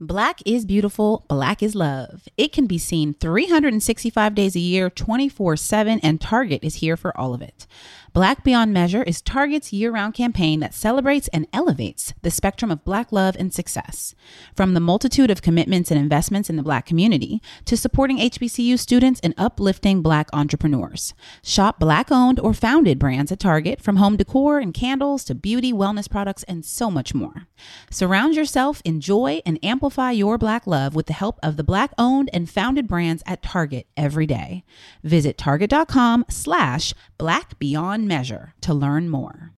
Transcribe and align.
Black 0.00 0.42
is 0.44 0.66
beautiful, 0.66 1.24
black 1.26 1.62
is 1.62 1.74
love. 1.74 2.28
It 2.36 2.52
can 2.52 2.66
be 2.66 2.76
seen 2.76 3.14
365 3.14 4.34
days 4.34 4.54
a 4.54 4.60
year, 4.60 4.90
24 4.90 5.56
7, 5.56 6.00
and 6.02 6.20
Target 6.20 6.62
is 6.62 6.76
here 6.76 6.98
for 6.98 7.18
all 7.18 7.32
of 7.32 7.40
it. 7.40 7.66
Black 8.16 8.42
Beyond 8.42 8.72
Measure 8.72 9.02
is 9.02 9.20
Target's 9.20 9.74
year 9.74 9.90
round 9.90 10.14
campaign 10.14 10.60
that 10.60 10.72
celebrates 10.72 11.28
and 11.34 11.46
elevates 11.52 12.14
the 12.22 12.30
spectrum 12.30 12.70
of 12.70 12.82
Black 12.82 13.12
love 13.12 13.36
and 13.38 13.52
success. 13.52 14.14
From 14.54 14.72
the 14.72 14.80
multitude 14.80 15.30
of 15.30 15.42
commitments 15.42 15.90
and 15.90 16.00
investments 16.00 16.48
in 16.48 16.56
the 16.56 16.62
Black 16.62 16.86
community 16.86 17.42
to 17.66 17.76
supporting 17.76 18.16
HBCU 18.16 18.78
students 18.78 19.20
and 19.22 19.34
uplifting 19.36 20.00
Black 20.00 20.30
entrepreneurs. 20.32 21.12
Shop 21.42 21.78
Black 21.78 22.10
owned 22.10 22.40
or 22.40 22.54
founded 22.54 22.98
brands 22.98 23.30
at 23.30 23.38
Target 23.38 23.82
from 23.82 23.96
home 23.96 24.16
decor 24.16 24.60
and 24.60 24.72
candles 24.72 25.22
to 25.24 25.34
beauty, 25.34 25.70
wellness 25.70 26.08
products, 26.10 26.42
and 26.44 26.64
so 26.64 26.90
much 26.90 27.12
more. 27.12 27.48
Surround 27.90 28.34
yourself, 28.34 28.80
enjoy, 28.86 29.42
and 29.44 29.62
amplify 29.62 30.12
your 30.12 30.38
Black 30.38 30.66
love 30.66 30.94
with 30.94 31.04
the 31.04 31.12
help 31.12 31.38
of 31.42 31.58
the 31.58 31.64
Black 31.64 31.92
owned 31.98 32.30
and 32.32 32.48
founded 32.48 32.88
brands 32.88 33.22
at 33.26 33.42
Target 33.42 33.86
every 33.94 34.26
day. 34.26 34.64
Visit 35.04 35.36
target.com 35.36 36.24
slash 36.30 36.94
Black 37.18 37.58
Beyond 37.58 38.05
Measure 38.06 38.54
to 38.60 38.72
learn 38.72 39.08
more. 39.08 39.50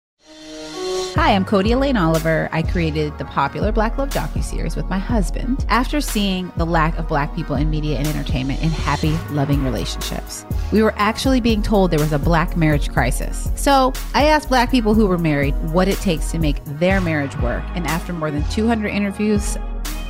Hi, 1.15 1.35
I'm 1.35 1.43
Codie 1.43 1.71
Elaine 1.71 1.97
Oliver. 1.97 2.47
I 2.53 2.61
created 2.61 3.17
the 3.17 3.25
popular 3.25 3.73
Black 3.73 3.97
Love 3.97 4.09
docu-series 4.09 4.77
with 4.77 4.85
my 4.85 4.99
husband 4.99 5.65
after 5.67 5.99
seeing 5.99 6.49
the 6.55 6.65
lack 6.65 6.97
of 6.97 7.09
black 7.09 7.35
people 7.35 7.57
in 7.57 7.69
media 7.69 7.97
and 7.97 8.07
entertainment 8.07 8.63
in 8.63 8.69
happy, 8.69 9.17
loving 9.31 9.65
relationships. 9.65 10.45
We 10.71 10.81
were 10.81 10.93
actually 10.95 11.41
being 11.41 11.61
told 11.61 11.91
there 11.91 11.99
was 11.99 12.13
a 12.13 12.19
black 12.19 12.55
marriage 12.55 12.89
crisis. 12.89 13.51
So 13.55 13.91
I 14.13 14.27
asked 14.27 14.47
black 14.47 14.71
people 14.71 14.93
who 14.93 15.07
were 15.07 15.17
married 15.17 15.55
what 15.73 15.89
it 15.89 15.97
takes 15.97 16.31
to 16.31 16.39
make 16.39 16.63
their 16.63 17.01
marriage 17.01 17.35
work. 17.39 17.65
And 17.75 17.85
after 17.85 18.13
more 18.13 18.31
than 18.31 18.47
200 18.49 18.87
interviews, 18.87 19.57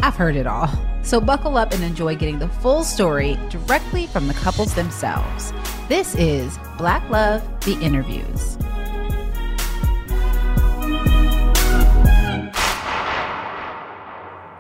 I've 0.04 0.16
heard 0.16 0.36
it 0.36 0.46
all. 0.46 0.70
So 1.08 1.22
buckle 1.22 1.56
up 1.56 1.72
and 1.74 1.82
enjoy 1.86 2.18
getting 2.18 2.38
the 2.38 2.50
full 2.50 2.84
story 2.84 3.40
directly 3.50 4.08
from 4.08 4.28
the 4.28 4.34
couples 4.34 4.76
themselves. 4.76 5.54
This 5.88 6.14
is 6.16 6.60
Black 6.78 7.10
Love, 7.10 7.42
the 7.64 7.80
interviews. 7.80 8.58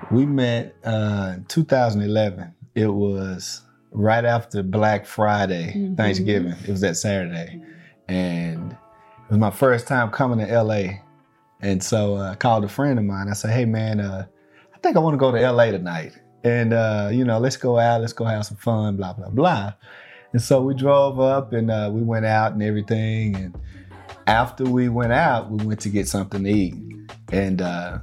We 0.09 0.25
met 0.25 0.73
uh, 0.85 1.33
in 1.35 1.43
2011. 1.49 2.55
It 2.75 2.87
was 2.87 3.63
right 3.91 4.23
after 4.23 4.63
Black 4.63 5.05
Friday, 5.05 5.73
mm-hmm. 5.75 5.95
Thanksgiving. 5.95 6.55
It 6.65 6.69
was 6.69 6.79
that 6.79 6.95
Saturday. 6.95 7.61
And 8.07 8.71
it 8.71 9.29
was 9.29 9.37
my 9.37 9.51
first 9.51 9.85
time 9.85 10.11
coming 10.11 10.47
to 10.47 10.63
LA. 10.63 10.99
And 11.59 11.83
so 11.83 12.15
uh, 12.15 12.31
I 12.31 12.35
called 12.35 12.63
a 12.63 12.69
friend 12.69 12.97
of 12.97 13.03
mine. 13.03 13.27
I 13.27 13.33
said, 13.33 13.51
hey, 13.51 13.65
man, 13.65 13.99
uh, 13.99 14.27
I 14.73 14.77
think 14.77 14.95
I 14.95 14.99
want 14.99 15.13
to 15.13 15.17
go 15.17 15.33
to 15.33 15.51
LA 15.51 15.71
tonight. 15.71 16.13
And, 16.47 16.71
uh, 16.71 17.09
you 17.11 17.25
know, 17.25 17.39
let's 17.39 17.57
go 17.57 17.77
out, 17.77 17.99
let's 17.99 18.13
go 18.13 18.23
have 18.23 18.45
some 18.45 18.55
fun, 18.55 18.95
blah, 18.95 19.11
blah, 19.11 19.29
blah. 19.29 19.73
And 20.31 20.41
so 20.41 20.61
we 20.61 20.73
drove 20.73 21.19
up 21.19 21.51
and 21.51 21.69
uh, 21.69 21.89
we 21.91 22.01
went 22.01 22.25
out 22.25 22.53
and 22.53 22.63
everything. 22.63 23.35
And 23.35 23.57
after 24.27 24.63
we 24.63 24.87
went 24.87 25.11
out, 25.11 25.51
we 25.51 25.65
went 25.65 25.81
to 25.81 25.89
get 25.89 26.07
something 26.07 26.45
to 26.45 26.49
eat. 26.49 26.75
And 27.33 27.61
uh, 27.61 27.99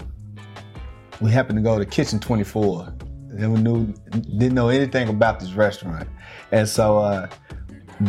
we 1.23 1.31
happened 1.31 1.57
to 1.57 1.63
go 1.63 1.79
to 1.79 1.87
Kitchen 1.87 2.19
24. 2.19 2.95
And 3.39 3.55
we 3.55 3.61
knew, 3.63 3.87
didn't 4.11 4.55
know 4.55 4.69
anything 4.69 5.09
about 5.09 5.41
this 5.41 5.53
restaurant. 5.53 6.07
And 6.53 6.69
so 6.69 6.99
uh, 6.99 7.29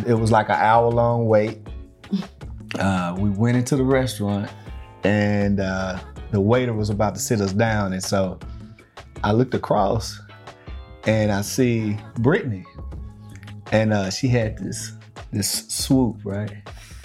it 0.06 0.16
was 0.16 0.32
like 0.32 0.50
an 0.50 0.56
hour 0.56 0.92
long 0.92 1.28
wait. 1.28 1.60
Uh, 2.78 3.16
we 3.18 3.30
went 3.30 3.56
into 3.56 3.78
the 3.78 3.86
restaurant 3.86 4.52
and 5.06 5.62
uh, 5.62 5.98
the 6.32 6.42
waiter 6.42 6.74
was 6.74 6.90
about 6.90 7.16
to 7.16 7.22
sit 7.22 7.40
us 7.40 7.54
down. 7.54 7.94
And 7.94 8.04
so 8.04 8.38
I 9.24 9.32
looked 9.32 9.54
across 9.54 10.20
and 11.06 11.32
I 11.32 11.42
see 11.42 11.98
Brittany. 12.20 12.66
And 13.72 13.94
uh, 13.94 14.10
she 14.10 14.28
had 14.28 14.58
this 14.58 14.94
this 15.32 15.68
swoop, 15.68 16.18
right? 16.24 16.52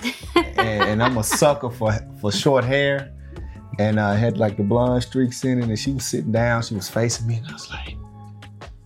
and, 0.34 0.83
and, 0.83 1.03
I'm 1.03 1.19
a 1.19 1.25
sucker 1.25 1.71
for 1.71 1.93
for 2.21 2.31
short 2.31 2.65
hair 2.65 3.12
and 3.78 3.99
uh, 3.99 4.15
had 4.15 4.38
like 4.38 4.56
the 4.56 4.62
blonde 4.62 5.03
streaks 5.03 5.44
in 5.44 5.59
it. 5.59 5.65
And 5.65 5.78
she 5.78 5.93
was 5.93 6.05
sitting 6.05 6.33
down, 6.33 6.62
she 6.62 6.75
was 6.75 6.88
facing 6.88 7.27
me, 7.27 7.37
and 7.37 7.47
I 7.49 7.53
was 7.53 7.71
like, 7.71 7.97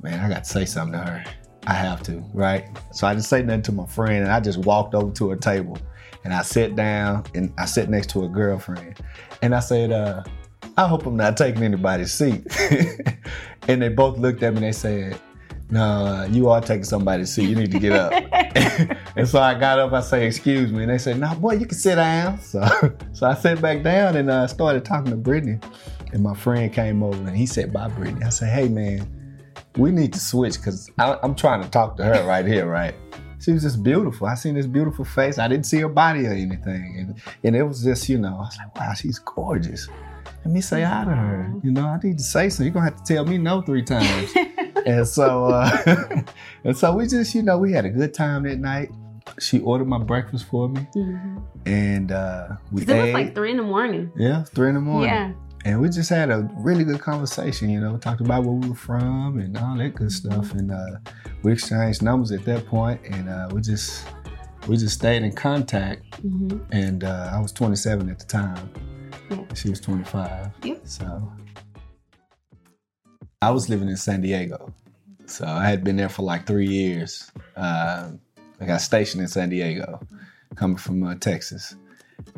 man, 0.02 0.20
I 0.20 0.28
got 0.28 0.44
to 0.44 0.50
say 0.50 0.64
something 0.64 0.98
to 0.98 1.04
her. 1.04 1.24
I 1.66 1.72
have 1.74 2.02
to, 2.04 2.22
right? 2.34 2.66
So 2.92 3.06
I 3.06 3.14
didn't 3.14 3.24
say 3.24 3.42
nothing 3.42 3.62
to 3.62 3.72
my 3.72 3.86
friend, 3.86 4.24
and 4.24 4.32
I 4.32 4.40
just 4.40 4.58
walked 4.58 4.94
over 4.94 5.12
to 5.12 5.30
her 5.30 5.36
table, 5.36 5.78
and 6.24 6.32
I 6.32 6.42
sat 6.42 6.76
down, 6.76 7.24
and 7.34 7.52
I 7.58 7.64
sat 7.64 7.88
next 7.88 8.10
to 8.10 8.24
a 8.24 8.28
girlfriend, 8.28 9.00
and 9.42 9.54
I 9.54 9.60
said, 9.60 9.90
uh, 9.90 10.22
I 10.76 10.88
hope 10.88 11.06
I'm 11.06 11.16
not 11.16 11.36
taking 11.36 11.62
anybody's 11.62 12.12
seat. 12.12 12.44
and 13.68 13.80
they 13.80 13.88
both 13.88 14.18
looked 14.18 14.42
at 14.42 14.52
me 14.52 14.58
and 14.58 14.66
they 14.66 14.72
said, 14.72 15.20
no, 15.70 15.82
uh, 15.82 16.28
you 16.30 16.48
are 16.48 16.60
taking 16.60 16.84
somebody's 16.84 17.32
seat. 17.32 17.48
You 17.48 17.56
need 17.56 17.70
to 17.72 17.78
get 17.78 17.92
up. 17.92 18.12
and 19.16 19.28
so 19.28 19.40
I 19.40 19.54
got 19.58 19.78
up. 19.78 19.92
I 19.92 20.00
say, 20.00 20.26
excuse 20.26 20.72
me. 20.72 20.82
And 20.82 20.90
they 20.90 20.98
said, 20.98 21.18
nah, 21.18 21.34
boy, 21.34 21.54
you 21.54 21.66
can 21.66 21.78
sit 21.78 21.96
down. 21.96 22.38
So, 22.44 22.62
so 23.12 23.26
I 23.26 23.34
sat 23.34 23.60
back 23.62 23.82
down 23.82 24.16
and 24.16 24.30
uh, 24.30 24.46
started 24.46 24.84
talking 24.84 25.10
to 25.10 25.16
Brittany. 25.16 25.58
And 26.12 26.22
my 26.22 26.34
friend 26.34 26.72
came 26.72 27.02
over 27.02 27.16
and 27.16 27.36
he 27.36 27.46
said, 27.46 27.72
bye, 27.72 27.88
Brittany. 27.88 28.24
I 28.24 28.28
said, 28.28 28.52
hey, 28.52 28.68
man, 28.68 29.08
we 29.76 29.90
need 29.90 30.12
to 30.12 30.20
switch 30.20 30.56
because 30.56 30.90
I'm 30.98 31.34
trying 31.34 31.62
to 31.62 31.70
talk 31.70 31.96
to 31.96 32.04
her 32.04 32.24
right 32.24 32.46
here, 32.46 32.66
right? 32.66 32.94
She 33.40 33.52
was 33.52 33.62
just 33.62 33.82
beautiful. 33.82 34.26
I 34.26 34.34
seen 34.34 34.54
this 34.54 34.66
beautiful 34.66 35.04
face. 35.04 35.38
I 35.38 35.48
didn't 35.48 35.66
see 35.66 35.78
her 35.80 35.88
body 35.88 36.26
or 36.26 36.32
anything. 36.32 36.96
And, 36.98 37.22
and 37.42 37.56
it 37.56 37.62
was 37.62 37.82
just, 37.82 38.08
you 38.08 38.18
know, 38.18 38.36
I 38.36 38.40
was 38.40 38.56
like, 38.58 38.78
wow, 38.78 38.92
she's 38.94 39.18
gorgeous. 39.18 39.88
Let 40.44 40.52
me 40.52 40.60
say 40.60 40.82
hi 40.82 41.04
to 41.04 41.10
her. 41.10 41.54
You 41.62 41.72
know, 41.72 41.86
I 41.86 41.98
need 42.02 42.18
to 42.18 42.24
say 42.24 42.50
so. 42.50 42.62
You're 42.62 42.72
going 42.72 42.86
to 42.86 42.92
have 42.92 43.02
to 43.02 43.14
tell 43.14 43.24
me 43.24 43.38
no 43.38 43.62
three 43.62 43.82
times 43.82 44.34
and 44.86 45.06
so 45.06 45.46
uh, 45.46 46.22
and 46.64 46.76
so 46.76 46.94
we 46.94 47.06
just, 47.06 47.34
you 47.34 47.42
know, 47.42 47.58
we 47.58 47.72
had 47.72 47.84
a 47.84 47.90
good 47.90 48.14
time 48.14 48.44
that 48.44 48.58
night. 48.58 48.90
She 49.40 49.60
ordered 49.60 49.88
my 49.88 49.98
breakfast 49.98 50.46
for 50.46 50.68
me, 50.68 50.86
mm-hmm. 50.94 51.38
and 51.66 52.12
uh, 52.12 52.48
we 52.70 52.82
ate. 52.82 52.88
It 52.90 53.02
was 53.02 53.12
like 53.14 53.34
three 53.34 53.50
in 53.50 53.56
the 53.56 53.62
morning. 53.62 54.12
Yeah, 54.16 54.44
three 54.44 54.68
in 54.68 54.74
the 54.74 54.80
morning. 54.80 55.08
Yeah. 55.08 55.32
And 55.64 55.80
we 55.80 55.88
just 55.88 56.10
had 56.10 56.30
a 56.30 56.46
really 56.56 56.84
good 56.84 57.00
conversation, 57.00 57.70
you 57.70 57.80
know, 57.80 57.96
talked 57.96 58.20
about 58.20 58.44
where 58.44 58.52
we 58.52 58.68
were 58.68 58.74
from 58.74 59.38
and 59.38 59.56
all 59.56 59.78
that 59.78 59.94
good 59.94 60.12
stuff. 60.12 60.52
And 60.52 60.70
uh, 60.70 60.98
we 61.42 61.52
exchanged 61.52 62.02
numbers 62.02 62.32
at 62.32 62.44
that 62.44 62.66
point, 62.66 63.00
and 63.06 63.30
uh, 63.30 63.48
we 63.50 63.62
just 63.62 64.06
we 64.68 64.76
just 64.76 64.94
stayed 64.94 65.22
in 65.22 65.32
contact. 65.32 66.22
Mm-hmm. 66.22 66.58
And 66.70 67.04
uh, 67.04 67.30
I 67.32 67.40
was 67.40 67.50
27 67.52 68.10
at 68.10 68.18
the 68.18 68.26
time. 68.26 68.70
Yeah. 69.30 69.54
She 69.54 69.70
was 69.70 69.80
25. 69.80 70.50
Yep. 70.62 70.80
So 70.84 71.32
I 73.42 73.50
was 73.50 73.68
living 73.68 73.88
in 73.88 73.96
San 73.96 74.20
Diego. 74.20 74.72
So 75.26 75.46
I 75.46 75.66
had 75.68 75.84
been 75.84 75.96
there 75.96 76.08
for 76.08 76.22
like 76.22 76.46
three 76.46 76.66
years. 76.68 77.30
Uh, 77.56 78.12
I 78.60 78.66
got 78.66 78.80
stationed 78.80 79.22
in 79.22 79.28
San 79.28 79.50
Diego, 79.50 80.00
coming 80.54 80.76
from 80.76 81.02
uh, 81.02 81.14
Texas. 81.16 81.74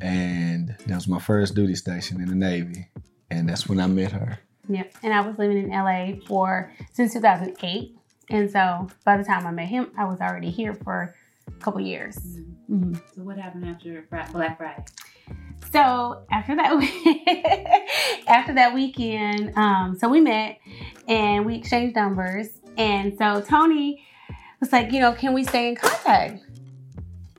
And 0.00 0.74
that 0.86 0.94
was 0.94 1.08
my 1.08 1.18
first 1.18 1.54
duty 1.54 1.74
station 1.74 2.20
in 2.20 2.28
the 2.28 2.34
Navy. 2.34 2.88
And 3.30 3.48
that's 3.48 3.68
when 3.68 3.80
I 3.80 3.86
met 3.86 4.12
her. 4.12 4.38
Yep. 4.68 4.94
And 5.02 5.12
I 5.12 5.20
was 5.20 5.38
living 5.38 5.58
in 5.58 5.70
LA 5.70 6.20
for 6.26 6.72
since 6.92 7.12
2008. 7.12 7.96
And 8.30 8.50
so 8.50 8.88
by 9.04 9.16
the 9.16 9.24
time 9.24 9.46
I 9.46 9.50
met 9.50 9.68
him, 9.68 9.92
I 9.96 10.04
was 10.04 10.20
already 10.20 10.50
here 10.50 10.74
for 10.74 11.14
a 11.46 11.52
couple 11.60 11.80
years. 11.80 12.16
Mm-hmm. 12.16 12.74
Mm-hmm. 12.74 12.94
So 13.14 13.22
what 13.22 13.38
happened 13.38 13.68
after 13.68 14.04
Black 14.10 14.58
Friday? 14.58 14.84
So 15.72 16.22
after 16.30 16.56
that, 16.56 16.72
after 18.28 18.54
that 18.54 18.74
weekend, 18.74 19.52
um, 19.56 19.96
so 19.98 20.08
we 20.08 20.20
met 20.20 20.58
and 21.08 21.44
we 21.44 21.56
exchanged 21.56 21.96
numbers. 21.96 22.48
And 22.76 23.16
so 23.18 23.40
Tony 23.40 24.04
was 24.60 24.72
like, 24.72 24.92
you 24.92 25.00
know, 25.00 25.12
can 25.12 25.34
we 25.34 25.44
stay 25.44 25.68
in 25.68 25.76
contact? 25.76 26.42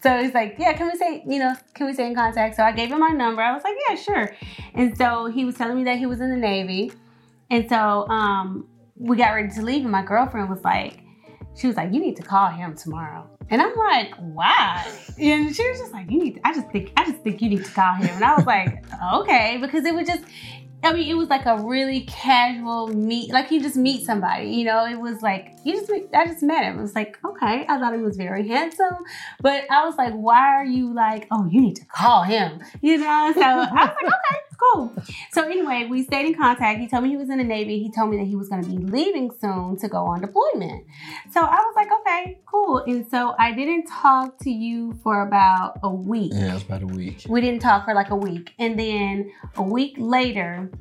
So 0.03 0.21
he's 0.21 0.33
like, 0.33 0.55
yeah, 0.59 0.73
can 0.73 0.87
we 0.87 0.97
say, 0.97 1.23
you 1.27 1.39
know, 1.39 1.55
can 1.73 1.87
we 1.87 1.93
stay 1.93 2.07
in 2.07 2.15
contact? 2.15 2.55
So 2.55 2.63
I 2.63 2.71
gave 2.71 2.89
him 2.89 2.99
my 2.99 3.09
number. 3.09 3.41
I 3.41 3.53
was 3.53 3.63
like, 3.63 3.75
yeah, 3.89 3.95
sure. 3.95 4.35
And 4.73 4.95
so 4.97 5.25
he 5.25 5.43
was 5.43 5.55
telling 5.55 5.75
me 5.75 5.83
that 5.85 5.97
he 5.97 6.05
was 6.05 6.21
in 6.21 6.29
the 6.29 6.37
Navy. 6.37 6.91
And 7.49 7.67
so 7.67 8.07
um, 8.07 8.67
we 8.95 9.17
got 9.17 9.31
ready 9.31 9.53
to 9.55 9.61
leave, 9.61 9.83
and 9.83 9.91
my 9.91 10.03
girlfriend 10.03 10.49
was 10.49 10.63
like, 10.63 10.99
she 11.57 11.67
was 11.67 11.75
like, 11.75 11.93
you 11.93 11.99
need 11.99 12.15
to 12.17 12.23
call 12.23 12.49
him 12.49 12.75
tomorrow. 12.75 13.27
And 13.49 13.61
I'm 13.61 13.75
like, 13.75 14.13
why? 14.15 14.85
And 15.19 15.55
she 15.55 15.67
was 15.69 15.79
just 15.79 15.91
like, 15.91 16.11
you 16.11 16.21
need 16.23 16.35
to, 16.35 16.41
I 16.45 16.53
just 16.53 16.69
think, 16.69 16.91
I 16.97 17.05
just 17.05 17.23
think 17.23 17.41
you 17.41 17.49
need 17.49 17.65
to 17.65 17.71
call 17.71 17.95
him. 17.95 18.09
And 18.09 18.23
I 18.23 18.35
was 18.35 18.45
like, 18.45 18.83
okay, 19.13 19.57
because 19.59 19.85
it 19.85 19.93
was 19.93 20.07
just, 20.07 20.23
I 20.83 20.93
mean, 20.93 21.09
it 21.09 21.15
was 21.15 21.29
like 21.29 21.45
a 21.45 21.57
really 21.57 22.01
casual 22.01 22.87
meet, 22.87 23.31
like 23.31 23.49
you 23.49 23.59
just 23.61 23.75
meet 23.75 24.05
somebody, 24.05 24.49
you 24.49 24.63
know. 24.65 24.85
It 24.85 24.99
was 24.99 25.21
like 25.23 25.53
you 25.63 25.73
just, 25.73 25.91
I 26.13 26.27
just 26.27 26.43
met 26.43 26.63
him. 26.63 26.77
It 26.77 26.81
was 26.81 26.93
like, 26.93 27.17
okay, 27.25 27.65
I 27.67 27.79
thought 27.79 27.95
he 27.95 28.01
was 28.01 28.15
very 28.15 28.47
handsome, 28.47 28.95
but 29.41 29.63
I 29.71 29.85
was 29.85 29.95
like, 29.97 30.13
why 30.13 30.37
are 30.55 30.65
you 30.65 30.93
like, 30.93 31.27
oh, 31.31 31.47
you 31.49 31.61
need 31.61 31.77
to 31.77 31.85
call 31.85 32.23
him, 32.23 32.61
you 32.81 32.97
know? 32.97 33.31
So 33.33 33.41
I 33.41 33.55
was 33.55 33.69
like, 33.73 33.91
okay, 34.03 34.39
cool. 34.57 34.93
So 35.31 35.43
anyway, 35.43 35.87
we 35.89 36.03
stayed 36.03 36.25
in 36.25 36.33
contact. 36.33 36.79
He 36.79 36.87
told 36.87 37.03
me 37.03 37.09
he 37.09 37.17
was 37.17 37.29
in 37.29 37.37
the 37.37 37.43
Navy. 37.43 37.79
He 37.79 37.91
told 37.91 38.09
me 38.09 38.17
that 38.17 38.25
he 38.25 38.35
was 38.35 38.49
going 38.49 38.63
to 38.63 38.69
be 38.69 38.77
leaving 38.77 39.31
soon 39.31 39.77
to 39.77 39.87
go 39.87 40.05
on 40.05 40.21
deployment. 40.21 40.85
So 41.31 41.41
I 41.41 41.57
was 41.57 41.73
like, 41.75 41.89
okay, 42.01 42.39
cool. 42.45 42.79
And 42.79 43.07
so 43.07 43.35
I 43.37 43.51
didn't 43.53 43.85
talk 43.87 44.37
to 44.39 44.49
you 44.49 44.93
for 45.03 45.21
about 45.21 45.79
a 45.83 45.93
week. 45.93 46.31
Yeah, 46.33 46.51
it 46.51 46.53
was 46.53 46.63
about 46.63 46.83
a 46.83 46.87
week. 46.87 47.25
We 47.27 47.41
didn't 47.41 47.61
talk 47.61 47.85
for 47.85 47.93
like 47.93 48.09
a 48.09 48.15
week, 48.15 48.53
and 48.59 48.77
then 48.77 49.31
a 49.55 49.63
week 49.63 49.95
later 49.97 50.71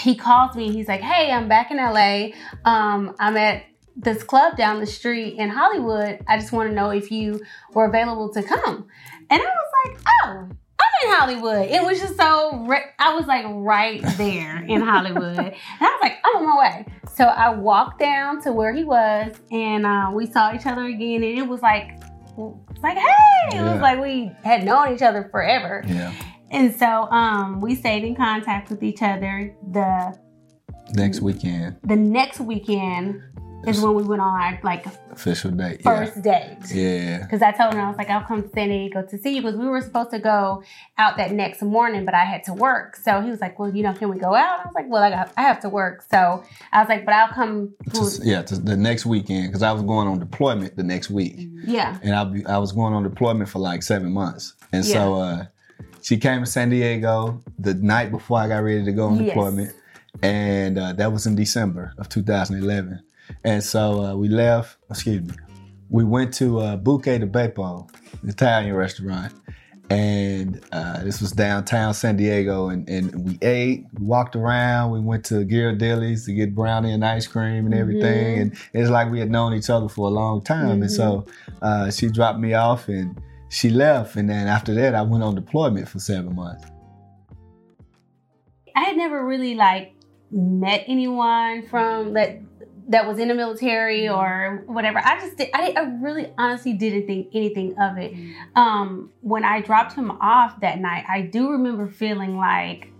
he 0.00 0.14
calls 0.14 0.56
me. 0.56 0.72
He's 0.72 0.88
like, 0.88 1.00
"Hey, 1.00 1.30
I'm 1.32 1.48
back 1.48 1.70
in 1.70 1.76
LA. 1.76 2.30
Um, 2.64 3.14
I'm 3.18 3.36
at 3.36 3.64
this 3.94 4.22
club 4.22 4.56
down 4.56 4.80
the 4.80 4.86
street 4.86 5.36
in 5.38 5.50
Hollywood. 5.50 6.20
I 6.26 6.38
just 6.38 6.52
want 6.52 6.70
to 6.70 6.74
know 6.74 6.90
if 6.90 7.10
you 7.10 7.40
were 7.72 7.86
available 7.86 8.32
to 8.32 8.42
come." 8.42 8.86
And 9.30 9.42
I 9.42 9.44
was 9.44 9.72
like, 9.84 10.00
"Oh." 10.24 10.48
I'm 11.00 11.08
in 11.08 11.16
Hollywood. 11.16 11.70
It 11.70 11.82
was 11.82 12.00
just 12.00 12.16
so, 12.16 12.68
I 12.98 13.14
was 13.14 13.26
like 13.26 13.44
right 13.48 14.02
there 14.16 14.62
in 14.64 14.80
Hollywood. 14.80 15.38
and 15.38 15.54
I 15.80 15.86
was 15.86 15.98
like, 16.02 16.18
I'm 16.24 16.36
on 16.36 16.46
my 16.46 16.58
way. 16.58 16.86
So 17.14 17.24
I 17.24 17.50
walked 17.50 17.98
down 17.98 18.42
to 18.42 18.52
where 18.52 18.72
he 18.72 18.84
was 18.84 19.34
and 19.50 19.86
uh, 19.86 20.10
we 20.12 20.26
saw 20.26 20.54
each 20.54 20.66
other 20.66 20.84
again. 20.84 21.22
And 21.22 21.38
it 21.38 21.46
was 21.46 21.60
like, 21.62 22.00
it's 22.36 22.82
like, 22.82 22.96
hey, 22.96 23.58
it 23.58 23.62
was 23.62 23.80
like 23.80 24.00
we 24.00 24.32
had 24.42 24.64
known 24.64 24.94
each 24.94 25.02
other 25.02 25.28
forever. 25.30 25.82
Yeah. 25.86 26.14
And 26.50 26.74
so 26.74 26.86
um, 26.86 27.60
we 27.60 27.74
stayed 27.74 28.04
in 28.04 28.14
contact 28.14 28.70
with 28.70 28.82
each 28.82 29.02
other. 29.02 29.54
The 29.70 30.18
next 30.94 31.20
weekend. 31.20 31.78
The 31.84 31.96
next 31.96 32.40
weekend 32.40 33.22
is 33.66 33.80
when 33.80 33.94
we 33.94 34.02
went 34.02 34.20
on 34.20 34.40
our 34.40 34.60
like 34.62 34.86
official 35.10 35.50
date, 35.50 35.82
first 35.82 36.16
yeah. 36.16 36.56
date. 36.56 36.74
Yeah. 36.74 37.18
Because 37.18 37.42
I 37.42 37.52
told 37.52 37.74
him 37.74 37.80
I 37.80 37.88
was 37.88 37.96
like, 37.96 38.10
I'll 38.10 38.24
come 38.24 38.42
to 38.42 38.48
San 38.48 38.68
Diego 38.68 39.02
to 39.02 39.18
see 39.18 39.36
you 39.36 39.42
because 39.42 39.56
we 39.56 39.66
were 39.66 39.80
supposed 39.80 40.10
to 40.10 40.18
go 40.18 40.62
out 40.98 41.16
that 41.16 41.32
next 41.32 41.62
morning, 41.62 42.04
but 42.04 42.14
I 42.14 42.24
had 42.24 42.44
to 42.44 42.54
work. 42.54 42.96
So 42.96 43.20
he 43.20 43.30
was 43.30 43.40
like, 43.40 43.58
Well, 43.58 43.74
you 43.74 43.82
know, 43.82 43.94
can 43.94 44.08
we 44.08 44.18
go 44.18 44.34
out? 44.34 44.60
I 44.60 44.64
was 44.64 44.74
like, 44.74 44.86
Well, 44.88 45.02
I 45.02 45.10
got, 45.10 45.32
I 45.36 45.42
have 45.42 45.60
to 45.60 45.68
work. 45.68 46.04
So 46.10 46.42
I 46.72 46.80
was 46.80 46.88
like, 46.88 47.04
But 47.04 47.14
I'll 47.14 47.32
come. 47.32 47.74
To, 47.94 48.20
yeah, 48.22 48.42
to 48.42 48.56
the 48.56 48.76
next 48.76 49.06
weekend 49.06 49.48
because 49.48 49.62
I 49.62 49.72
was 49.72 49.82
going 49.82 50.08
on 50.08 50.18
deployment 50.18 50.76
the 50.76 50.82
next 50.82 51.10
week. 51.10 51.48
Yeah. 51.64 51.98
And 52.02 52.14
I 52.14 52.54
I 52.54 52.58
was 52.58 52.72
going 52.72 52.94
on 52.94 53.02
deployment 53.02 53.48
for 53.48 53.58
like 53.58 53.82
seven 53.82 54.12
months, 54.12 54.54
and 54.72 54.84
yeah. 54.84 54.92
so 54.92 55.14
uh, 55.14 55.44
she 56.02 56.16
came 56.16 56.40
to 56.40 56.46
San 56.46 56.70
Diego 56.70 57.40
the 57.58 57.74
night 57.74 58.10
before 58.10 58.38
I 58.38 58.48
got 58.48 58.58
ready 58.58 58.84
to 58.84 58.92
go 58.92 59.06
on 59.06 59.18
yes. 59.18 59.28
deployment, 59.28 59.74
and 60.22 60.78
uh, 60.78 60.92
that 60.94 61.12
was 61.12 61.26
in 61.26 61.36
December 61.36 61.94
of 61.98 62.08
2011. 62.08 63.02
And 63.44 63.62
so 63.62 64.04
uh, 64.04 64.14
we 64.14 64.28
left, 64.28 64.76
excuse 64.90 65.22
me, 65.22 65.34
we 65.88 66.04
went 66.04 66.32
to 66.34 66.58
uh, 66.60 66.76
Buca 66.76 67.18
di 67.18 67.26
Beppo, 67.26 67.88
Italian 68.26 68.74
restaurant. 68.74 69.32
And 69.90 70.58
uh, 70.72 71.04
this 71.04 71.20
was 71.20 71.32
downtown 71.32 71.92
San 71.92 72.16
Diego. 72.16 72.70
And, 72.70 72.88
and 72.88 73.26
we 73.26 73.38
ate, 73.42 73.84
we 73.98 74.06
walked 74.06 74.34
around, 74.34 74.92
we 74.92 75.00
went 75.00 75.24
to 75.26 75.44
Ghirardelli's 75.44 76.24
to 76.26 76.32
get 76.32 76.54
brownie 76.54 76.92
and 76.92 77.04
ice 77.04 77.26
cream 77.26 77.66
and 77.66 77.74
everything. 77.74 78.36
Mm-hmm. 78.36 78.40
And 78.40 78.56
it's 78.72 78.90
like 78.90 79.10
we 79.10 79.20
had 79.20 79.30
known 79.30 79.52
each 79.52 79.68
other 79.68 79.88
for 79.88 80.08
a 80.08 80.10
long 80.10 80.42
time. 80.42 80.68
Mm-hmm. 80.68 80.82
And 80.82 80.90
so 80.90 81.26
uh, 81.60 81.90
she 81.90 82.08
dropped 82.08 82.38
me 82.38 82.54
off 82.54 82.88
and 82.88 83.20
she 83.50 83.68
left. 83.68 84.16
And 84.16 84.30
then 84.30 84.46
after 84.46 84.72
that, 84.74 84.94
I 84.94 85.02
went 85.02 85.22
on 85.24 85.34
deployment 85.34 85.88
for 85.88 85.98
seven 85.98 86.34
months. 86.34 86.64
I 88.74 88.84
had 88.84 88.96
never 88.96 89.26
really 89.26 89.54
like 89.54 89.94
met 90.30 90.84
anyone 90.86 91.66
from 91.66 92.14
that 92.14 92.40
that 92.88 93.06
was 93.06 93.18
in 93.18 93.28
the 93.28 93.34
military 93.34 94.02
mm-hmm. 94.02 94.18
or 94.18 94.64
whatever. 94.66 94.98
I 94.98 95.20
just 95.20 95.36
did, 95.36 95.50
I, 95.54 95.72
I 95.76 95.82
really 96.00 96.32
honestly 96.36 96.72
didn't 96.72 97.06
think 97.06 97.28
anything 97.32 97.78
of 97.78 97.98
it. 97.98 98.12
Mm-hmm. 98.12 98.58
Um, 98.58 99.10
when 99.20 99.44
I 99.44 99.60
dropped 99.60 99.94
him 99.94 100.10
off 100.10 100.60
that 100.60 100.80
night, 100.80 101.04
I 101.08 101.22
do 101.22 101.50
remember 101.50 101.88
feeling 101.88 102.36
like, 102.36 102.92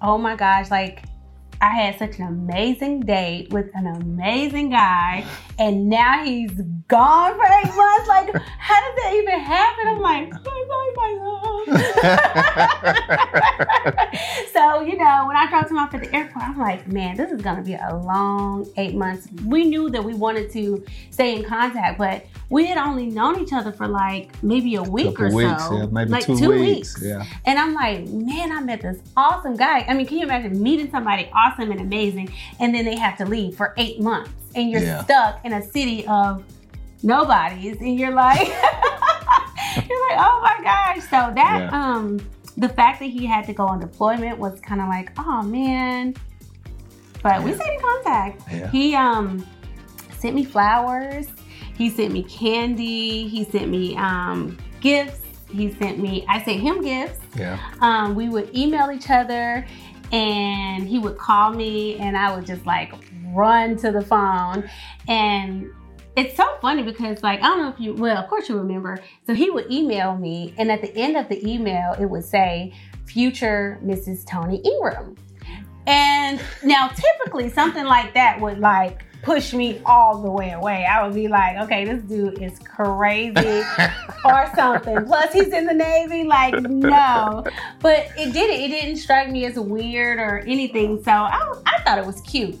oh 0.00 0.18
my 0.18 0.36
gosh, 0.36 0.70
like 0.70 1.04
I 1.60 1.68
had 1.70 1.98
such 1.98 2.18
an 2.18 2.26
amazing 2.26 3.00
date 3.00 3.52
with 3.52 3.70
an 3.74 3.86
amazing 3.86 4.70
guy, 4.70 5.24
and 5.58 5.88
now 5.88 6.24
he's 6.24 6.52
gone 6.88 7.36
for 7.36 7.44
eight 7.44 7.74
months. 7.74 8.08
Like, 8.08 8.34
how 8.58 8.80
did 8.80 8.96
that 9.02 9.12
even 9.14 9.38
happen? 9.40 9.88
I'm 9.88 10.00
like, 10.00 10.30
bye 10.44 10.64
bye, 10.68 10.92
bye 10.96 11.14
so, 14.52 14.82
you 14.82 14.96
know, 14.96 15.24
when 15.26 15.36
I 15.36 15.46
dropped 15.48 15.70
him 15.70 15.78
off 15.78 15.94
at 15.94 16.02
the 16.02 16.14
airport, 16.14 16.44
I'm 16.44 16.58
like, 16.58 16.86
man, 16.88 17.16
this 17.16 17.30
is 17.30 17.40
gonna 17.40 17.62
be 17.62 17.74
a 17.74 18.00
long 18.04 18.66
eight 18.76 18.94
months. 18.94 19.28
We 19.44 19.64
knew 19.64 19.88
that 19.90 20.02
we 20.02 20.14
wanted 20.14 20.50
to 20.52 20.84
stay 21.10 21.36
in 21.36 21.44
contact, 21.44 21.98
but 21.98 22.26
we 22.50 22.66
had 22.66 22.78
only 22.78 23.06
known 23.06 23.40
each 23.40 23.52
other 23.52 23.72
for 23.72 23.88
like 23.88 24.30
maybe 24.42 24.74
a 24.76 24.82
week 24.82 25.18
or 25.20 25.34
weeks, 25.34 25.66
so. 25.66 25.76
Yeah, 25.76 25.86
maybe 25.86 26.10
like 26.10 26.26
two, 26.26 26.36
two 26.36 26.50
weeks. 26.50 26.94
weeks. 26.94 27.02
Yeah. 27.02 27.24
And 27.46 27.58
I'm 27.58 27.74
like, 27.74 28.06
man, 28.08 28.52
I 28.52 28.60
met 28.60 28.82
this 28.82 28.98
awesome 29.16 29.56
guy. 29.56 29.84
I 29.88 29.94
mean, 29.94 30.06
can 30.06 30.18
you 30.18 30.24
imagine 30.24 30.62
meeting 30.62 30.90
somebody 30.90 31.30
awesome 31.34 31.70
and 31.70 31.80
amazing, 31.80 32.32
and 32.60 32.74
then 32.74 32.84
they 32.84 32.96
have 32.96 33.16
to 33.18 33.24
leave 33.24 33.56
for 33.56 33.74
eight 33.76 34.00
months, 34.00 34.30
and 34.54 34.70
you're 34.70 34.82
yeah. 34.82 35.04
stuck 35.04 35.44
in 35.44 35.52
a 35.52 35.62
city 35.62 36.06
of 36.06 36.44
nobodies, 37.02 37.76
and 37.80 37.98
you're 37.98 38.14
like, 38.14 38.48
you're 38.48 40.08
like, 40.08 40.18
oh 40.18 40.40
my 40.42 40.58
gosh. 40.62 41.02
So 41.04 41.32
that, 41.34 41.68
yeah. 41.70 41.70
um, 41.72 42.18
the 42.56 42.68
fact 42.68 43.00
that 43.00 43.06
he 43.10 43.26
had 43.26 43.44
to 43.46 43.52
go 43.52 43.66
on 43.66 43.80
deployment 43.80 44.38
was 44.38 44.60
kind 44.60 44.80
of 44.80 44.88
like, 44.88 45.10
oh 45.18 45.42
man. 45.42 46.14
But 47.22 47.40
yeah. 47.40 47.44
we 47.44 47.54
stayed 47.54 47.74
in 47.74 47.80
contact. 47.80 48.48
He 48.70 48.94
um 48.94 49.46
sent 50.18 50.34
me 50.34 50.44
flowers. 50.44 51.26
He 51.76 51.90
sent 51.90 52.12
me 52.12 52.22
candy. 52.22 53.28
He 53.28 53.44
sent 53.44 53.68
me 53.68 53.96
um, 53.96 54.56
gifts. 54.80 55.20
He 55.50 55.72
sent 55.74 55.98
me. 55.98 56.24
I 56.28 56.42
sent 56.44 56.60
him 56.60 56.82
gifts. 56.82 57.20
Yeah. 57.36 57.58
Um, 57.80 58.14
we 58.14 58.28
would 58.28 58.56
email 58.56 58.90
each 58.90 59.10
other, 59.10 59.66
and 60.12 60.86
he 60.86 60.98
would 60.98 61.18
call 61.18 61.52
me, 61.52 61.96
and 61.96 62.16
I 62.16 62.34
would 62.34 62.46
just 62.46 62.64
like 62.64 62.92
run 63.34 63.76
to 63.78 63.90
the 63.90 64.02
phone, 64.02 64.68
and 65.08 65.70
it's 66.16 66.36
so 66.36 66.56
funny 66.60 66.82
because 66.82 67.22
like 67.22 67.40
I 67.42 67.48
don't 67.48 67.58
know 67.58 67.68
if 67.68 67.80
you 67.80 67.94
well 67.94 68.16
of 68.16 68.28
course 68.28 68.48
you 68.48 68.56
remember 68.56 69.00
so 69.26 69.34
he 69.34 69.50
would 69.50 69.70
email 69.70 70.16
me 70.16 70.54
and 70.58 70.70
at 70.70 70.80
the 70.80 70.94
end 70.96 71.16
of 71.16 71.28
the 71.28 71.44
email 71.44 71.92
it 71.98 72.06
would 72.06 72.24
say 72.24 72.72
future 73.04 73.80
Mrs. 73.82 74.24
Tony 74.24 74.58
Ingram 74.64 75.16
and 75.86 76.40
now 76.62 76.88
typically 76.88 77.50
something 77.50 77.84
like 77.84 78.14
that 78.14 78.40
would 78.40 78.58
like 78.58 79.04
push 79.24 79.54
me 79.54 79.80
all 79.86 80.20
the 80.20 80.30
way 80.30 80.52
away. 80.52 80.84
I 80.84 81.04
would 81.04 81.14
be 81.14 81.28
like, 81.28 81.56
okay, 81.64 81.84
this 81.86 82.02
dude 82.02 82.42
is 82.42 82.58
crazy 82.58 83.62
or 84.24 84.50
something. 84.54 85.04
Plus, 85.06 85.32
he's 85.32 85.48
in 85.48 85.64
the 85.64 85.72
Navy. 85.72 86.24
Like, 86.24 86.60
no. 86.60 87.42
But 87.80 88.08
it 88.18 88.34
didn't. 88.34 88.60
It 88.60 88.68
didn't 88.68 88.96
strike 88.96 89.30
me 89.30 89.46
as 89.46 89.58
weird 89.58 90.18
or 90.18 90.40
anything. 90.40 91.02
So 91.02 91.10
I, 91.10 91.54
I 91.64 91.82
thought 91.82 91.98
it 91.98 92.04
was 92.04 92.20
cute 92.20 92.58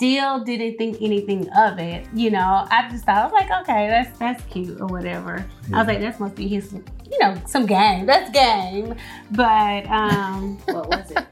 still 0.00 0.42
didn't 0.42 0.78
think 0.78 0.96
anything 1.02 1.46
of 1.50 1.78
it. 1.78 2.06
You 2.14 2.30
know, 2.30 2.66
I 2.70 2.88
just 2.90 3.04
thought 3.04 3.18
I 3.18 3.24
was 3.24 3.32
like, 3.34 3.50
okay, 3.60 3.86
that's 3.88 4.18
that's 4.18 4.42
cute 4.44 4.80
or 4.80 4.86
whatever. 4.86 5.44
Yeah. 5.68 5.76
I 5.76 5.78
was 5.80 5.88
like, 5.88 6.00
this 6.00 6.18
must 6.18 6.36
be 6.36 6.48
his, 6.48 6.72
you 6.72 7.18
know, 7.20 7.38
some 7.46 7.66
game. 7.66 8.06
That's 8.06 8.30
game. 8.30 8.94
But 9.32 9.86
um, 9.88 10.56
what 10.64 10.88
was 10.88 11.10
it? 11.10 11.26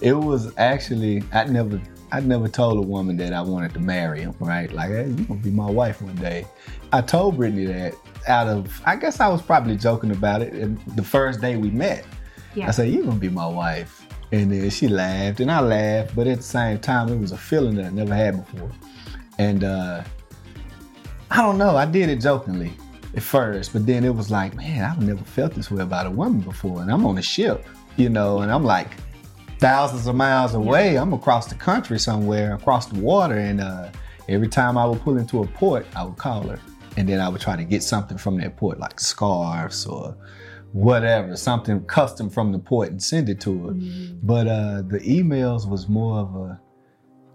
It 0.00 0.12
was 0.12 0.56
actually 0.56 1.24
I 1.32 1.44
never 1.44 1.80
I 2.12 2.20
never 2.20 2.46
told 2.46 2.78
a 2.78 2.86
woman 2.86 3.16
that 3.16 3.32
I 3.32 3.42
wanted 3.42 3.74
to 3.74 3.80
marry 3.80 4.20
him, 4.20 4.36
right? 4.38 4.70
Like, 4.72 4.90
hey, 4.90 5.08
you 5.08 5.24
gonna 5.24 5.40
be 5.40 5.50
my 5.50 5.68
wife 5.68 6.00
one 6.00 6.14
day. 6.14 6.46
I 6.92 7.00
told 7.00 7.38
Brittany 7.38 7.66
that 7.66 7.94
out 8.28 8.46
of 8.46 8.80
I 8.86 8.94
guess 8.94 9.18
I 9.18 9.26
was 9.26 9.42
probably 9.42 9.76
joking 9.76 10.12
about 10.12 10.42
it. 10.42 10.52
And 10.52 10.80
the 10.94 11.02
first 11.02 11.40
day 11.40 11.56
we 11.56 11.72
met, 11.72 12.06
yeah. 12.54 12.68
I 12.68 12.70
said, 12.70 12.90
you're 12.90 13.02
gonna 13.02 13.16
be 13.16 13.28
my 13.28 13.48
wife." 13.48 14.06
And 14.32 14.52
then 14.52 14.70
she 14.70 14.86
laughed 14.86 15.40
and 15.40 15.50
I 15.50 15.60
laughed, 15.60 16.14
but 16.14 16.26
at 16.26 16.38
the 16.38 16.42
same 16.42 16.78
time, 16.78 17.08
it 17.08 17.18
was 17.18 17.32
a 17.32 17.36
feeling 17.36 17.74
that 17.76 17.86
I 17.86 17.90
never 17.90 18.14
had 18.14 18.44
before. 18.44 18.70
And 19.38 19.64
uh, 19.64 20.04
I 21.30 21.42
don't 21.42 21.58
know, 21.58 21.76
I 21.76 21.86
did 21.86 22.08
it 22.08 22.20
jokingly 22.20 22.72
at 23.16 23.22
first, 23.22 23.72
but 23.72 23.86
then 23.86 24.04
it 24.04 24.14
was 24.14 24.30
like, 24.30 24.54
man, 24.54 24.84
I've 24.84 25.02
never 25.02 25.24
felt 25.24 25.54
this 25.54 25.70
way 25.70 25.82
about 25.82 26.06
a 26.06 26.10
woman 26.10 26.40
before. 26.40 26.80
And 26.80 26.92
I'm 26.92 27.04
on 27.06 27.18
a 27.18 27.22
ship, 27.22 27.66
you 27.96 28.08
know, 28.08 28.40
and 28.40 28.52
I'm 28.52 28.64
like 28.64 28.90
thousands 29.58 30.06
of 30.06 30.14
miles 30.14 30.54
away. 30.54 30.96
I'm 30.96 31.12
across 31.12 31.48
the 31.48 31.54
country 31.56 31.98
somewhere, 31.98 32.54
across 32.54 32.86
the 32.86 33.00
water. 33.00 33.36
And 33.36 33.60
uh, 33.60 33.90
every 34.28 34.48
time 34.48 34.78
I 34.78 34.84
would 34.86 35.00
pull 35.00 35.18
into 35.18 35.42
a 35.42 35.46
port, 35.46 35.86
I 35.96 36.04
would 36.04 36.16
call 36.16 36.42
her. 36.48 36.60
And 36.96 37.08
then 37.08 37.20
I 37.20 37.28
would 37.28 37.40
try 37.40 37.56
to 37.56 37.64
get 37.64 37.82
something 37.82 38.18
from 38.18 38.38
that 38.38 38.56
port, 38.56 38.78
like 38.78 39.00
scarves 39.00 39.86
or 39.86 40.16
whatever, 40.72 41.36
something 41.36 41.84
custom 41.84 42.30
from 42.30 42.52
the 42.52 42.58
port 42.58 42.90
and 42.90 43.02
send 43.02 43.28
it 43.28 43.40
to 43.40 43.66
her. 43.66 43.72
Mm-hmm. 43.72 44.18
But 44.22 44.46
uh, 44.46 44.82
the 44.82 45.00
emails 45.00 45.68
was 45.68 45.88
more 45.88 46.18
of 46.18 46.34
a, 46.34 46.60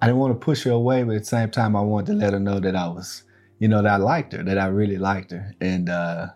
I 0.02 0.08
didn't 0.08 0.20
want 0.20 0.40
to 0.40 0.44
push 0.44 0.64
her 0.64 0.72
away, 0.72 1.04
but 1.04 1.16
at 1.16 1.22
the 1.22 1.26
same 1.26 1.52
time, 1.52 1.76
I 1.76 1.82
wanted 1.82 2.14
to 2.14 2.14
let 2.14 2.34
her 2.34 2.40
know 2.40 2.60
that 2.60 2.76
I 2.76 2.88
was, 2.88 3.24
you 3.60 3.68
know, 3.68 3.82
that 3.82 3.92
I 3.92 3.98
liked 3.98 4.34
her, 4.34 4.44
that 4.44 4.58
I 4.58 4.68
really 4.68 4.98
liked 4.98 5.32
her. 5.32 5.54
And, 5.62 5.90
uh, 5.90 6.28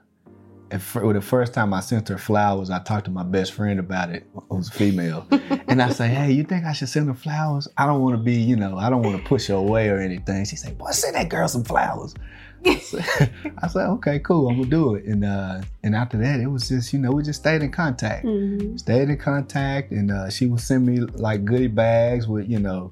and 0.72 0.82
for 0.82 1.14
the 1.14 1.22
first 1.22 1.54
time 1.54 1.74
I 1.74 1.80
sent 1.80 2.10
her 2.10 2.18
flowers, 2.18 2.70
I 2.70 2.80
talked 2.80 3.06
to 3.06 3.12
my 3.12 3.24
best 3.24 3.54
friend 3.54 3.80
about 3.80 4.12
it, 4.12 4.28
who's 4.50 4.70
a 4.70 4.72
female. 4.72 5.26
and 5.68 5.82
I 5.82 5.90
say, 5.90 6.08
hey, 6.08 6.32
you 6.32 6.44
think 6.44 6.66
I 6.66 6.74
should 6.74 6.90
send 6.90 7.08
her 7.08 7.16
flowers? 7.16 7.68
I 7.78 7.88
don't 7.88 8.02
want 8.02 8.16
to 8.18 8.22
be, 8.22 8.36
you 8.36 8.56
know, 8.56 8.78
I 8.78 8.90
don't 8.90 9.02
want 9.02 9.18
to 9.18 9.24
push 9.28 9.48
her 9.48 9.56
away 9.56 9.90
or 9.90 10.00
anything. 10.00 10.46
She 10.46 10.56
said, 10.56 10.78
boy, 10.78 10.92
send 10.92 11.16
that 11.16 11.30
girl 11.30 11.48
some 11.48 11.64
flowers. 11.64 12.14
I 12.66 13.68
said, 13.68 13.88
okay, 13.88 14.20
cool, 14.20 14.50
I'm 14.50 14.58
gonna 14.58 14.70
do 14.70 14.96
it. 14.96 15.06
And 15.06 15.24
uh, 15.24 15.62
and 15.84 15.96
after 15.96 16.18
that, 16.18 16.40
it 16.40 16.48
was 16.48 16.70
just, 16.70 16.94
you 16.94 17.00
know, 17.00 17.12
we 17.12 17.24
just 17.24 17.40
stayed 17.40 17.62
in 17.62 17.72
contact. 17.72 18.26
Mm-hmm. 18.26 18.78
Stayed 18.78 19.10
in 19.10 19.18
contact, 19.18 19.92
and 19.92 20.12
uh, 20.12 20.30
she 20.30 20.46
would 20.46 20.60
send 20.60 20.86
me 20.86 21.00
like 21.00 21.46
goodie 21.46 21.68
bags 21.68 22.28
with, 22.28 22.50
you 22.50 22.60
know, 22.60 22.92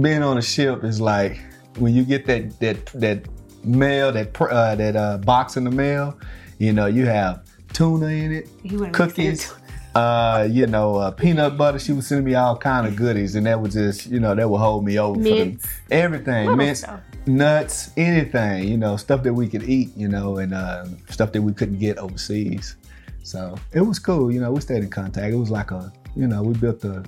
being 0.00 0.22
on 0.22 0.38
a 0.38 0.42
ship 0.42 0.84
is 0.84 1.00
like 1.00 1.40
when 1.78 1.94
you 1.94 2.04
get 2.04 2.26
that 2.26 2.58
that 2.60 2.86
that 2.86 3.26
mail, 3.64 4.12
that 4.12 4.40
uh, 4.40 4.74
that 4.74 4.96
uh, 4.96 5.18
box 5.18 5.56
in 5.56 5.64
the 5.64 5.70
mail, 5.70 6.18
you 6.58 6.72
know, 6.72 6.86
you 6.86 7.06
have 7.06 7.44
tuna 7.72 8.06
in 8.06 8.32
it, 8.32 8.92
cookies, 8.92 9.52
uh, 9.94 10.46
you 10.50 10.66
know, 10.66 10.96
uh, 10.96 11.10
peanut 11.10 11.56
butter. 11.56 11.78
She 11.78 11.92
was 11.92 12.06
sending 12.06 12.24
me 12.24 12.34
all 12.34 12.56
kind 12.56 12.86
of 12.86 12.96
goodies, 12.96 13.34
and 13.34 13.46
that 13.46 13.60
would 13.60 13.72
just, 13.72 14.06
you 14.06 14.20
know, 14.20 14.34
that 14.34 14.48
would 14.48 14.58
hold 14.58 14.84
me 14.84 14.98
over 14.98 15.18
Mints. 15.18 15.66
for 15.66 15.88
the, 15.88 15.94
everything, 15.94 16.56
mints, 16.56 16.80
stuff. 16.80 17.00
Nuts, 17.26 17.90
anything, 17.96 18.68
you 18.68 18.76
know, 18.76 18.96
stuff 18.96 19.22
that 19.22 19.32
we 19.34 19.48
could 19.48 19.62
eat, 19.64 19.90
you 19.96 20.08
know, 20.08 20.38
and 20.38 20.54
uh, 20.54 20.84
stuff 21.08 21.32
that 21.32 21.42
we 21.42 21.52
couldn't 21.52 21.78
get 21.78 21.98
overseas. 21.98 22.76
So 23.22 23.54
it 23.72 23.80
was 23.82 23.98
cool, 23.98 24.32
you 24.32 24.40
know. 24.40 24.50
We 24.50 24.60
stayed 24.60 24.82
in 24.82 24.90
contact. 24.90 25.32
It 25.32 25.36
was 25.36 25.50
like 25.50 25.70
a, 25.70 25.92
you 26.16 26.26
know, 26.26 26.42
we 26.42 26.54
built 26.54 26.84
a 26.84 27.04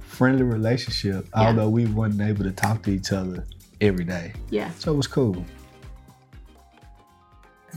friendly 0.00 0.42
relationship, 0.42 1.26
Yeah. 1.34 1.48
although 1.48 1.68
we 1.68 1.86
weren't 1.86 2.20
able 2.20 2.44
to 2.44 2.52
talk 2.52 2.82
to 2.84 2.90
each 2.90 3.12
other 3.12 3.44
every 3.80 4.04
day. 4.04 4.32
Yeah. 4.50 4.70
So 4.78 4.92
it 4.92 4.96
was 4.96 5.06
cool. 5.06 5.44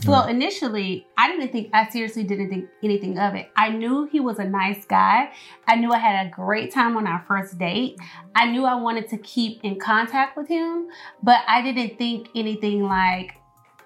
Well, 0.06 0.26
initially, 0.26 1.06
I 1.16 1.30
didn't 1.30 1.52
think, 1.52 1.70
I 1.74 1.88
seriously 1.90 2.24
didn't 2.24 2.48
think 2.48 2.68
anything 2.82 3.18
of 3.18 3.34
it. 3.34 3.50
I 3.56 3.70
knew 3.70 4.08
he 4.10 4.20
was 4.20 4.38
a 4.38 4.44
nice 4.44 4.84
guy. 4.84 5.30
I 5.66 5.76
knew 5.76 5.92
I 5.92 5.98
had 5.98 6.26
a 6.26 6.30
great 6.30 6.72
time 6.72 6.96
on 6.96 7.06
our 7.06 7.24
first 7.28 7.58
date. 7.58 7.98
I 8.34 8.50
knew 8.50 8.64
I 8.64 8.74
wanted 8.74 9.08
to 9.10 9.18
keep 9.18 9.62
in 9.64 9.78
contact 9.78 10.36
with 10.36 10.48
him, 10.48 10.88
but 11.22 11.40
I 11.46 11.62
didn't 11.62 11.98
think 11.98 12.28
anything 12.34 12.84
like 12.84 13.34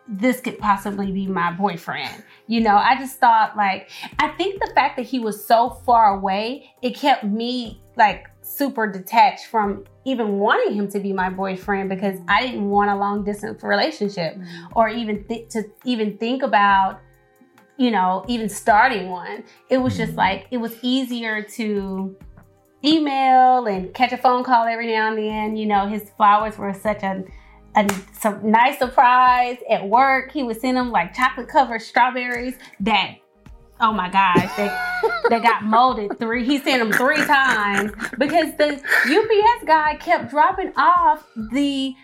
this 0.08 0.40
could 0.40 0.58
possibly 0.58 1.10
be 1.10 1.26
my 1.26 1.52
boyfriend. 1.52 2.22
You 2.46 2.60
know, 2.60 2.76
I 2.76 2.96
just 2.96 3.18
thought 3.18 3.56
like, 3.56 3.90
I 4.18 4.28
think 4.28 4.60
the 4.60 4.70
fact 4.74 4.96
that 4.98 5.06
he 5.06 5.18
was 5.18 5.44
so 5.44 5.70
far 5.70 6.16
away, 6.16 6.72
it 6.82 6.94
kept 6.94 7.24
me 7.24 7.82
like 7.96 8.26
super 8.42 8.86
detached 8.86 9.46
from 9.46 9.84
even 10.04 10.38
wanting 10.38 10.74
him 10.74 10.88
to 10.90 11.00
be 11.00 11.12
my 11.12 11.30
boyfriend 11.30 11.88
because 11.88 12.18
I 12.28 12.42
didn't 12.46 12.68
want 12.68 12.90
a 12.90 12.96
long 12.96 13.24
distance 13.24 13.62
relationship 13.62 14.36
mm-hmm. 14.36 14.66
or 14.74 14.88
even 14.88 15.24
th- 15.24 15.48
to 15.50 15.64
even 15.84 16.18
think 16.18 16.42
about 16.42 17.00
you 17.76 17.90
know 17.90 18.24
even 18.28 18.48
starting 18.48 19.08
one. 19.08 19.44
It 19.68 19.78
was 19.78 19.96
just 19.96 20.10
mm-hmm. 20.10 20.18
like 20.18 20.46
it 20.50 20.58
was 20.58 20.74
easier 20.82 21.42
to 21.42 22.16
email 22.84 23.66
and 23.66 23.94
catch 23.94 24.12
a 24.12 24.16
phone 24.16 24.42
call 24.42 24.66
every 24.66 24.88
now 24.88 25.08
and 25.08 25.18
then. 25.18 25.56
You 25.56 25.66
know 25.66 25.86
his 25.86 26.10
flowers 26.16 26.58
were 26.58 26.74
such 26.74 27.02
a 27.02 27.24
a 27.74 27.88
some 28.12 28.50
nice 28.50 28.78
surprise 28.78 29.58
at 29.70 29.88
work. 29.88 30.32
He 30.32 30.42
would 30.42 30.60
send 30.60 30.76
them 30.76 30.90
like 30.90 31.14
chocolate 31.14 31.48
covered 31.48 31.82
strawberries 31.82 32.56
that 32.80 33.16
oh 33.82 33.92
my 33.92 34.08
gosh 34.08 34.48
they, 34.56 34.70
they 35.28 35.40
got 35.40 35.64
molded 35.64 36.18
three 36.18 36.44
he 36.44 36.58
sent 36.58 36.78
them 36.78 36.92
three 36.92 37.22
times 37.24 37.92
because 38.18 38.56
the 38.56 38.74
ups 38.74 39.64
guy 39.66 39.96
kept 39.96 40.30
dropping 40.30 40.72
off 40.76 41.26
the 41.52 41.94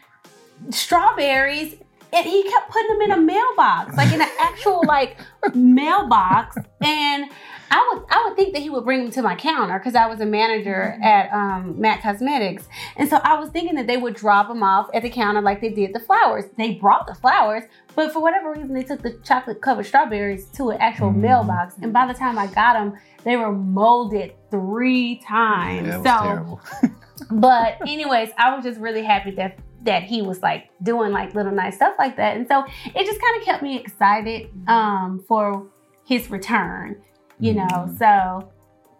strawberries 0.70 1.76
and 2.12 2.24
he 2.26 2.42
kept 2.50 2.70
putting 2.70 2.88
them 2.98 3.02
in 3.02 3.10
a 3.12 3.20
mailbox 3.20 3.96
like 3.96 4.12
in 4.12 4.20
an 4.20 4.28
actual 4.40 4.82
like 4.86 5.16
mailbox 5.54 6.56
and 6.80 7.24
I 7.70 7.92
would 7.92 8.04
I 8.08 8.24
would 8.26 8.34
think 8.34 8.54
that 8.54 8.62
he 8.62 8.70
would 8.70 8.84
bring 8.84 9.02
them 9.02 9.10
to 9.12 9.20
my 9.20 9.34
counter 9.34 9.78
because 9.78 9.94
I 9.94 10.06
was 10.06 10.20
a 10.20 10.24
manager 10.26 10.98
at 11.02 11.30
um, 11.34 11.78
Mac 11.78 12.02
Cosmetics, 12.02 12.66
and 12.96 13.10
so 13.10 13.20
I 13.22 13.38
was 13.38 13.50
thinking 13.50 13.74
that 13.74 13.86
they 13.86 13.98
would 13.98 14.14
drop 14.14 14.48
them 14.48 14.62
off 14.62 14.88
at 14.94 15.02
the 15.02 15.10
counter 15.10 15.42
like 15.42 15.60
they 15.60 15.68
did 15.68 15.92
the 15.92 16.00
flowers. 16.00 16.44
They 16.56 16.76
brought 16.76 17.06
the 17.06 17.14
flowers, 17.14 17.64
but 17.94 18.10
for 18.10 18.22
whatever 18.22 18.52
reason, 18.52 18.72
they 18.72 18.84
took 18.84 19.02
the 19.02 19.18
chocolate 19.22 19.60
covered 19.60 19.84
strawberries 19.84 20.46
to 20.52 20.70
an 20.70 20.78
actual 20.80 21.10
Mm. 21.10 21.16
mailbox, 21.16 21.74
and 21.82 21.92
by 21.92 22.06
the 22.06 22.14
time 22.14 22.38
I 22.38 22.46
got 22.46 22.72
them, 22.72 22.94
they 23.24 23.36
were 23.36 23.52
molded 23.52 24.32
three 24.50 25.16
times. 25.28 25.88
Yeah, 25.88 25.96
so 26.20 26.24
terrible. 26.26 26.60
but 27.30 27.78
anyways, 27.86 28.30
I 28.38 28.54
was 28.54 28.64
just 28.64 28.80
really 28.80 29.02
happy 29.02 29.30
that 29.32 29.58
that 29.84 30.02
he 30.02 30.22
was 30.22 30.42
like 30.42 30.70
doing 30.82 31.12
like 31.12 31.34
little 31.34 31.52
nice 31.52 31.76
stuff 31.76 31.94
like 31.98 32.16
that, 32.16 32.36
and 32.36 32.46
so 32.48 32.64
it 32.86 33.06
just 33.06 33.20
kind 33.20 33.36
of 33.38 33.44
kept 33.44 33.62
me 33.62 33.78
excited 33.78 34.50
um, 34.68 35.24
for 35.28 35.66
his 36.04 36.30
return, 36.30 37.00
you 37.38 37.54
know. 37.54 37.66
Mhm. 37.68 37.98
So 37.98 38.50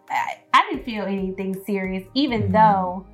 I, 0.09 0.39
I 0.53 0.69
didn't 0.69 0.85
feel 0.85 1.05
anything 1.05 1.61
serious, 1.65 2.03
even 2.13 2.43
Mhm. 2.43 2.51
though 2.53 3.05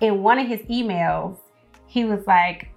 in 0.00 0.22
one 0.22 0.38
of 0.38 0.46
his 0.46 0.60
emails 0.62 1.38
he 1.86 2.04
was 2.04 2.26
like, 2.26 2.68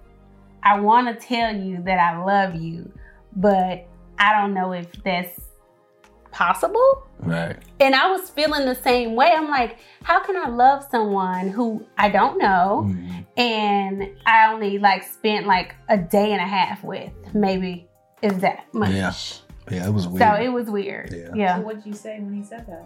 "I 0.62 0.80
want 0.80 1.08
to 1.08 1.26
tell 1.26 1.54
you 1.54 1.82
that 1.82 1.98
I 1.98 2.22
love 2.24 2.54
you, 2.54 2.90
but 3.36 3.86
I 4.18 4.32
don't 4.40 4.54
know 4.54 4.72
if 4.72 4.90
that's 5.02 5.38
possible." 6.32 7.06
Right. 7.18 7.56
And 7.80 7.94
I 7.94 8.10
was 8.10 8.30
feeling 8.30 8.64
the 8.66 8.74
same 8.74 9.14
way. 9.14 9.30
I'm 9.36 9.48
like, 9.48 9.76
how 10.02 10.20
can 10.24 10.36
I 10.36 10.48
love 10.48 10.86
someone 10.90 11.48
who 11.48 11.84
I 11.98 12.08
don't 12.08 12.38
know 12.38 12.86
Mhm. 12.88 13.26
and 13.36 14.08
I 14.26 14.52
only 14.52 14.78
like 14.78 15.02
spent 15.02 15.46
like 15.46 15.74
a 15.88 15.98
day 15.98 16.32
and 16.32 16.40
a 16.40 16.46
half 16.46 16.82
with? 16.82 17.12
Maybe 17.34 17.88
is 18.22 18.38
that 18.38 18.64
much. 18.72 18.90
Yeah. 18.90 19.12
Yeah, 19.70 19.86
it 19.86 19.92
was 19.94 20.08
weird. 20.08 20.22
So 20.22 20.34
it 20.42 20.48
was 20.48 20.68
weird. 20.70 21.12
Yeah. 21.12 21.28
Yeah. 21.34 21.56
So 21.56 21.62
what 21.62 21.76
did 21.76 21.86
you 21.86 21.92
say 21.92 22.18
when 22.18 22.32
he 22.34 22.42
said 22.42 22.66
that? 22.66 22.84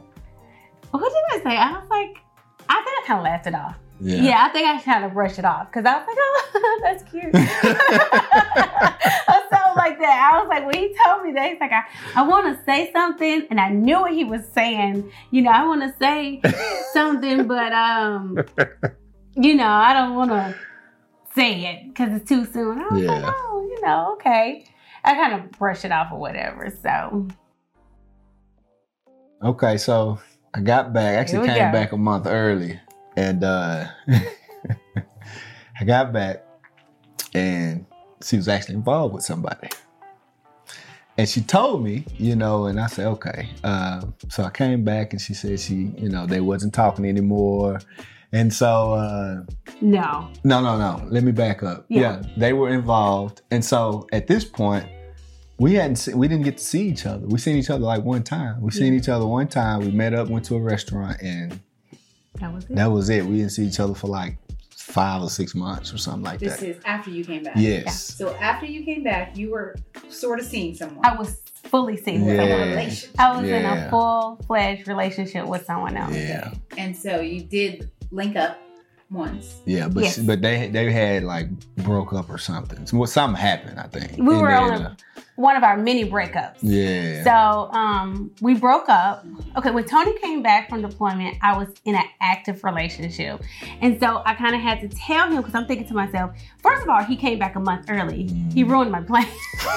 What 0.91 1.01
did 1.13 1.41
I 1.41 1.43
say? 1.51 1.57
I 1.57 1.73
was 1.73 1.89
like, 1.89 2.17
I 2.69 2.75
think 2.83 2.97
I 3.03 3.03
kind 3.07 3.19
of 3.21 3.25
laughed 3.25 3.47
it 3.47 3.55
off. 3.55 3.77
Yeah. 4.01 4.23
Yeah, 4.23 4.45
I 4.45 4.49
think 4.51 4.67
I 4.67 4.83
kind 4.83 5.05
of 5.05 5.13
brushed 5.13 5.39
it 5.39 5.45
off 5.45 5.71
because 5.71 5.85
I 5.87 5.99
was 5.99 6.07
like, 6.07 6.17
oh, 6.19 6.81
that's 6.83 7.05
cute. 7.11 7.31
I 7.35 7.39
felt 9.51 9.77
like 9.77 9.99
that. 10.01 10.33
I 10.33 10.39
was 10.41 10.49
like, 10.49 10.65
when 10.67 10.75
he 10.75 10.97
told 11.05 11.23
me 11.25 11.33
that, 11.33 11.51
he's 11.51 11.61
like, 11.61 11.73
I, 11.73 11.83
I 12.17 12.23
want 12.23 12.47
to 12.47 12.59
say 12.65 12.91
something, 12.93 13.47
and 13.51 13.61
I 13.61 13.69
knew 13.71 14.01
what 14.01 14.13
he 14.13 14.25
was 14.25 14.47
saying. 14.49 15.11
You 15.31 15.43
know, 15.43 15.51
I 15.51 15.67
want 15.67 15.83
to 15.83 15.93
say 15.99 16.41
something, 16.93 17.47
but 17.47 17.73
um, 17.73 18.39
you 19.35 19.55
know, 19.55 19.69
I 19.69 19.93
don't 19.93 20.15
want 20.15 20.31
to 20.31 20.57
say 21.35 21.67
it 21.67 21.89
because 21.89 22.17
it's 22.17 22.29
too 22.29 22.47
soon. 22.47 22.79
I 22.79 22.89
was 22.89 23.05
like, 23.05 23.25
oh, 23.25 23.69
you 23.71 23.81
know, 23.83 24.15
okay. 24.15 24.65
I 25.05 25.15
kind 25.15 25.35
of 25.35 25.51
brushed 25.53 25.85
it 25.85 25.93
off 25.93 26.11
or 26.13 26.19
whatever. 26.19 26.73
So 26.83 27.29
Okay, 29.45 29.77
so 29.77 30.19
I 30.55 30.61
got 30.61 30.95
back. 30.95 31.19
Actually 31.19 31.49
came 31.49 31.59
go. 31.59 31.73
back 31.73 31.93
a 31.93 31.99
month 31.99 32.27
early, 32.27 32.81
and 33.17 33.43
uh, 33.45 33.87
I 35.81 35.85
got 35.85 36.13
back, 36.13 36.45
and 37.35 37.87
she 38.23 38.37
was 38.37 38.49
actually 38.49 38.77
involved 38.77 39.15
with 39.15 39.25
somebody. 39.25 39.69
And 41.17 41.29
she 41.29 41.43
told 41.43 41.85
me, 41.85 42.05
you 42.17 42.35
know, 42.35 42.67
and 42.67 42.81
I 42.81 42.89
said, 42.89 43.07
okay. 43.07 43.49
Uh, 43.63 44.03
so 44.31 44.43
I 44.45 44.51
came 44.51 44.83
back, 44.85 45.13
and 45.13 45.21
she 45.23 45.33
said 45.35 45.61
she, 45.61 45.93
you 45.97 46.09
know, 46.09 46.27
they 46.27 46.41
wasn't 46.41 46.75
talking 46.75 47.05
anymore, 47.05 47.79
and 48.33 48.53
so 48.53 48.95
uh, 48.95 49.43
no, 49.81 50.29
no, 50.43 50.61
no, 50.61 50.77
no. 50.77 51.07
Let 51.09 51.23
me 51.23 51.31
back 51.33 51.63
up. 51.63 51.87
Yeah. 51.89 52.01
Yeah. 52.01 52.23
they 52.37 52.53
were 52.53 52.69
involved, 52.71 53.43
and 53.53 53.65
so 53.65 54.09
at 54.13 54.27
this 54.27 54.45
point, 54.45 54.87
we 55.59 55.75
hadn't 55.75 55.97
se- 55.97 56.15
we 56.15 56.27
didn't 56.27 56.43
get 56.45 56.59
to 56.59 56.65
see 56.65 56.89
each 56.89 57.07
other. 57.07 57.25
We 57.29 57.39
seen 57.39 57.57
each 57.57 57.71
other 57.71 57.85
like 57.85 58.03
one 58.03 58.25
time. 58.25 58.61
We 58.61 58.73
seen 58.73 58.93
Yeah. 58.93 58.99
each 58.99 59.09
other 59.09 59.25
one 59.25 59.47
time. 59.47 59.81
We 59.81 59.93
met 59.93 60.15
up, 60.15 60.29
went 60.29 60.45
to 60.47 60.57
a 60.57 60.61
restaurant, 60.61 61.23
and 61.23 61.61
that 62.41 62.53
was 62.53 62.65
it. 62.65 62.75
that 62.77 62.87
was 62.87 63.11
it. 63.11 63.25
We 63.25 63.37
didn't 63.39 63.51
see 63.53 63.65
each 63.67 63.81
other 63.81 63.95
for 63.95 64.09
like 64.09 64.37
five 64.71 65.23
or 65.23 65.31
six 65.31 65.55
months 65.55 65.93
or 65.95 65.99
something 65.99 66.25
like 66.25 66.41
that. 66.41 66.61
This 66.61 66.63
is 66.63 66.83
after 66.85 67.11
you 67.11 67.25
came 67.25 67.43
back. 67.43 67.55
Yes. 67.57 68.03
So 68.17 68.35
after 68.35 68.67
you 68.67 68.85
came 68.85 69.03
back, 69.03 69.37
you 69.37 69.51
were 69.51 69.77
sort 70.09 70.39
of 70.41 70.47
seeing 70.47 70.75
someone. 70.75 71.05
I 71.05 71.15
was 71.17 71.41
fully 71.65 71.97
seeing 71.97 72.25
Yeah. 72.25 72.37
someone. 72.37 72.69
relationship. 72.69 73.11
I 73.21 73.41
was 73.41 73.49
in 73.49 73.65
a 73.65 73.91
full 73.91 74.37
fledged 74.47 74.87
relationship 74.89 75.47
with 75.47 75.65
someone 75.65 75.97
else. 75.97 76.15
Yeah. 76.15 76.53
And 76.77 76.95
so 76.97 77.21
you 77.21 77.43
did 77.43 77.91
link 78.11 78.37
up 78.37 78.59
once. 79.11 79.61
Yeah, 79.65 79.89
but 79.89 80.05
Yes. 80.05 80.19
but 80.19 80.43
they 80.43 80.69
they 80.69 80.93
had 80.93 81.23
like 81.25 81.49
broke 81.77 82.13
up 82.13 82.29
or 82.31 82.39
something. 82.39 82.87
So, 82.87 83.05
something 83.07 83.41
happened, 83.41 83.79
I 83.81 83.87
think. 83.87 84.13
We 84.19 84.35
And 84.35 84.41
were 84.43 84.49
then, 84.49 84.63
on 84.73 84.83
a, 84.83 84.97
one 85.37 85.57
of 85.57 85.63
our 85.65 85.77
many 85.77 86.09
breakups. 86.09 86.59
yeah. 86.63 87.25
So 87.25 87.71
um, 87.73 88.31
we 88.41 88.55
broke 88.55 88.89
up. 88.89 89.27
Okay, 89.57 89.71
when 89.71 89.85
Tony 89.85 90.17
came 90.21 90.43
back 90.43 90.69
from 90.69 90.83
deployment, 90.83 91.37
I 91.43 91.57
was 91.57 91.69
in 91.85 91.95
an 91.97 92.05
active 92.21 92.63
relationship, 92.63 93.43
and 93.81 93.99
so 93.99 94.23
I 94.25 94.35
kind 94.35 94.55
of 94.55 94.61
had 94.61 94.81
to 94.81 94.89
tell 94.89 95.29
him 95.29 95.39
because 95.39 95.55
I'm 95.55 95.67
thinking 95.67 95.89
to 95.89 95.95
myself, 95.95 96.31
first 96.63 96.83
of 96.85 96.89
all, 96.89 97.03
he 97.03 97.17
came 97.17 97.39
back 97.39 97.57
a 97.57 97.61
month 97.61 97.87
early. 97.89 98.29
He 98.53 98.63
ruined 98.65 98.93
my 98.93 99.01
plans. 99.03 99.27
he 99.29 99.69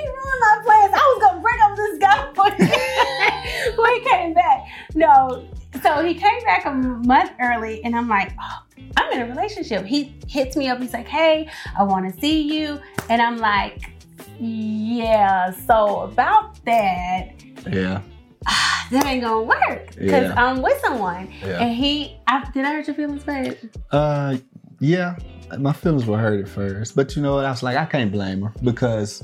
ruined 0.00 0.40
my 0.40 0.60
plans. 0.64 0.92
I 0.94 1.14
was 1.16 1.22
gonna 1.22 1.40
break 1.40 1.60
up 1.62 1.76
this 1.76 1.98
guy 1.98 2.32
when 2.36 2.52
he, 2.56 3.76
when 3.80 3.94
he 3.94 4.08
came 4.08 4.34
back. 4.34 4.66
No, 4.94 5.46
so 5.82 6.04
he 6.04 6.14
came 6.14 6.40
back 6.44 6.64
a 6.66 6.72
month 6.72 7.32
early, 7.40 7.82
and 7.84 7.94
I'm 7.96 8.08
like, 8.08 8.32
oh, 8.40 8.58
I'm 8.96 9.12
in 9.12 9.22
a 9.22 9.26
relationship. 9.34 9.84
He 9.84 10.14
hits 10.28 10.56
me 10.56 10.68
up. 10.68 10.78
He's 10.80 10.92
like, 10.92 11.08
Hey, 11.08 11.48
I 11.78 11.82
want 11.82 12.12
to 12.12 12.20
see 12.20 12.42
you, 12.42 12.80
and 13.08 13.20
I'm 13.22 13.38
like. 13.38 13.90
Yeah, 14.40 15.52
so 15.52 16.00
about 16.00 16.62
that, 16.64 17.30
yeah. 17.70 18.00
that 18.90 19.06
ain't 19.06 19.22
gonna 19.22 19.42
work 19.42 19.94
because 19.96 20.24
Yeah. 20.28 20.34
I'm 20.36 20.60
with 20.60 20.78
someone. 20.80 21.32
Yeah. 21.40 21.60
And 21.62 21.74
he, 21.74 22.18
I, 22.26 22.48
did 22.52 22.64
I 22.64 22.72
hurt 22.74 22.86
your 22.88 22.96
feelings, 22.96 23.22
babe? 23.24 23.54
Uh, 23.92 24.36
yeah, 24.80 25.16
my 25.58 25.72
feelings 25.72 26.04
were 26.04 26.18
hurt 26.18 26.40
at 26.40 26.48
first, 26.48 26.96
but 26.96 27.14
you 27.14 27.22
know 27.22 27.36
what? 27.36 27.44
I 27.44 27.50
was 27.50 27.62
like, 27.62 27.76
I 27.76 27.84
can't 27.86 28.10
blame 28.10 28.42
her 28.42 28.52
because 28.62 29.22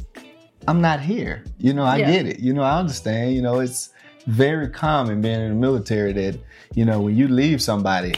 I'm 0.68 0.80
not 0.80 1.00
here. 1.00 1.44
You 1.58 1.72
know, 1.74 1.82
I 1.84 1.96
Yeah. 1.98 2.10
get 2.12 2.26
it. 2.26 2.38
You 2.38 2.52
know, 2.52 2.62
I 2.62 2.78
understand. 2.78 3.34
You 3.34 3.42
know, 3.42 3.58
it's 3.60 3.90
very 4.26 4.68
common 4.68 5.20
being 5.20 5.40
in 5.40 5.48
the 5.50 5.54
military 5.54 6.12
that 6.12 6.38
you 6.74 6.84
know 6.84 7.00
when 7.00 7.16
you 7.16 7.28
leave 7.28 7.60
somebody, 7.62 8.14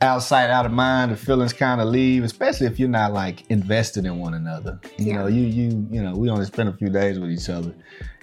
outside, 0.00 0.50
out 0.50 0.66
of 0.66 0.72
mind, 0.72 1.12
the 1.12 1.16
feelings 1.16 1.52
kind 1.52 1.80
of 1.80 1.88
leave, 1.88 2.24
especially 2.24 2.66
if 2.66 2.78
you're 2.78 2.88
not 2.88 3.12
like 3.12 3.48
invested 3.50 4.04
in 4.04 4.18
one 4.18 4.34
another. 4.34 4.80
You 4.98 5.06
Yeah. 5.06 5.16
know, 5.18 5.26
you 5.26 5.42
you 5.42 5.88
you 5.90 6.02
know, 6.02 6.14
we 6.14 6.28
only 6.30 6.46
spend 6.46 6.68
a 6.68 6.72
few 6.76 6.88
days 6.88 7.18
with 7.18 7.30
each 7.30 7.48
other, 7.48 7.74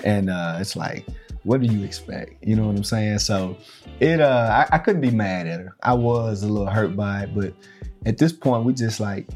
and 0.04 0.30
uh, 0.30 0.58
it's 0.60 0.76
like. 0.76 1.06
what 1.46 1.60
do 1.60 1.68
you 1.68 1.84
expect? 1.84 2.42
You 2.42 2.56
know 2.56 2.66
what 2.68 2.78
I'm 2.78 2.86
saying? 2.86 3.20
So 3.20 3.58
it 4.00 4.22
uh 4.22 4.66
I, 4.72 4.76
I 4.76 4.78
couldn't 4.78 5.02
be 5.02 5.12
mad 5.12 5.46
at 5.46 5.60
her. 5.60 5.76
I 5.84 5.94
was 5.94 6.42
a 6.42 6.48
little 6.48 6.70
hurt 6.70 6.96
by 6.96 7.24
it, 7.24 7.36
but 7.36 7.54
at 8.06 8.18
this 8.18 8.32
point 8.32 8.64
we 8.64 8.72
just 8.74 9.02
like 9.02 9.28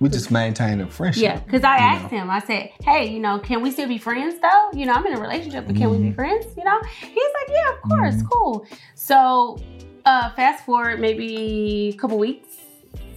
we 0.00 0.08
just 0.08 0.30
maintain 0.30 0.80
a 0.80 0.86
friendship. 0.88 1.22
Yeah, 1.22 1.38
because 1.40 1.64
I 1.64 1.76
asked 1.78 2.12
know. 2.12 2.18
him, 2.18 2.30
I 2.30 2.40
said, 2.40 2.70
hey, 2.82 3.08
you 3.10 3.18
know, 3.20 3.38
can 3.38 3.62
we 3.62 3.70
still 3.70 3.88
be 3.88 3.98
friends 3.98 4.38
though? 4.40 4.70
You 4.74 4.86
know, 4.86 4.92
I'm 4.92 5.06
in 5.06 5.14
a 5.14 5.20
relationship, 5.20 5.66
but 5.66 5.74
can 5.76 5.90
we 5.90 5.98
be 5.98 6.10
Mhm. 6.10 6.14
friends? 6.14 6.46
You 6.56 6.64
know? 6.64 6.80
He's 7.00 7.10
like, 7.14 7.48
yeah, 7.50 7.70
of 7.74 7.82
course, 7.88 8.14
Mhm. 8.16 8.28
cool. 8.32 8.66
So 8.94 9.58
uh 10.04 10.30
fast 10.36 10.64
forward 10.64 11.00
maybe 11.00 11.92
a 11.94 11.98
couple 12.00 12.18
weeks, 12.18 12.48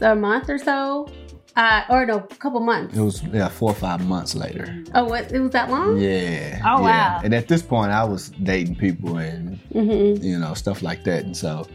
a 0.02 0.16
month 0.16 0.50
or 0.50 0.58
so. 0.58 1.08
Uh, 1.56 1.82
or 1.90 2.06
no, 2.06 2.18
a 2.18 2.22
couple 2.36 2.62
months. 2.62 2.96
It 2.96 3.02
was 3.02 3.22
yeah, 3.34 3.50
four 3.50 3.72
or 3.72 3.76
five 3.76 4.08
months 4.08 4.34
later. 4.34 4.82
Oh, 4.96 5.04
what? 5.06 5.30
It 5.34 5.40
was 5.42 5.52
that 5.52 5.70
long? 5.70 5.98
Yeah. 6.00 6.62
Oh, 6.64 6.78
yeah. 6.86 7.16
wow. 7.16 7.22
And 7.24 7.34
at 7.34 7.50
this 7.50 7.62
point 7.62 7.92
I 7.92 8.06
was 8.06 8.30
dating 8.44 8.76
people 8.76 9.18
and 9.18 9.60
Mm-hmm. 9.74 10.24
you 10.24 10.40
know, 10.40 10.54
stuff 10.54 10.82
like 10.82 11.04
that. 11.04 11.26
And 11.26 11.36
so, 11.36 11.68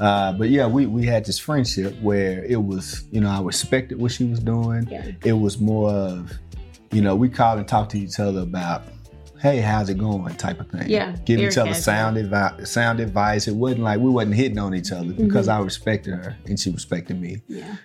uh, 0.00 0.32
but 0.32 0.48
yeah, 0.48 0.66
we, 0.66 0.86
we 0.86 1.04
had 1.06 1.24
this 1.24 1.38
friendship 1.38 1.94
where 2.00 2.42
it 2.44 2.62
was, 2.62 3.04
you 3.10 3.20
know, 3.20 3.28
I 3.30 3.40
respected 3.42 4.00
what 4.00 4.12
she 4.12 4.24
was 4.24 4.40
doing. 4.40 4.88
Yeah. 4.90 5.12
It 5.24 5.34
was 5.34 5.58
more 5.58 5.90
of, 5.90 6.32
you 6.90 7.02
know, 7.02 7.14
we 7.14 7.28
called 7.28 7.58
and 7.58 7.68
talked 7.68 7.90
to 7.92 7.98
each 7.98 8.18
other 8.18 8.40
about, 8.40 8.82
hey, 9.40 9.58
how's 9.60 9.88
it 9.88 9.98
going, 9.98 10.34
type 10.36 10.60
of 10.60 10.68
thing. 10.70 10.88
Yeah, 10.88 11.16
Give 11.24 11.40
each 11.40 11.56
other 11.58 11.74
sound 11.74 12.16
advice. 12.16 12.70
Sound 12.70 13.00
advice. 13.00 13.48
It 13.48 13.54
wasn't 13.54 13.82
like 13.82 14.00
we 14.00 14.10
wasn't 14.10 14.34
hitting 14.34 14.58
on 14.58 14.74
each 14.74 14.92
other 14.92 15.12
because 15.12 15.48
Mm-hmm. 15.48 15.60
I 15.60 15.64
respected 15.64 16.14
her 16.14 16.36
and 16.46 16.58
she 16.58 16.70
respected 16.70 17.20
me. 17.20 17.42
Yeah. 17.48 17.76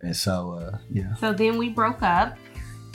And 0.00 0.14
so, 0.16 0.52
uh, 0.60 0.78
yeah, 0.90 1.14
So 1.14 1.32
then 1.32 1.56
we 1.56 1.70
broke 1.70 2.02
up, 2.02 2.36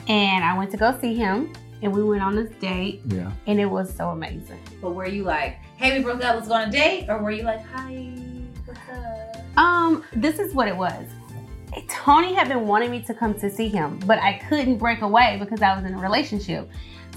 and 0.07 0.43
I 0.43 0.55
went 0.57 0.69
to 0.71 0.77
go 0.77 0.95
see 1.01 1.15
him, 1.15 1.51
and 1.81 1.93
we 1.93 2.03
went 2.03 2.21
on 2.21 2.35
this 2.35 2.49
date, 2.59 3.01
yeah. 3.07 3.31
and 3.47 3.59
it 3.59 3.65
was 3.65 3.93
so 3.93 4.09
amazing. 4.09 4.59
But 4.81 4.91
were 4.91 5.07
you 5.07 5.23
like, 5.23 5.59
hey, 5.77 5.97
we 5.97 6.03
broke 6.03 6.23
up, 6.23 6.35
let's 6.35 6.47
go 6.47 6.55
on 6.55 6.69
a 6.69 6.71
date? 6.71 7.09
Or 7.09 7.21
were 7.21 7.31
you 7.31 7.43
like, 7.43 7.65
hi, 7.65 8.11
what's 8.65 8.79
up? 8.91 9.57
Um, 9.57 10.03
this 10.13 10.39
is 10.39 10.53
what 10.53 10.67
it 10.67 10.75
was. 10.75 11.05
Tony 11.87 12.33
had 12.33 12.47
been 12.47 12.67
wanting 12.67 12.91
me 12.91 13.01
to 13.03 13.13
come 13.13 13.33
to 13.35 13.49
see 13.49 13.67
him, 13.67 13.99
but 14.05 14.17
I 14.19 14.39
couldn't 14.49 14.77
break 14.77 15.01
away 15.01 15.37
because 15.39 15.61
I 15.61 15.75
was 15.75 15.85
in 15.85 15.93
a 15.93 15.99
relationship. 15.99 16.69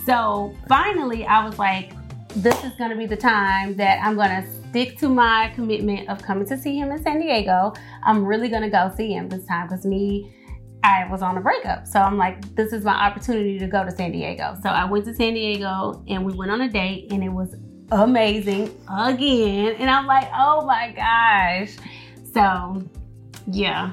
So 0.05 0.55
finally, 0.69 1.25
I 1.25 1.45
was 1.45 1.59
like, 1.59 1.93
this 2.37 2.63
is 2.65 2.73
going 2.73 2.91
to 2.91 2.97
be 2.97 3.07
the 3.07 3.17
time 3.17 3.77
that 3.77 4.01
I'm 4.03 4.17
going 4.17 4.43
to 4.43 4.49
stick 4.69 4.99
to 4.99 5.09
my 5.09 5.53
commitment 5.55 6.09
of 6.09 6.23
coming 6.23 6.47
to 6.47 6.57
see 6.57 6.79
him 6.79 6.91
in 6.91 7.03
San 7.03 7.21
Diego. 7.21 7.75
I'm 8.03 8.25
really 8.25 8.49
going 8.49 8.63
to 8.63 8.71
go 8.71 8.93
see 8.97 9.13
him 9.13 9.29
this 9.29 9.45
time 9.47 9.69
because 9.69 9.85
me, 9.85 10.33
I 10.85 11.07
was 11.11 11.23
on 11.23 11.37
a 11.37 11.41
breakup. 11.41 11.87
So 11.87 12.01
I'm 12.01 12.19
like, 12.19 12.55
this 12.55 12.73
is 12.73 12.85
my 12.85 12.95
opportunity 12.95 13.59
to 13.59 13.67
go 13.67 13.85
to 13.85 13.91
San 13.91 14.13
Diego. 14.13 14.57
So 14.63 14.69
I 14.69 14.85
went 14.85 15.05
to 15.05 15.15
San 15.15 15.35
Diego 15.35 16.03
and 16.09 16.25
we 16.25 16.33
went 16.33 16.51
on 16.51 16.61
a 16.63 16.69
date 16.69 17.13
and 17.13 17.23
it 17.23 17.29
was 17.29 17.55
amazing 17.93 18.75
again. 18.91 19.77
And 19.79 19.89
I'm 19.89 20.07
like, 20.07 20.29
oh 20.35 20.65
my 20.67 20.93
gosh. 20.93 21.77
So 22.33 22.83
yeah, 23.47 23.93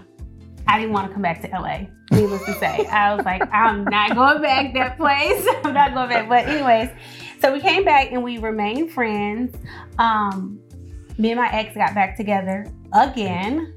I 0.68 0.80
didn't 0.80 0.94
want 0.94 1.08
to 1.08 1.14
come 1.14 1.22
back 1.22 1.42
to 1.42 1.48
LA. 1.48 1.82
Needless 2.12 2.44
to 2.46 2.54
say, 2.56 2.86
I 2.88 3.14
was 3.14 3.24
like, 3.26 3.42
I'm 3.54 3.84
not 3.84 4.16
going 4.16 4.42
back 4.42 4.74
that 4.74 4.98
place. 4.98 5.48
I'm 5.64 5.74
not 5.74 5.94
going 5.94 6.10
back. 6.10 6.28
But 6.28 6.48
anyways, 6.48 6.90
so 7.40 7.54
we 7.54 7.60
came 7.60 7.84
back 7.84 8.12
and 8.12 8.24
we 8.24 8.38
remained 8.40 8.92
friends. 8.92 9.56
Um, 10.00 10.60
me 11.18 11.32
and 11.32 11.40
my 11.40 11.52
ex 11.52 11.76
got 11.76 11.94
back 11.94 12.18
together 12.18 12.66
again. 12.94 13.76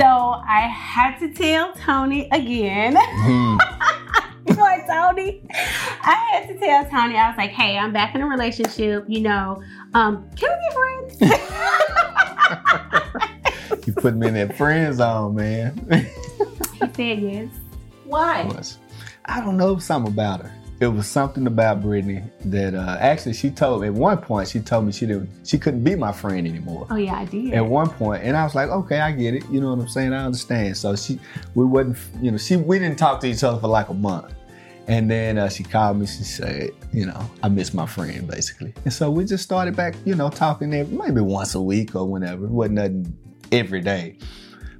So 0.00 0.06
I 0.06 0.60
had 0.60 1.18
to 1.18 1.28
tell 1.28 1.74
Tony 1.74 2.26
again. 2.32 2.96
Mhm. 2.96 3.58
you 4.48 4.54
know 4.54 4.62
what, 4.62 4.86
Tony? 4.86 5.42
I 5.52 6.30
had 6.32 6.48
to 6.48 6.58
tell 6.58 6.86
Tony, 6.86 7.18
I 7.18 7.28
was 7.28 7.36
like, 7.36 7.50
hey, 7.50 7.76
I'm 7.76 7.92
back 7.92 8.14
in 8.14 8.22
a 8.22 8.26
relationship, 8.26 9.04
you 9.08 9.20
know. 9.20 9.62
Um, 9.92 10.26
can 10.36 10.48
we 10.50 10.56
be 10.56 10.74
friends? 11.20 11.46
you 13.86 13.92
put 13.92 14.16
me 14.16 14.28
in 14.28 14.34
that 14.34 14.56
friend 14.56 14.94
zone, 14.94 15.34
man. 15.34 15.76
he 15.90 16.78
said 16.94 17.20
yes. 17.20 17.50
Why? 18.06 18.50
I 19.26 19.40
don't 19.42 19.58
know 19.58 19.76
something 19.76 20.14
about 20.14 20.40
her. 20.44 20.52
It 20.80 20.86
was 20.86 21.06
something 21.06 21.46
about 21.46 21.82
Brittany 21.82 22.22
that 22.46 22.74
uh, 22.74 22.96
actually 22.98 23.34
she 23.34 23.50
told 23.50 23.82
me 23.82 23.88
at 23.88 23.92
one 23.92 24.16
point 24.16 24.48
she 24.48 24.60
told 24.60 24.86
me 24.86 24.92
she 24.92 25.04
didn't 25.04 25.28
she 25.44 25.58
couldn't 25.58 25.84
be 25.84 25.94
my 25.94 26.10
friend 26.10 26.48
anymore. 26.48 26.86
Oh 26.88 26.96
yeah, 26.96 27.18
I 27.18 27.26
did. 27.26 27.52
At 27.52 27.66
one 27.66 27.90
point, 27.90 28.22
and 28.24 28.34
I 28.34 28.44
was 28.44 28.54
like, 28.54 28.70
okay, 28.70 28.98
I 28.98 29.12
get 29.12 29.34
it. 29.34 29.44
You 29.50 29.60
know 29.60 29.74
what 29.74 29.80
I'm 29.80 29.88
saying? 29.88 30.14
I 30.14 30.24
understand. 30.24 30.74
So 30.78 30.96
she, 30.96 31.20
we 31.54 31.66
wasn't, 31.66 31.98
you 32.22 32.30
know, 32.30 32.38
she 32.38 32.56
we 32.56 32.78
didn't 32.78 32.98
talk 32.98 33.20
to 33.20 33.26
each 33.26 33.44
other 33.44 33.60
for 33.60 33.68
like 33.68 33.90
a 33.90 33.94
month, 33.94 34.32
and 34.86 35.10
then 35.10 35.36
uh, 35.36 35.50
she 35.50 35.64
called 35.64 35.98
me. 35.98 36.06
She 36.06 36.24
said, 36.24 36.70
you 36.94 37.04
know, 37.04 37.30
I 37.42 37.50
miss 37.50 37.74
my 37.74 37.84
friend 37.84 38.26
basically, 38.26 38.72
and 38.84 38.92
so 38.92 39.10
we 39.10 39.26
just 39.26 39.44
started 39.44 39.76
back, 39.76 39.96
you 40.06 40.14
know, 40.14 40.30
talking 40.30 40.72
every, 40.72 40.96
maybe 40.96 41.20
once 41.20 41.54
a 41.54 41.60
week 41.60 41.94
or 41.94 42.06
whenever. 42.08 42.46
It 42.46 42.50
wasn't 42.50 42.76
nothing 42.76 43.18
every 43.52 43.82
day, 43.82 44.16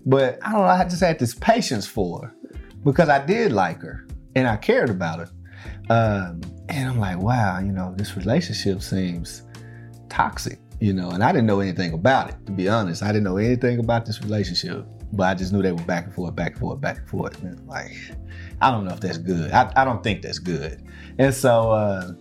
but 0.06 0.38
I 0.42 0.52
don't 0.52 0.62
know. 0.62 0.66
I 0.66 0.84
just 0.84 1.02
had 1.02 1.18
this 1.18 1.34
patience 1.34 1.86
for 1.86 2.22
her 2.22 2.34
because 2.84 3.10
I 3.10 3.22
did 3.22 3.52
like 3.52 3.82
her 3.82 4.06
and 4.34 4.48
I 4.48 4.56
cared 4.56 4.88
about 4.88 5.18
her. 5.18 5.28
Um, 5.90 6.40
and 6.68 6.88
I'm 6.88 7.00
like, 7.00 7.18
wow, 7.18 7.58
you 7.58 7.72
know, 7.72 7.92
this 7.96 8.16
relationship 8.16 8.80
seems 8.80 9.42
toxic, 10.08 10.60
you 10.78 10.92
know, 10.92 11.10
and 11.10 11.22
I 11.22 11.32
didn't 11.32 11.46
know 11.46 11.58
anything 11.58 11.92
about 11.92 12.30
it, 12.30 12.36
to 12.46 12.52
be 12.52 12.68
honest. 12.68 13.02
I 13.02 13.08
didn't 13.08 13.24
know 13.24 13.38
anything 13.38 13.80
about 13.80 14.06
this 14.06 14.22
relationship, 14.22 14.86
but 15.12 15.24
I 15.24 15.34
just 15.34 15.52
knew 15.52 15.62
they 15.62 15.72
were 15.72 15.82
back 15.82 16.04
and 16.04 16.14
forth, 16.14 16.36
back 16.36 16.52
and 16.52 16.60
forth, 16.60 16.80
back 16.80 16.98
and 16.98 17.08
forth. 17.08 17.42
And 17.42 17.66
like, 17.66 17.90
I 18.60 18.70
don't 18.70 18.84
know 18.84 18.92
if 18.92 19.00
that's 19.00 19.18
good. 19.18 19.50
I, 19.50 19.72
I 19.74 19.84
don't 19.84 20.00
think 20.04 20.22
that's 20.22 20.38
good. 20.38 20.80
And 21.18 21.34
so, 21.34 21.72
uh, 21.72 22.12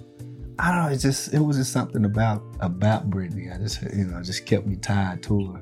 I 0.57 0.71
don't 0.71 0.85
know, 0.85 0.91
it 0.91 0.97
just, 0.97 1.31
it 1.31 1.39
was 1.39 1.57
just 1.57 1.71
something 1.71 2.05
about, 2.05 2.41
about 2.61 3.07
Brittany. 3.11 3.51
I 3.53 3.59
just, 3.59 3.83
you 3.83 4.05
know, 4.05 4.19
just 4.23 4.47
kept 4.47 4.65
me 4.65 4.77
tied 4.77 5.21
to 5.23 5.53
her. 5.53 5.61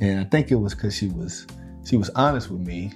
And 0.00 0.20
I 0.20 0.24
think 0.24 0.52
it 0.52 0.54
was 0.54 0.76
because 0.76 0.94
she 0.94 1.08
was, 1.08 1.44
she 1.84 1.96
was 1.96 2.08
honest 2.10 2.50
with 2.50 2.64
me. 2.64 2.92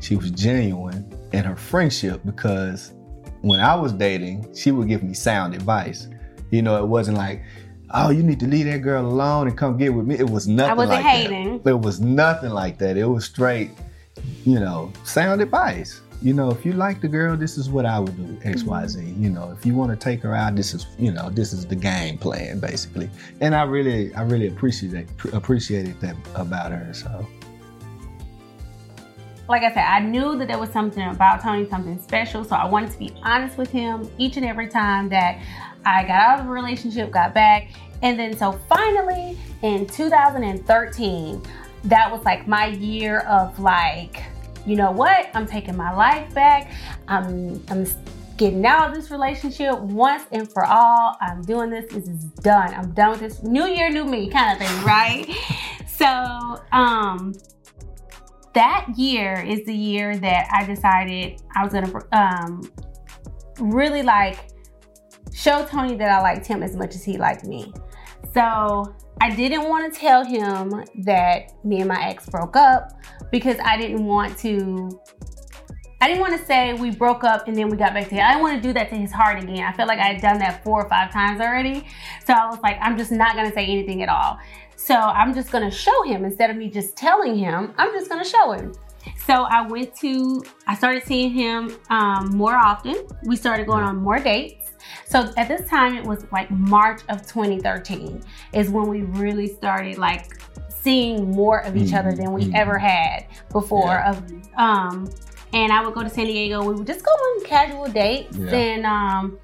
She 0.00 0.14
was 0.14 0.30
genuine 0.30 1.12
in 1.32 1.42
her 1.42 1.56
friendship 1.56 2.20
because 2.24 2.92
when 3.42 3.60
I 3.60 3.74
was 3.74 3.92
dating, 3.92 4.54
she 4.54 4.70
would 4.70 4.88
give 4.88 5.02
me 5.02 5.14
sound 5.14 5.54
advice. 5.54 6.08
You 6.50 6.62
know, 6.62 6.82
it 6.82 6.86
wasn't 6.86 7.16
like, 7.16 7.42
oh, 7.92 8.10
you 8.10 8.22
need 8.22 8.40
to 8.40 8.46
leave 8.46 8.66
that 8.66 8.78
girl 8.78 9.06
alone 9.06 9.48
and 9.48 9.56
come 9.56 9.76
get 9.76 9.94
with 9.94 10.06
me. 10.06 10.18
It 10.18 10.28
was 10.28 10.46
nothing 10.46 10.70
I 10.70 10.74
wasn't 10.74 11.02
like 11.02 11.04
hating. 11.04 11.62
that. 11.62 11.70
It 11.70 11.80
was 11.80 12.00
nothing 12.00 12.50
like 12.50 12.78
that. 12.78 12.96
It 12.96 13.06
was 13.06 13.24
straight, 13.24 13.70
you 14.44 14.60
know, 14.60 14.92
sound 15.04 15.40
advice. 15.40 16.00
You 16.22 16.34
know, 16.34 16.50
if 16.50 16.66
you 16.66 16.74
like 16.74 17.00
the 17.00 17.08
girl, 17.08 17.34
this 17.34 17.56
is 17.56 17.70
what 17.70 17.86
I 17.86 17.98
would 17.98 18.14
do, 18.14 18.38
X, 18.46 18.62
Y, 18.62 18.82
mm-hmm. 18.82 18.88
Z. 18.88 19.14
You 19.18 19.30
know, 19.30 19.54
if 19.56 19.64
you 19.64 19.74
want 19.74 19.90
to 19.90 19.96
take 19.96 20.20
her 20.22 20.34
out, 20.34 20.54
this 20.54 20.74
is, 20.74 20.86
you 20.98 21.10
know, 21.10 21.30
this 21.30 21.54
is 21.54 21.66
the 21.66 21.76
game 21.76 22.18
plan, 22.18 22.60
basically. 22.60 23.08
And 23.40 23.54
I 23.54 23.62
really, 23.62 24.14
I 24.14 24.22
really 24.22 24.48
appreciate 24.48 24.92
that, 24.92 25.34
appreciated 25.34 25.98
that 26.00 26.16
about 26.34 26.72
her. 26.72 26.92
So 26.92 27.26
like 29.50 29.62
I 29.64 29.74
said, 29.74 29.84
I 29.84 29.98
knew 30.00 30.36
that 30.38 30.48
there 30.48 30.58
was 30.58 30.70
something 30.70 31.06
about 31.08 31.42
Tony, 31.42 31.68
something 31.68 32.00
special. 32.00 32.44
So 32.44 32.54
I 32.54 32.66
wanted 32.66 32.92
to 32.92 32.98
be 32.98 33.12
honest 33.22 33.58
with 33.58 33.70
him 33.70 34.08
each 34.16 34.36
and 34.36 34.46
every 34.46 34.68
time 34.68 35.08
that 35.08 35.42
I 35.84 36.02
got 36.04 36.20
out 36.20 36.40
of 36.40 36.46
a 36.46 36.50
relationship, 36.50 37.10
got 37.10 37.34
back. 37.34 37.68
And 38.02 38.18
then 38.18 38.36
so 38.36 38.52
finally 38.68 39.36
in 39.62 39.86
2013, 39.86 41.42
that 41.84 42.12
was 42.12 42.24
like 42.24 42.46
my 42.46 42.66
year 42.66 43.20
of 43.20 43.58
like, 43.58 44.22
you 44.64 44.76
know 44.76 44.92
what? 44.92 45.28
I'm 45.34 45.46
taking 45.46 45.76
my 45.76 45.94
life 45.94 46.32
back. 46.32 46.72
I'm 47.08 47.62
I'm 47.68 47.86
getting 48.36 48.64
out 48.64 48.88
of 48.88 48.94
this 48.94 49.10
relationship 49.10 49.78
once 49.80 50.24
and 50.32 50.50
for 50.50 50.64
all. 50.64 51.16
I'm 51.20 51.42
doing 51.42 51.70
this. 51.70 51.92
This 51.92 52.06
is 52.06 52.24
done. 52.42 52.72
I'm 52.72 52.92
done 52.92 53.10
with 53.10 53.20
this. 53.20 53.42
New 53.42 53.66
year, 53.66 53.90
new 53.90 54.04
me 54.04 54.30
kind 54.30 54.52
of 54.52 54.66
thing, 54.66 54.84
right? 54.84 55.26
So, 55.86 56.62
um, 56.72 57.34
that 58.54 58.86
year 58.96 59.34
is 59.34 59.64
the 59.64 59.74
year 59.74 60.16
that 60.18 60.48
I 60.52 60.64
decided 60.64 61.42
I 61.54 61.64
was 61.64 61.72
gonna 61.72 62.00
um, 62.12 62.62
really 63.60 64.02
like 64.02 64.48
show 65.32 65.64
Tony 65.64 65.96
that 65.96 66.10
I 66.10 66.20
liked 66.20 66.46
him 66.46 66.62
as 66.62 66.76
much 66.76 66.94
as 66.94 67.04
he 67.04 67.16
liked 67.16 67.44
me. 67.44 67.72
So 68.32 68.94
I 69.20 69.34
didn't 69.34 69.68
want 69.68 69.92
to 69.92 69.98
tell 69.98 70.24
him 70.24 70.84
that 71.04 71.52
me 71.64 71.80
and 71.80 71.88
my 71.88 72.08
ex 72.08 72.28
broke 72.28 72.56
up 72.56 72.92
because 73.30 73.56
I 73.62 73.76
didn't 73.76 74.04
want 74.04 74.36
to. 74.38 74.88
I 76.02 76.08
didn't 76.08 76.22
want 76.22 76.40
to 76.40 76.46
say 76.46 76.72
we 76.72 76.90
broke 76.90 77.24
up 77.24 77.46
and 77.46 77.54
then 77.54 77.68
we 77.68 77.76
got 77.76 77.92
back 77.92 78.04
together. 78.04 78.22
I 78.22 78.30
didn't 78.30 78.42
want 78.42 78.62
to 78.62 78.66
do 78.66 78.72
that 78.72 78.88
to 78.88 78.96
his 78.96 79.12
heart 79.12 79.42
again. 79.42 79.62
I 79.62 79.72
felt 79.72 79.86
like 79.86 79.98
I 79.98 80.14
had 80.14 80.22
done 80.22 80.38
that 80.38 80.64
four 80.64 80.82
or 80.82 80.88
five 80.88 81.12
times 81.12 81.42
already. 81.42 81.86
So 82.24 82.32
I 82.32 82.46
was 82.46 82.58
like, 82.62 82.78
I'm 82.80 82.96
just 82.96 83.12
not 83.12 83.36
gonna 83.36 83.52
say 83.52 83.66
anything 83.66 84.02
at 84.02 84.08
all. 84.08 84.38
So 84.86 84.94
I'm 84.94 85.34
just 85.34 85.50
gonna 85.52 85.70
show 85.70 86.02
him 86.04 86.24
instead 86.24 86.48
of 86.50 86.56
me 86.56 86.70
just 86.70 86.96
telling 86.96 87.36
him. 87.36 87.74
I'm 87.76 87.92
just 87.92 88.08
gonna 88.08 88.24
show 88.24 88.52
him. 88.52 88.72
So 89.26 89.34
I 89.44 89.66
went 89.66 89.94
to, 89.96 90.42
I 90.66 90.74
started 90.74 91.04
seeing 91.04 91.30
him 91.30 91.76
um, 91.90 92.30
more 92.34 92.54
often. 92.56 92.96
We 93.24 93.36
started 93.36 93.66
going 93.66 93.84
on 93.84 93.96
more 93.98 94.18
dates. 94.18 94.72
So 95.06 95.30
at 95.36 95.48
this 95.48 95.68
time, 95.68 95.94
it 95.96 96.04
was 96.04 96.24
like 96.32 96.50
March 96.50 97.02
of 97.10 97.20
2013 97.26 98.22
is 98.54 98.70
when 98.70 98.88
we 98.88 99.02
really 99.02 99.46
started 99.46 99.98
like 99.98 100.26
seeing 100.68 101.30
more 101.30 101.60
of 101.60 101.76
each 101.76 101.92
other 101.92 102.12
than 102.12 102.32
we 102.32 102.46
Mhm. 102.46 102.54
ever 102.54 102.78
had 102.78 103.26
before. 103.52 103.84
Yeah. 103.90 104.10
Of 104.10 104.32
um, 104.56 105.10
and 105.52 105.72
I 105.72 105.84
would 105.84 105.92
go 105.94 106.02
to 106.02 106.08
San 106.08 106.24
Diego. 106.26 106.62
We 106.64 106.74
would 106.74 106.86
just 106.86 107.04
go 107.04 107.10
on 107.10 107.44
casual 107.44 107.86
dates, 107.88 108.36
Yeah. 108.36 108.54
and 108.54 108.86
um, 108.86 109.38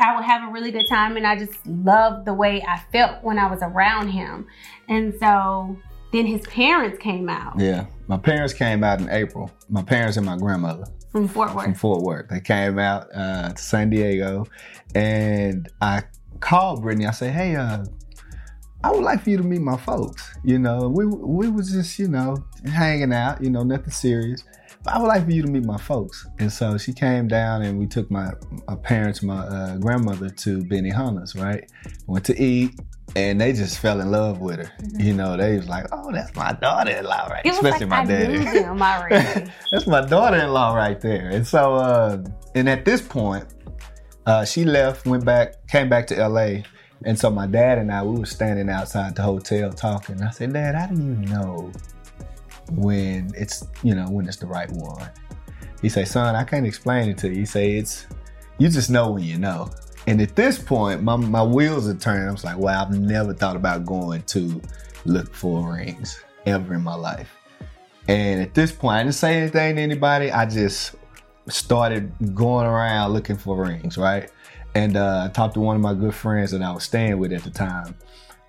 I 0.00 0.14
would 0.14 0.24
have 0.24 0.48
a 0.48 0.52
really 0.52 0.70
good 0.70 0.86
time, 0.88 1.16
and 1.16 1.26
I 1.26 1.38
just 1.38 1.64
loved 1.66 2.26
the 2.26 2.34
way 2.34 2.62
I 2.62 2.82
felt 2.92 3.22
when 3.22 3.38
I 3.38 3.48
was 3.50 3.60
around 3.62 4.08
him. 4.08 4.46
And 4.88 5.14
so 5.20 5.76
then 6.12 6.26
his 6.26 6.42
parents 6.42 6.98
came 6.98 7.28
out 7.28 7.58
Yeah. 7.58 7.86
My 8.06 8.18
parents 8.18 8.52
came 8.52 8.84
out 8.84 9.00
in 9.00 9.08
April. 9.08 9.50
My 9.68 9.82
parents 9.82 10.16
and 10.16 10.26
my 10.26 10.36
grandmother 10.36 10.84
from 11.10 11.26
Fort 11.26 11.54
Worth. 11.54 11.64
from 11.64 11.74
Fort 11.74 12.02
Worth. 12.02 12.28
They 12.28 12.40
came 12.40 12.78
out 12.78 13.08
uh, 13.14 13.50
to 13.50 13.62
San 13.62 13.88
Diego, 13.90 14.44
and 14.94 15.68
I 15.80 16.02
called 16.40 16.82
Brittany. 16.82 17.06
I 17.06 17.12
said, 17.12 17.32
"Hey, 17.32 17.56
uh, 17.56 17.84
I 18.82 18.90
would 18.90 19.02
like 19.02 19.22
for 19.22 19.30
you 19.30 19.38
to 19.38 19.42
meet 19.42 19.62
my 19.62 19.76
folks. 19.78 20.34
You 20.44 20.58
know, 20.58 20.88
we 20.88 21.06
we 21.06 21.48
was 21.48 21.72
just 21.72 21.98
you 21.98 22.08
know 22.08 22.44
hanging 22.66 23.12
out. 23.12 23.42
You 23.42 23.50
know, 23.50 23.62
nothing 23.62 23.90
serious." 23.90 24.44
I 24.86 24.98
would 24.98 25.06
like 25.06 25.24
for 25.24 25.30
you 25.30 25.42
to 25.42 25.48
meet 25.48 25.64
my 25.64 25.78
folks. 25.78 26.26
And 26.38 26.52
so 26.52 26.76
she 26.76 26.92
came 26.92 27.26
down 27.26 27.62
and 27.62 27.78
we 27.78 27.86
took 27.86 28.10
my, 28.10 28.32
my 28.68 28.76
parents, 28.76 29.22
my 29.22 29.38
uh, 29.38 29.76
grandmother 29.78 30.28
to 30.28 30.58
Benihana's, 30.64 31.34
right? 31.34 31.70
Went 32.06 32.24
to 32.26 32.40
eat 32.40 32.78
and 33.16 33.40
they 33.40 33.52
just 33.52 33.78
fell 33.78 34.00
in 34.00 34.10
love 34.10 34.40
with 34.40 34.58
her. 34.58 34.72
You 34.98 35.14
know, 35.14 35.36
they 35.36 35.56
was 35.56 35.68
like, 35.68 35.86
oh, 35.92 36.12
that's 36.12 36.34
my 36.36 36.52
daughter-in-law, 36.52 37.28
right? 37.28 37.46
Especially 37.46 37.86
like 37.86 37.88
my 37.88 38.04
daddy. 38.04 38.38
knew 38.38 38.44
them 38.44 38.82
already. 38.82 39.50
That's 39.70 39.86
my 39.86 40.04
daughter-in-law 40.04 40.74
right 40.74 41.00
there. 41.00 41.28
And 41.30 41.46
so, 41.46 41.76
uh, 41.76 42.24
and 42.54 42.68
at 42.68 42.84
this 42.84 43.00
point, 43.00 43.46
uh, 44.26 44.44
she 44.44 44.64
left, 44.64 45.06
went 45.06 45.24
back, 45.24 45.66
came 45.68 45.88
back 45.88 46.06
to 46.08 46.28
LA. 46.28 46.62
And 47.04 47.18
so 47.18 47.30
my 47.30 47.46
dad 47.46 47.78
and 47.78 47.92
I, 47.92 48.02
we 48.02 48.18
were 48.18 48.26
standing 48.26 48.68
outside 48.68 49.14
the 49.14 49.22
hotel 49.22 49.70
talking. 49.72 50.22
I 50.22 50.30
said, 50.30 50.52
Dad, 50.52 50.74
how 50.74 50.86
do 50.86 50.94
you 50.94 51.14
know 51.26 51.70
when 52.72 53.32
it's, 53.36 53.66
you 53.82 53.94
know, 53.94 54.06
when 54.08 54.26
it's 54.26 54.36
the 54.36 54.46
right 54.46 54.70
one? 54.70 55.10
He 55.82 55.88
say, 55.88 56.04
son, 56.04 56.34
I 56.34 56.44
can't 56.44 56.66
explain 56.66 57.10
it 57.10 57.18
to 57.18 57.28
you. 57.28 57.36
He 57.36 57.46
say, 57.46 57.72
it's, 57.76 58.06
you 58.58 58.68
just 58.68 58.90
know 58.90 59.10
when 59.10 59.22
you 59.22 59.38
know. 59.38 59.70
And 60.06 60.20
at 60.20 60.36
this 60.36 60.58
point, 60.58 61.02
my, 61.02 61.16
my 61.16 61.42
wheels 61.42 61.88
are 61.88 61.94
turning. 61.94 62.28
I 62.28 62.32
was 62.32 62.44
like, 62.44 62.58
wow, 62.58 62.82
I've 62.82 62.98
never 62.98 63.34
thought 63.34 63.56
about 63.56 63.84
going 63.84 64.22
to 64.22 64.60
look 65.04 65.34
for 65.34 65.74
rings 65.74 66.22
ever 66.46 66.74
in 66.74 66.82
my 66.82 66.94
life. 66.94 67.34
And 68.08 68.42
at 68.42 68.54
this 68.54 68.70
point, 68.70 68.96
I 68.96 69.02
didn't 69.02 69.14
say 69.14 69.36
anything 69.36 69.76
to 69.76 69.82
anybody. 69.82 70.30
I 70.30 70.46
just 70.46 70.94
started 71.48 72.12
going 72.34 72.66
around 72.66 73.12
looking 73.12 73.36
for 73.36 73.56
rings, 73.56 73.96
right? 73.96 74.30
And 74.74 74.96
uh, 74.96 75.26
I 75.26 75.32
talked 75.32 75.54
to 75.54 75.60
one 75.60 75.76
of 75.76 75.82
my 75.82 75.94
good 75.94 76.14
friends 76.14 76.50
that 76.50 76.62
I 76.62 76.72
was 76.72 76.84
staying 76.84 77.18
with 77.18 77.32
at 77.32 77.44
the 77.44 77.50
time. 77.50 77.94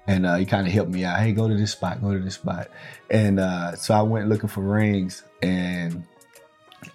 And 0.07 0.25
uh, 0.25 0.35
he 0.35 0.45
kind 0.45 0.67
of 0.67 0.73
helped 0.73 0.91
me 0.91 1.03
out. 1.03 1.19
Hey, 1.19 1.31
go 1.31 1.47
to 1.47 1.55
this 1.55 1.71
spot, 1.71 2.01
go 2.01 2.13
to 2.13 2.19
this 2.19 2.35
spot. 2.35 2.69
And 3.09 3.39
uh, 3.39 3.75
so 3.75 3.93
I 3.93 4.01
went 4.03 4.29
looking 4.29 4.49
for 4.49 4.61
rings 4.61 5.23
and 5.41 6.03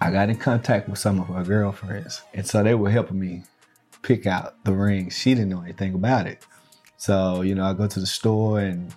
I 0.01 0.11
got 0.11 0.31
in 0.31 0.37
contact 0.37 0.89
with 0.89 0.99
some 0.99 1.21
of 1.21 1.27
her 1.29 1.43
girlfriends. 1.43 2.23
And 2.35 2.47
so 2.47 2.63
they 2.63 2.75
were 2.75 2.91
helping 2.91 3.19
me 3.19 3.43
pick 4.03 4.27
out 4.27 4.63
the 4.65 4.73
rings. 4.73 5.17
She 5.17 5.35
didn't 5.35 5.51
know 5.51 5.63
anything 5.63 5.95
about 5.95 6.27
it. 6.27 6.47
So, 6.97 7.43
you 7.43 7.55
know, 7.55 7.65
I 7.65 7.73
go 7.73 7.87
to 7.87 8.01
the 8.01 8.07
store 8.07 8.61
and, 8.61 8.95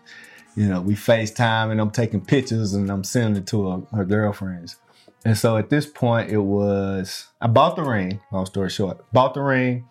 you 0.55 0.67
know, 0.67 0.81
we 0.81 0.93
FaceTime 0.93 1.71
and 1.71 1.81
I'm 1.81 1.89
taking 1.89 2.21
pictures 2.21 2.73
and 2.73 2.89
I'm 2.89 3.03
sending 3.03 3.41
it 3.41 3.47
to 3.47 3.69
her, 3.69 3.97
her 3.97 4.05
girlfriends. 4.05 4.77
And 5.25 5.37
so 5.37 5.57
at 5.57 5.69
this 5.69 5.85
point, 5.85 6.29
it 6.29 6.37
was, 6.37 7.27
I 7.39 7.47
bought 7.47 7.77
the 7.77 7.83
ring, 7.83 8.19
long 8.31 8.45
story 8.45 8.69
short, 8.69 9.11
bought 9.13 9.33
the 9.33 9.41
ring. 9.41 9.87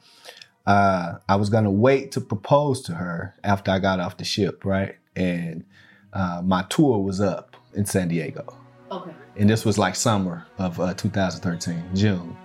Uh, 0.67 1.15
I 1.29 1.37
was 1.37 1.51
going 1.51 1.65
to 1.65 1.71
wait 1.71 2.13
to 2.13 2.21
propose 2.21 2.83
to 2.83 2.95
her 2.95 3.35
after 3.43 3.71
I 3.71 3.79
got 3.79 3.99
off 4.01 4.17
the 4.17 4.25
ship, 4.25 4.65
right? 4.65 4.97
And 5.17 5.65
uh, 6.13 6.41
my 6.45 6.63
tour 6.71 6.99
was 6.99 7.21
up 7.21 7.57
in 7.75 7.85
San 7.87 8.09
Diego 8.09 8.57
Okay. 8.91 9.11
and 9.37 9.49
this 9.49 9.65
was 9.65 9.79
like 9.79 9.95
summer 9.97 10.47
of 10.59 10.79
uh, 10.79 10.93
2013, 10.95 11.83
June. 11.95 12.37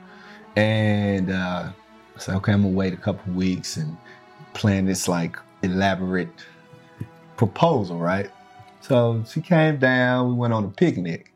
And 0.56 1.30
uh, 1.32 1.70
I 2.16 2.20
said, 2.20 2.36
okay, 2.38 2.54
I'm 2.54 2.64
gonna 2.64 2.74
wait 2.74 2.94
a 2.94 2.98
couple 2.98 3.34
weeks 3.34 3.78
and 3.78 3.96
plan 4.54 4.86
this 4.86 5.08
like 5.08 5.38
elaborate 5.64 6.30
proposal, 7.36 7.98
right? 8.00 8.32
So 8.82 9.24
she 9.30 9.42
came 9.42 9.78
down. 9.78 10.30
We 10.30 10.34
went 10.36 10.54
on 10.54 10.64
a 10.64 10.70
picnic. 10.70 11.34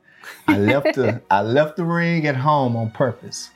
I 0.48 0.58
left 0.58 0.96
the 0.96 1.22
I 1.32 1.42
left 1.42 1.78
the 1.78 1.84
ring 1.86 2.26
at 2.28 2.36
home 2.36 2.76
on 2.76 2.92
purpose. 2.92 3.50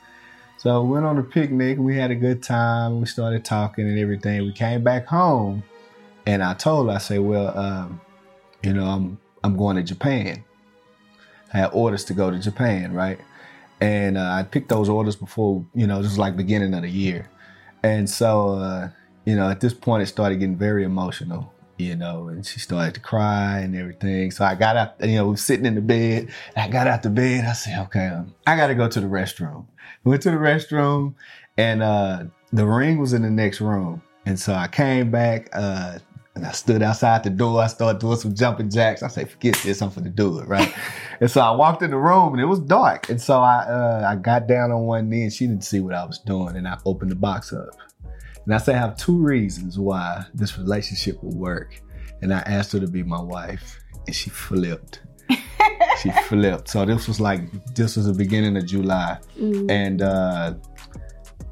So 0.58 0.82
we 0.82 0.92
went 0.92 1.06
on 1.06 1.18
a 1.18 1.22
picnic. 1.22 1.78
We 1.78 1.96
had 1.96 2.10
a 2.10 2.14
good 2.14 2.42
time. 2.42 3.00
We 3.00 3.06
started 3.06 3.44
talking 3.44 3.86
and 3.86 3.98
everything. 3.98 4.42
We 4.42 4.52
came 4.52 4.82
back 4.82 5.06
home, 5.06 5.62
and 6.26 6.42
I 6.42 6.54
told 6.54 6.88
her, 6.88 6.94
I 6.94 6.98
said, 6.98 7.20
well, 7.20 7.56
um, 7.56 8.00
you 8.62 8.72
know, 8.72 8.86
I'm 8.86 9.18
I'm 9.44 9.56
going 9.56 9.76
to 9.76 9.82
Japan. 9.82 10.44
I 11.52 11.58
had 11.58 11.70
orders 11.72 12.04
to 12.04 12.14
go 12.14 12.30
to 12.30 12.38
Japan, 12.38 12.92
right? 12.92 13.20
And 13.80 14.16
uh, 14.16 14.30
I 14.32 14.42
picked 14.42 14.70
those 14.70 14.88
orders 14.88 15.16
before, 15.16 15.64
you 15.74 15.86
know, 15.86 16.02
just 16.02 16.18
like 16.18 16.36
beginning 16.36 16.74
of 16.74 16.82
the 16.82 16.88
year. 16.88 17.28
And 17.82 18.08
so, 18.08 18.50
uh, 18.52 18.88
you 19.24 19.36
know, 19.36 19.48
at 19.48 19.60
this 19.60 19.74
point, 19.74 20.02
it 20.02 20.06
started 20.06 20.40
getting 20.40 20.56
very 20.56 20.82
emotional, 20.82 21.52
you 21.76 21.94
know, 21.94 22.28
and 22.28 22.44
she 22.44 22.58
started 22.58 22.94
to 22.94 23.00
cry 23.00 23.60
and 23.60 23.76
everything. 23.76 24.30
So 24.30 24.44
I 24.44 24.54
got 24.54 24.76
out, 24.76 24.94
you 25.00 25.16
know, 25.16 25.24
we 25.24 25.30
were 25.32 25.36
sitting 25.36 25.66
in 25.66 25.74
the 25.74 25.82
bed. 25.82 26.30
I 26.56 26.68
got 26.68 26.86
out 26.86 27.02
the 27.02 27.10
bed. 27.10 27.44
I 27.44 27.52
said, 27.52 27.78
okay, 27.84 28.06
um, 28.06 28.34
I 28.46 28.56
got 28.56 28.68
to 28.68 28.74
go 28.74 28.88
to 28.88 29.00
the 29.00 29.06
restroom. 29.06 29.66
Went 30.04 30.22
to 30.22 30.30
the 30.30 30.36
restroom, 30.36 31.14
and 31.56 31.82
uh, 31.82 32.24
the 32.52 32.66
ring 32.66 32.98
was 32.98 33.12
in 33.12 33.22
the 33.22 33.30
next 33.30 33.60
room. 33.60 34.02
And 34.24 34.38
so 34.38 34.54
I 34.54 34.68
came 34.68 35.10
back, 35.10 35.48
uh, 35.52 35.98
and 36.36 36.44
I 36.44 36.52
stood 36.52 36.82
outside 36.82 37.24
the 37.24 37.30
door. 37.30 37.62
I 37.62 37.66
started 37.66 37.98
doing 37.98 38.18
some 38.18 38.34
jumping 38.34 38.70
jacks. 38.70 39.02
I 39.02 39.08
said, 39.08 39.30
forget 39.30 39.58
this, 39.64 39.80
I'm 39.80 39.88
gonna 39.88 40.10
do 40.10 40.38
it, 40.38 40.46
right? 40.46 40.72
and 41.20 41.30
so 41.30 41.40
I 41.40 41.50
walked 41.52 41.82
in 41.82 41.90
the 41.90 41.96
room 41.96 42.34
and 42.34 42.42
it 42.42 42.44
was 42.44 42.60
dark. 42.60 43.08
And 43.08 43.20
so 43.20 43.40
I 43.40 43.64
uh, 43.64 44.06
I 44.06 44.16
got 44.16 44.46
down 44.46 44.70
on 44.70 44.82
one 44.82 45.08
knee 45.08 45.22
and 45.22 45.32
she 45.32 45.46
didn't 45.46 45.64
see 45.64 45.80
what 45.80 45.94
I 45.94 46.04
was 46.04 46.18
doing. 46.18 46.56
And 46.56 46.68
I 46.68 46.78
opened 46.84 47.10
the 47.10 47.16
box 47.16 47.54
up. 47.54 47.74
And 48.44 48.54
I 48.54 48.58
said, 48.58 48.76
I 48.76 48.78
have 48.78 48.96
two 48.96 49.18
reasons 49.18 49.78
why 49.78 50.24
this 50.34 50.58
relationship 50.58 51.22
will 51.22 51.36
work. 51.36 51.82
And 52.20 52.32
I 52.32 52.40
asked 52.40 52.72
her 52.72 52.80
to 52.80 52.86
be 52.86 53.02
my 53.02 53.20
wife. 53.20 53.80
And 54.06 54.14
she 54.14 54.28
flipped. 54.28 55.00
she 56.02 56.10
flipped. 56.28 56.68
So 56.68 56.84
this 56.84 57.08
was 57.08 57.20
like 57.20 57.40
this 57.74 57.96
was 57.96 58.06
the 58.06 58.14
beginning 58.14 58.56
of 58.56 58.66
July. 58.66 59.18
Mm. 59.38 59.70
And 59.70 60.02
uh 60.02 60.54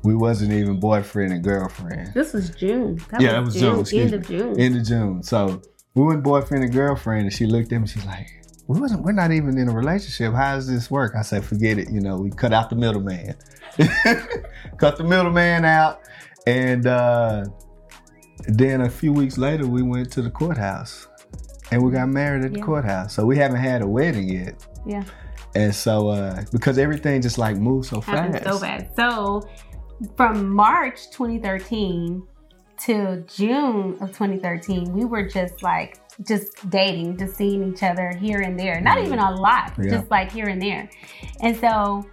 we 0.05 0.15
wasn't 0.15 0.53
even 0.53 0.79
boyfriend 0.79 1.33
and 1.33 1.43
girlfriend. 1.43 2.13
This 2.13 2.35
was 2.35 2.51
June. 2.51 3.01
Yeah, 3.19 3.33
that 3.33 3.45
was 3.45 3.55
June, 3.55 3.81
excuse 3.81 4.13
End 4.13 4.23
of. 4.23 4.29
June. 4.29 4.61
End 4.61 4.77
of 4.77 4.85
June. 4.87 5.23
So 5.23 5.63
we 5.95 6.05
went 6.05 6.23
boyfriend 6.23 6.63
and 6.63 6.73
girlfriend, 6.73 7.23
and 7.23 7.33
she 7.33 7.47
looked 7.47 7.73
at 7.73 7.73
me. 7.73 7.77
And 7.79 7.91
she's 7.91 8.05
like, 8.05 8.29
"We 8.67 8.79
wasn't. 8.79 9.03
We're 9.03 9.13
not 9.13 9.33
even 9.33 9.57
in 9.57 9.69
a 9.69 9.73
relationship. 9.73 10.35
How 10.35 10.57
does 10.57 10.69
this 10.69 10.91
work?" 10.91 11.15
I 11.17 11.23
said, 11.23 11.45
"Forget 11.45 11.79
it. 11.79 11.91
You 11.91 12.01
know, 12.01 12.19
we 12.19 12.31
cut 12.31 12.53
out 12.53 12.69
the 12.69 12.77
middleman. 12.77 13.35
cut 14.79 14.99
the 14.99 15.05
middleman 15.05 15.65
out, 15.65 16.01
and 16.47 16.87
uh, 16.87 17.45
then 18.47 18.83
a 18.83 18.91
few 18.91 19.13
weeks 19.13 19.39
later, 19.39 19.67
we 19.67 19.83
went 19.83 20.13
to 20.13 20.23
the 20.23 20.31
courthouse, 20.31 21.09
and 21.75 21.83
we 21.85 21.91
got 21.91 22.09
married 22.09 22.45
at 22.45 22.53
the 22.53 22.59
Yeah. 22.61 22.65
courthouse. 22.65 23.15
So 23.15 23.27
we 23.27 23.37
haven't 23.37 23.59
had 23.61 23.83
a 23.83 23.87
wedding 23.87 24.29
yet. 24.29 24.65
Yeah. 24.87 25.03
And 25.57 25.75
so 25.75 26.09
uh, 26.09 26.43
because 26.53 26.79
everything 26.79 27.21
just 27.21 27.39
like 27.39 27.57
moved 27.57 27.89
so 27.89 28.01
happened 28.01 28.35
fast. 28.35 28.47
so 28.47 28.59
fast. 28.59 28.87
So 28.97 29.49
from 30.17 30.51
March 30.55 31.11
2013 31.11 32.23
to 32.87 33.25
June 33.27 33.97
of 34.01 34.09
2013, 34.11 34.93
we 34.93 35.05
were 35.05 35.27
just 35.29 35.63
like 35.63 35.99
just 36.27 36.69
dating, 36.71 37.17
just 37.19 37.37
seeing 37.37 37.73
each 37.73 37.83
other 37.83 38.13
here 38.15 38.41
and 38.41 38.59
there. 38.59 38.81
Not 38.81 38.99
even 38.99 39.19
a 39.19 39.33
lot, 39.33 39.73
Yeah. 39.79 39.91
just 39.99 40.11
like 40.11 40.31
here 40.31 40.47
and 40.47 40.61
there. 40.63 40.89
And 41.41 41.57
so 41.57 42.05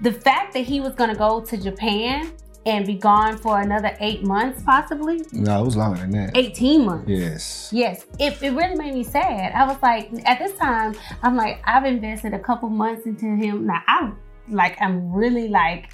the 0.00 0.12
fact 0.12 0.52
that 0.54 0.60
he 0.64 0.80
was 0.80 0.94
going 0.94 1.10
to 1.10 1.16
go 1.16 1.40
to 1.40 1.56
Japan 1.56 2.32
and 2.66 2.86
be 2.86 2.94
gone 2.94 3.36
for 3.38 3.60
another 3.60 3.96
eight 4.00 4.22
months, 4.22 4.62
possibly 4.62 5.22
No, 5.32 5.62
it 5.62 5.64
was 5.64 5.76
longer 5.76 6.00
than 6.00 6.10
that. 6.10 6.36
18 6.36 6.84
months. 6.84 7.08
Yes. 7.08 7.70
Yes, 7.72 8.04
it, 8.18 8.42
it 8.42 8.50
really 8.52 8.74
made 8.76 8.92
me 8.94 9.02
sad. 9.02 9.52
I 9.54 9.66
was 9.66 9.78
like, 9.82 10.10
at 10.26 10.38
this 10.38 10.56
time, 10.58 10.94
I'm 11.22 11.36
like, 11.36 11.62
I've 11.64 11.84
invested 11.86 12.34
a 12.34 12.38
couple 12.38 12.68
months 12.68 13.06
into 13.06 13.34
him. 13.36 13.66
Now 13.66 13.82
I'm 13.88 14.18
like, 14.48 14.76
I'm 14.80 15.10
really 15.12 15.48
like 15.48 15.90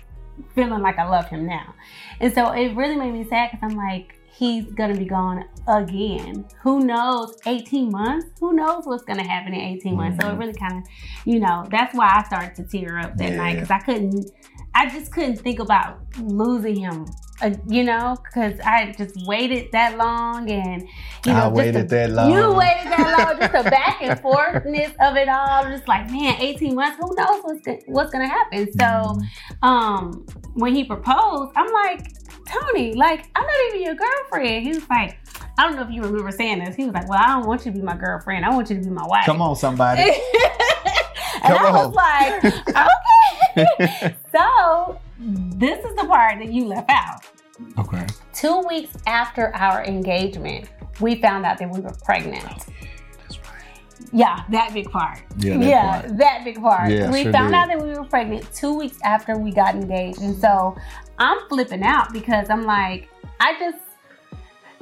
feeling 0.55 0.83
like 0.83 0.98
I 0.98 1.09
love 1.09 1.29
him 1.29 1.46
now. 1.46 1.74
And 2.20 2.35
so 2.35 2.50
it 2.50 2.74
really 2.74 2.96
made 2.96 3.12
me 3.12 3.24
sad 3.24 3.50
because 3.52 3.70
I'm 3.70 3.76
like, 3.79 4.18
he's 4.26 4.64
gonna 4.72 4.96
be 4.96 5.07
gone 5.07 5.44
again. 5.68 6.44
Who 6.62 6.81
knows? 6.81 7.38
18 7.46 7.90
months? 7.90 8.26
Who 8.40 8.52
knows 8.55 8.85
what's 8.87 9.05
gonna 9.05 9.26
happen 9.26 9.55
in 9.55 9.61
18 9.61 9.94
months? 9.96 10.18
So 10.22 10.29
it 10.29 10.35
Mhm. 10.35 10.38
really 10.40 10.52
kind 10.52 10.79
of, 10.79 10.83
you 11.24 11.38
know, 11.40 11.64
that's 11.70 11.94
why 11.94 12.11
I 12.16 12.22
started 12.24 12.55
to 12.57 12.64
tear 12.64 12.98
up 12.98 13.16
that 13.16 13.33
night 13.35 13.55
because 13.55 13.70
I 13.70 13.79
couldn't, 13.79 14.31
I 14.76 14.88
just 14.90 15.10
couldn't 15.12 15.36
think 15.36 15.58
about 15.58 15.98
losing 16.20 16.76
him. 16.76 17.06
Uh, 17.42 17.50
you 17.68 17.84
know, 17.84 18.16
because 18.24 18.58
I 18.60 18.94
just 18.96 19.14
waited 19.26 19.70
that 19.72 19.98
long, 19.98 20.50
and 20.50 20.82
you 21.26 21.32
know, 21.32 21.38
I 21.38 21.42
just 21.44 21.54
waited 21.54 21.88
the- 21.90 21.96
that 21.96 22.10
long. 22.10 22.30
You 22.30 22.52
waited 22.52 22.86
that 22.92 23.14
long, 23.18 23.38
just 23.38 23.52
the 23.64 23.70
back 23.78 24.00
and 24.00 24.18
forthness 24.20 24.94
of 25.06 25.16
it 25.16 25.28
all. 25.28 25.64
Just 25.64 25.86
like, 25.86 26.10
man, 26.10 26.36
18 26.40 26.74
months, 26.74 26.98
who 26.98 27.14
knows 27.14 27.40
what's 27.42 27.60
go- 27.60 27.78
what's 27.88 28.10
gonna 28.10 28.28
happen? 28.28 28.66
So, 28.72 28.78
Mm-hmm. 28.86 29.66
um, 29.68 30.24
when 30.54 30.74
he 30.74 30.84
proposed, 30.84 31.52
I'm 31.56 31.70
like, 31.72 32.08
Tony, 32.46 32.94
like, 32.94 33.28
I'm 33.36 33.44
not 33.44 33.56
even 33.68 33.82
your 33.82 33.96
girlfriend. 33.96 34.62
He 34.64 34.70
was 34.72 34.88
like, 34.88 35.18
I 35.58 35.64
don't 35.66 35.76
know 35.76 35.82
if 35.82 35.90
you 35.90 36.00
remember 36.02 36.30
saying 36.30 36.60
this. 36.64 36.74
He 36.76 36.84
was 36.84 36.94
like, 36.94 37.08
Well, 37.08 37.18
I 37.22 37.28
don't 37.34 37.46
want 37.46 37.66
you 37.66 37.72
to 37.72 37.76
be 37.78 37.82
my 37.84 37.96
girlfriend. 37.96 38.46
I 38.46 38.50
want 38.50 38.70
you 38.70 38.76
to 38.76 38.82
be 38.82 38.88
my 38.90 39.06
wife. 39.06 39.26
Come 39.26 39.42
on, 39.42 39.56
somebody. 39.56 40.02
and 41.46 41.59
I 41.59 41.85
was 41.85 41.94
like, 41.94 42.44
okay. 43.94 44.16
so 44.32 45.00
this 45.18 45.85
is 45.85 45.96
the 45.96 46.04
part 46.06 46.38
that 46.38 46.52
you 46.52 46.66
left 46.66 46.90
out. 46.90 47.24
Okay. 47.78 48.06
Two 48.32 48.61
weeks 48.68 48.92
after 49.06 49.54
our 49.54 49.85
engagement, 49.85 50.68
we 51.00 51.16
found 51.16 51.46
out 51.46 51.59
that 51.59 51.70
we 51.70 51.80
were 51.80 51.94
pregnant. 52.04 52.44
That's 52.44 53.38
right. 53.38 54.11
Yeah, 54.12 54.44
that 54.50 54.72
big 54.74 54.90
part. 54.90 55.22
Yeah, 55.38 55.59
that 55.59 55.66
yeah, 55.66 56.00
part. 56.00 56.18
that 56.18 56.44
big 56.44 56.61
part. 56.61 56.90
Yeah, 56.90 57.11
we 57.11 57.22
sure 57.22 57.32
found 57.32 57.48
did. 57.48 57.54
out 57.54 57.68
that 57.68 57.82
we 57.82 57.90
were 57.92 58.04
pregnant 58.04 58.52
two 58.54 58.74
weeks 58.76 58.98
after 59.04 59.38
we 59.38 59.52
got 59.52 59.74
engaged. 59.74 60.20
And 60.20 60.37
so 60.37 60.76
I'm 61.18 61.38
flipping 61.48 61.82
out 61.82 62.12
because 62.12 62.50
I'm 62.50 62.64
like, 62.64 63.09
I 63.40 63.59
just 63.59 63.78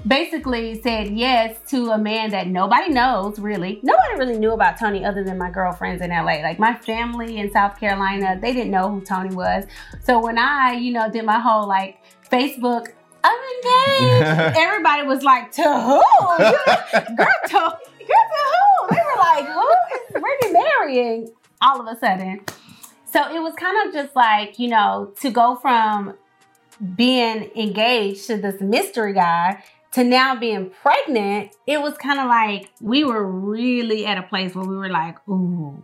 basically 0.07 0.81
said 0.83 1.09
yes 1.09 1.59
to 1.71 1.91
a 1.91 1.99
man 1.99 2.31
that 2.31 2.47
nobody 2.47 2.91
knows 2.91 3.39
really. 3.39 3.81
Nobody 3.83 4.19
really 4.19 4.39
knew 4.39 4.53
about 4.53 4.79
Tony 4.79 5.05
other 5.05 5.25
than 5.25 5.39
my 5.39 5.51
girlfriends 5.51 6.03
in 6.03 6.11
LA. 6.11 6.43
Like 6.43 6.59
my 6.59 6.75
family 6.75 7.39
in 7.39 7.51
South 7.51 7.79
Carolina, 7.79 8.39
they 8.41 8.53
didn't 8.53 8.71
know 8.71 8.91
who 8.91 9.01
Tony 9.01 9.35
was. 9.35 9.65
So 10.03 10.21
when 10.21 10.39
I, 10.39 10.73
you 10.73 10.93
know, 10.93 11.11
did 11.11 11.25
my 11.25 11.39
whole 11.39 11.67
like 11.67 11.99
Facebook, 12.31 12.89
I'm 13.23 13.39
engaged. 13.39 14.57
Everybody 14.59 15.07
was 15.07 15.23
like, 15.23 15.51
to 15.53 15.63
who? 15.63 16.03
girl, 16.37 17.35
to, 17.47 17.59
girl, 17.59 17.79
to 17.97 18.43
who? 18.51 18.89
They 18.91 19.01
were 19.01 19.19
like, 19.19 19.47
who 19.47 19.71
is 19.95 20.21
Brittany 20.21 20.53
marrying? 20.53 21.31
All 21.63 21.81
of 21.81 21.87
a 21.87 21.99
sudden. 21.99 22.43
So 23.11 23.35
it 23.35 23.41
was 23.41 23.55
kind 23.55 23.87
of 23.87 23.95
just 23.95 24.15
like, 24.15 24.59
you 24.59 24.69
know, 24.69 25.13
to 25.21 25.31
go 25.31 25.57
from 25.57 26.15
being 26.97 27.51
engaged 27.57 28.27
to 28.27 28.37
this 28.37 28.61
mystery 28.61 29.15
guy 29.15 29.63
to 29.95 30.03
now 30.05 30.35
being 30.35 30.71
pregnant, 30.83 31.55
it 31.67 31.81
was 31.81 31.97
kind 31.99 32.19
of 32.19 32.27
like 32.27 32.71
we 32.81 33.05
were 33.05 33.25
really 33.27 34.07
at 34.07 34.19
a 34.19 34.23
place 34.23 34.55
where 34.55 34.65
we 34.65 34.77
were 34.77 34.89
like, 34.89 35.17
ooh, 35.29 35.81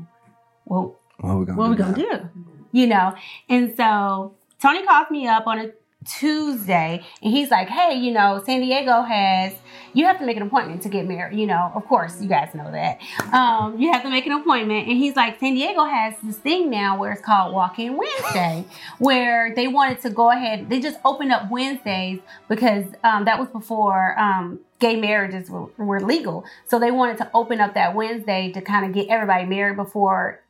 well, 0.64 0.98
What 1.18 1.38
we 1.38 1.46
gonna 1.46 1.58
what 1.58 1.66
do 1.66 1.70
we 1.70 1.76
gonna 1.76 1.96
do? 1.96 2.28
You 2.72 2.86
know? 2.88 3.14
And 3.48 3.74
so 3.76 4.34
Tony 4.60 4.84
called 4.84 5.10
me 5.10 5.26
up 5.28 5.46
on 5.46 5.58
a 5.58 5.70
Tuesday 6.06 7.04
and 7.22 7.32
he's 7.32 7.50
like, 7.50 7.68
hey, 7.68 7.94
you 7.94 8.12
know, 8.12 8.42
San 8.46 8.60
Diego 8.60 9.02
has, 9.02 9.52
you 9.92 10.06
have 10.06 10.18
to 10.18 10.24
make 10.24 10.36
an 10.36 10.42
appointment 10.42 10.82
to 10.82 10.88
get 10.88 11.06
married. 11.06 11.38
You 11.38 11.46
know, 11.46 11.70
of 11.74 11.84
course, 11.86 12.20
you 12.20 12.28
guys 12.28 12.54
know 12.54 12.70
that. 12.70 13.00
Um, 13.32 13.78
you 13.78 13.92
have 13.92 14.02
to 14.02 14.10
make 14.10 14.26
an 14.26 14.32
appointment. 14.32 14.88
And 14.88 14.96
he's 14.96 15.14
like, 15.16 15.38
San 15.40 15.54
Diego 15.54 15.84
has 15.84 16.14
this 16.22 16.36
thing 16.38 16.70
now 16.70 16.98
where 16.98 17.12
it's 17.12 17.20
called 17.20 17.52
Walk 17.54 17.78
In 17.78 17.96
Wednesday, 17.96 18.64
where 18.98 19.54
they 19.54 19.68
wanted 19.68 20.00
to 20.02 20.10
go 20.10 20.30
ahead, 20.30 20.70
they 20.70 20.80
just 20.80 20.98
opened 21.04 21.32
up 21.32 21.50
Wednesdays 21.50 22.20
because 22.48 22.84
um, 23.04 23.24
that 23.26 23.38
was 23.38 23.48
before 23.48 24.18
um, 24.18 24.60
gay 24.78 24.96
marriages 24.98 25.50
were, 25.50 25.66
were 25.76 26.00
legal. 26.00 26.44
So 26.66 26.78
they 26.78 26.90
wanted 26.90 27.18
to 27.18 27.30
open 27.34 27.60
up 27.60 27.74
that 27.74 27.94
Wednesday 27.94 28.50
to 28.52 28.60
kind 28.62 28.86
of 28.86 28.92
get 28.92 29.08
everybody 29.08 29.44
married 29.44 29.76
before 29.76 30.40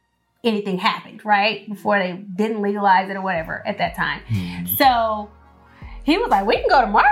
anything 0.45 0.79
happened, 0.79 1.25
right? 1.25 1.69
Before 1.69 1.99
they 1.99 2.13
didn't 2.13 2.63
legalize 2.63 3.11
it 3.11 3.17
or 3.17 3.21
whatever 3.21 3.67
at 3.67 3.79
that 3.79 3.95
time. 3.95 4.23
Mhm. 4.31 4.69
So 4.79 5.29
he 6.05 6.19
was 6.19 6.29
like, 6.31 6.47
we 6.47 6.57
can 6.57 6.69
go 6.69 6.81
tomorrow 6.83 7.07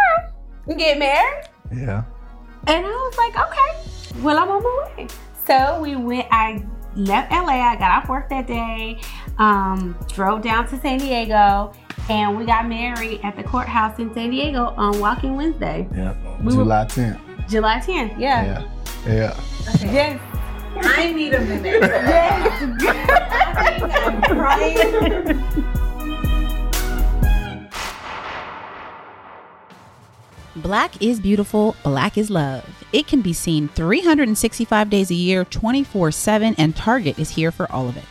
and 0.67 0.79
get 0.79 0.99
married. 0.99 1.45
Yeah. 1.73 2.05
And 2.67 2.85
I 2.85 2.89
was 2.91 3.17
like, 3.17 3.37
okay, 3.39 4.21
well, 4.23 4.39
I'm 4.39 4.51
on 4.51 4.63
my 4.63 4.93
way. 4.97 5.09
So 5.47 5.81
we 5.81 5.97
went, 5.97 6.27
I 6.31 6.65
left 6.95 7.31
LA, 7.33 7.53
I 7.61 7.77
got 7.77 8.03
off 8.03 8.09
work 8.09 8.29
that 8.31 8.47
day, 8.47 9.01
um, 9.39 9.97
drove 10.09 10.43
down 10.43 10.67
to 10.69 10.79
San 10.81 10.99
Diego, 10.99 11.73
and 12.11 12.37
we 12.37 12.45
got 12.45 12.69
married 12.69 13.21
at 13.23 13.37
the 13.37 13.43
courthouse 13.43 13.99
in 13.99 14.13
San 14.15 14.31
Diego 14.31 14.75
on 14.77 14.99
Walk 15.01 15.25
In 15.25 15.37
Wednesday, 15.37 15.89
Yeah. 15.95 16.15
We 16.41 16.47
were- 16.57 16.65
July 16.65 16.85
10th. 16.87 17.21
July 17.49 17.79
10th. 17.81 18.19
Yeah. 18.19 18.45
Yeah. 18.45 18.63
Yeah. 19.07 19.41
Yes. 19.81 20.21
I 20.81 21.13
need 21.13 21.35
a 21.35 21.41
minute. 21.41 21.81
Yes. 21.83 22.63
I'm 24.07 24.23
crying. 24.23 25.85
Black 30.63 31.01
is 31.01 31.21
beautiful, 31.21 31.77
black 31.85 32.19
is 32.19 32.31
love. 32.31 32.65
It 32.93 33.07
can 33.07 33.21
be 33.21 33.33
seen 33.33 33.69
365 33.69 34.91
days 34.91 35.09
a 35.13 35.15
year, 35.15 35.45
24 35.45 36.11
7, 36.11 36.57
and 36.59 36.75
Target 36.75 37.17
is 37.17 37.31
here 37.31 37.53
for 37.53 37.71
all 37.71 37.89
of 37.89 37.97
it. 37.97 38.05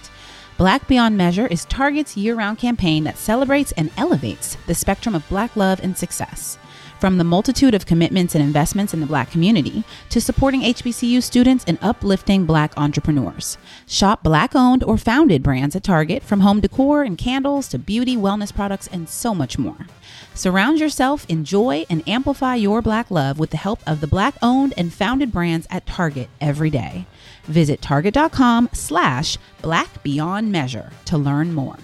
Black 0.58 0.88
Beyond 0.88 1.18
Measure 1.18 1.48
is 1.48 1.66
Target's 1.66 2.16
year 2.16 2.36
round 2.36 2.58
campaign 2.58 3.04
that 3.04 3.18
celebrates 3.18 3.74
and 3.74 3.92
elevates 3.98 4.56
the 4.66 4.76
spectrum 4.76 5.14
of 5.14 5.28
black 5.28 5.58
love 5.58 5.82
and 5.84 5.98
success. 5.98 6.58
From 7.00 7.20
the 7.20 7.24
multitude 7.24 7.76
of 7.76 7.86
commitments 7.86 8.34
and 8.34 8.44
investments 8.44 8.92
in 8.92 9.02
the 9.02 9.06
black 9.06 9.30
community 9.30 9.84
to 10.10 10.20
supporting 10.20 10.62
HBCU 10.62 11.22
students 11.22 11.64
and 11.68 11.78
uplifting 11.80 12.46
black 12.46 12.76
entrepreneurs. 12.76 13.60
Shop 13.86 14.24
black 14.24 14.56
owned 14.56 14.84
or 14.84 14.98
founded 14.98 15.44
brands 15.44 15.76
at 15.76 15.84
Target 15.84 16.24
from 16.24 16.40
home 16.40 16.60
decor 16.60 17.04
and 17.04 17.16
candles 17.16 17.68
to 17.68 17.78
beauty, 17.78 18.18
wellness 18.18 18.54
products, 18.54 18.88
and 18.88 19.08
so 19.08 19.36
much 19.36 19.60
more. 19.60 19.86
Surround 20.34 20.80
yourself, 20.80 21.24
enjoy, 21.30 21.86
and 21.88 22.08
amplify 22.08 22.56
your 22.56 22.82
black 22.82 23.12
love 23.12 23.38
with 23.38 23.52
the 23.52 23.58
help 23.58 23.80
of 23.86 24.02
the 24.02 24.08
black 24.08 24.34
owned 24.42 24.74
and 24.76 24.92
founded 24.92 25.32
brands 25.32 25.68
at 25.70 25.86
Target 25.86 26.30
every 26.42 26.72
day. 26.72 27.06
Visit 27.44 27.80
target.com 27.80 28.70
slash 28.74 29.38
black 29.62 30.02
beyond 30.02 30.52
measure 30.52 30.92
to 31.06 31.18
learn 31.18 31.54
more. 31.54 31.78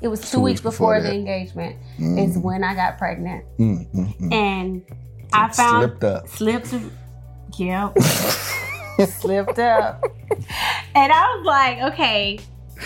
It 0.00 0.08
was 0.08 0.30
two, 0.30 0.40
weeks 0.40 0.60
before, 0.60 1.00
the 1.00 1.12
engagement 1.12 1.76
is 1.98 2.36
Mhm. 2.36 2.42
when 2.42 2.62
I 2.64 2.74
got 2.74 2.98
pregnant. 2.98 3.44
Mm, 3.58 3.86
mm, 3.92 4.16
mm. 4.18 4.32
And 4.32 4.82
I 5.32 5.48
found 5.48 5.82
Slipped 5.82 6.04
up. 6.04 6.28
slipped 6.28 6.74
yep 7.58 7.98
slipped 9.20 9.58
up 9.58 10.02
and 10.94 11.12
i 11.12 11.34
was 11.34 11.44
like 11.44 11.92
okay 11.92 12.38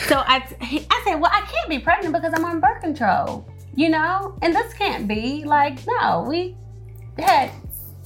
so 0.07 0.16
I, 0.18 0.37
I 0.61 1.03
said 1.05 1.16
well 1.16 1.31
i 1.33 1.40
can't 1.42 1.68
be 1.68 1.79
pregnant 1.79 2.14
because 2.14 2.33
i'm 2.35 2.44
on 2.44 2.61
birth 2.61 2.81
control 2.81 3.44
you 3.75 3.88
know 3.88 4.35
and 4.40 4.55
this 4.55 4.72
can't 4.75 5.07
be 5.09 5.44
like 5.44 5.79
no 5.87 6.25
we 6.29 6.57
had 7.18 7.51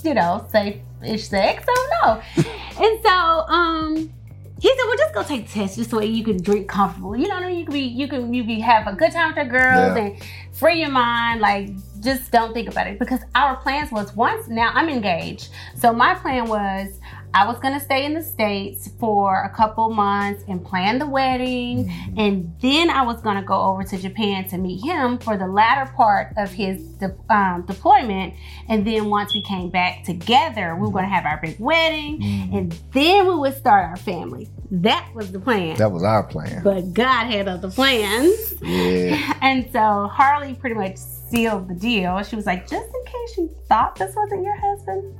you 0.02 0.14
know 0.14 0.44
safe-ish 0.50 1.28
sex 1.28 1.64
so 1.66 1.86
no 2.02 2.22
and 2.84 3.00
so 3.04 3.10
um 3.10 4.12
he 4.58 4.68
said, 4.68 4.76
"Well, 4.86 4.96
just 4.96 5.14
go 5.14 5.22
take 5.22 5.46
the 5.46 5.52
test, 5.52 5.76
just 5.76 5.90
so 5.90 6.00
you 6.00 6.24
can 6.24 6.42
drink 6.42 6.68
comfortable. 6.68 7.14
You 7.16 7.28
know 7.28 7.34
what 7.34 7.44
I 7.44 7.48
mean? 7.48 7.58
You 7.58 7.64
can 7.66 7.72
be, 7.74 7.80
you 7.80 8.08
can, 8.08 8.32
you 8.34 8.44
can 8.44 8.60
have 8.60 8.86
a 8.86 8.94
good 8.94 9.12
time 9.12 9.28
with 9.28 9.36
your 9.36 9.46
girls 9.46 9.96
Yeah. 9.96 10.02
and 10.04 10.22
free 10.52 10.80
your 10.80 10.90
mind. 10.90 11.40
Like, 11.40 11.70
just 12.00 12.30
don't 12.30 12.54
think 12.54 12.68
about 12.68 12.86
it 12.86 12.98
because 12.98 13.20
our 13.34 13.56
plans 13.56 13.90
was 13.92 14.14
once 14.16 14.48
now 14.48 14.70
I'm 14.74 14.88
engaged. 14.88 15.50
So 15.76 15.92
my 15.92 16.14
plan 16.14 16.46
was 16.48 17.00
I 17.34 17.46
was 17.46 17.58
gonna 17.58 17.80
stay 17.80 18.04
in 18.06 18.14
the 18.14 18.22
states 18.22 18.88
for 18.98 19.42
a 19.42 19.50
couple 19.50 19.90
months 19.90 20.42
and 20.48 20.64
plan 20.64 20.98
the 20.98 21.06
wedding, 21.06 21.92
and 22.16 22.54
then 22.62 22.88
I 22.88 23.02
was 23.02 23.20
gonna 23.20 23.42
go 23.42 23.60
over 23.60 23.84
to 23.84 23.98
Japan 23.98 24.48
to 24.48 24.58
meet 24.58 24.82
him 24.82 25.18
for 25.18 25.36
the 25.36 25.46
latter 25.46 25.90
part 25.92 26.32
of 26.38 26.50
his 26.50 26.82
de- 26.94 27.14
um, 27.28 27.62
deployment. 27.66 28.34
And 28.68 28.86
then 28.86 29.10
once 29.10 29.34
we 29.34 29.42
came 29.42 29.68
back 29.68 30.04
together, 30.04 30.74
we 30.76 30.86
were 30.86 30.92
gonna 30.92 31.08
have 31.08 31.26
our 31.26 31.38
big 31.42 31.60
wedding, 31.60 32.20
Mhm. 32.20 32.56
and 32.58 32.78
then 32.92 33.26
we 33.26 33.34
would 33.34 33.54
start 33.54 33.84
our 33.84 33.96
family. 33.96 34.48
That 34.70 35.06
was 35.14 35.30
the 35.30 35.38
plan. 35.38 35.76
That 35.76 35.92
was 35.92 36.02
our 36.02 36.22
plan. 36.24 36.62
But 36.64 36.92
God 36.94 37.26
had 37.26 37.48
other 37.48 37.70
plans. 37.70 38.54
Yeah. 38.62 39.34
And 39.42 39.68
so 39.72 40.08
Harley 40.12 40.54
pretty 40.54 40.74
much 40.74 40.96
sealed 40.96 41.68
the 41.68 41.74
deal. 41.74 42.20
She 42.24 42.34
was 42.34 42.46
like, 42.46 42.62
just 42.68 42.86
in 42.86 43.04
case 43.04 43.38
you 43.38 43.50
thought 43.68 43.94
this 43.96 44.14
wasn't 44.16 44.42
your 44.42 44.56
husband, 44.56 45.14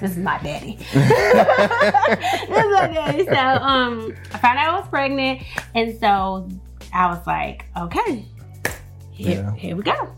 this 0.00 0.12
is 0.12 0.18
my 0.18 0.38
daddy. 0.42 0.76
this 0.92 0.94
is 0.94 2.72
my 2.72 2.90
daddy. 2.92 3.24
So 3.24 3.32
um 3.34 4.14
I 4.32 4.38
found 4.38 4.58
out 4.58 4.68
I 4.74 4.78
was 4.80 4.88
pregnant. 4.88 5.42
And 5.74 5.98
so 5.98 6.48
I 6.94 7.06
was 7.08 7.26
like, 7.26 7.66
okay, 7.76 8.24
here, 9.12 9.42
Yeah. 9.42 9.54
here 9.54 9.76
we 9.76 9.82
go. 9.82 10.10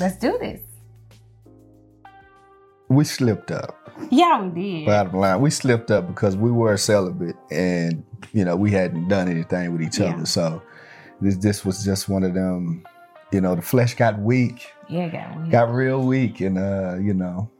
Let's 0.00 0.16
do 0.18 0.36
this. 0.38 0.60
we 2.88 3.04
slipped 3.04 3.50
up. 3.50 3.76
Yeah, 4.10 4.42
we 4.42 4.60
did. 4.62 4.86
Bottom 4.86 5.14
line, 5.20 5.40
we 5.40 5.50
slipped 5.50 5.90
up 5.90 6.06
because 6.06 6.36
we 6.36 6.50
were 6.50 6.76
celibate 6.76 7.36
and 7.50 8.04
you 8.32 8.44
know 8.44 8.54
we 8.56 8.70
hadn't 8.70 9.08
done 9.08 9.28
anything 9.28 9.72
with 9.72 9.82
each 9.82 9.98
Yeah. 9.98 10.14
other. 10.14 10.26
So 10.26 10.62
this 11.20 11.36
this 11.36 11.64
was 11.64 11.84
just 11.84 12.08
one 12.08 12.22
of 12.22 12.34
them. 12.34 12.84
You 13.32 13.40
know, 13.40 13.54
the 13.56 13.62
flesh 13.62 13.94
got 13.94 14.18
weak, 14.20 14.70
yeah, 14.88 15.08
got 15.08 15.36
weird. 15.36 15.50
got 15.50 15.70
real 15.72 16.00
weak, 16.06 16.40
and 16.40 16.58
uh, 16.58 16.96
you 17.00 17.12
know, 17.12 17.50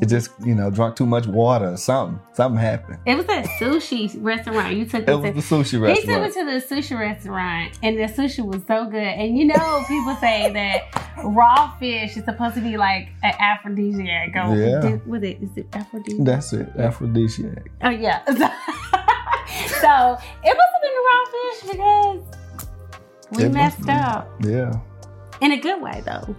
it 0.00 0.06
just 0.06 0.30
you 0.44 0.54
know 0.54 0.70
drunk 0.70 0.96
too 0.96 1.06
much 1.06 1.26
water 1.26 1.72
or 1.72 1.76
something. 1.76 2.18
Something 2.32 2.60
happened. 2.60 2.98
It 3.06 3.16
was 3.16 3.26
that 3.26 3.44
sushi 3.60 4.14
restaurant. 4.20 4.74
You 4.76 4.86
took 4.86 5.02
It 5.02 5.08
us 5.10 5.22
was 5.22 5.34
to. 5.34 5.40
the 5.40 5.40
sushi 5.40 5.80
restaurant. 5.80 5.98
He 5.98 6.00
took 6.06 6.08
me 6.08 6.22
restaurant. 6.22 6.34
to 6.60 6.66
the 6.68 6.74
sushi 6.74 6.98
restaurant, 6.98 7.78
and 7.82 7.98
the 7.98 8.02
sushi 8.04 8.44
was 8.44 8.62
so 8.66 8.86
good. 8.86 9.02
And 9.02 9.36
you 9.38 9.44
know, 9.46 9.84
people 9.88 10.16
say 10.16 10.52
that 10.52 11.24
raw 11.24 11.76
fish 11.78 12.16
is 12.16 12.24
supposed 12.24 12.54
to 12.56 12.60
be 12.60 12.76
like 12.76 13.08
an 13.22 13.34
aphrodisiac. 13.38 14.30
Or 14.36 14.56
Yeah. 14.56 14.90
What 15.06 15.22
it 15.24 15.42
is 15.42 15.56
it 15.56 15.66
aphrodisiac? 15.74 16.24
That's 16.24 16.52
it, 16.52 16.68
aphrodisiac. 16.78 17.70
oh 17.82 17.90
yeah. 17.90 18.24
so 18.26 18.32
it 20.42 20.56
must 20.56 20.72
have 20.72 20.82
been 20.82 20.94
the 20.94 21.04
raw 21.10 21.24
fish 21.30 21.70
because 21.70 22.22
we 23.32 23.44
It 23.44 23.52
messed 23.52 23.88
up 23.88 24.30
Yeah, 24.40 24.72
in 25.40 25.52
a 25.52 25.60
good 25.60 25.80
way, 25.82 26.02
though. 26.04 26.34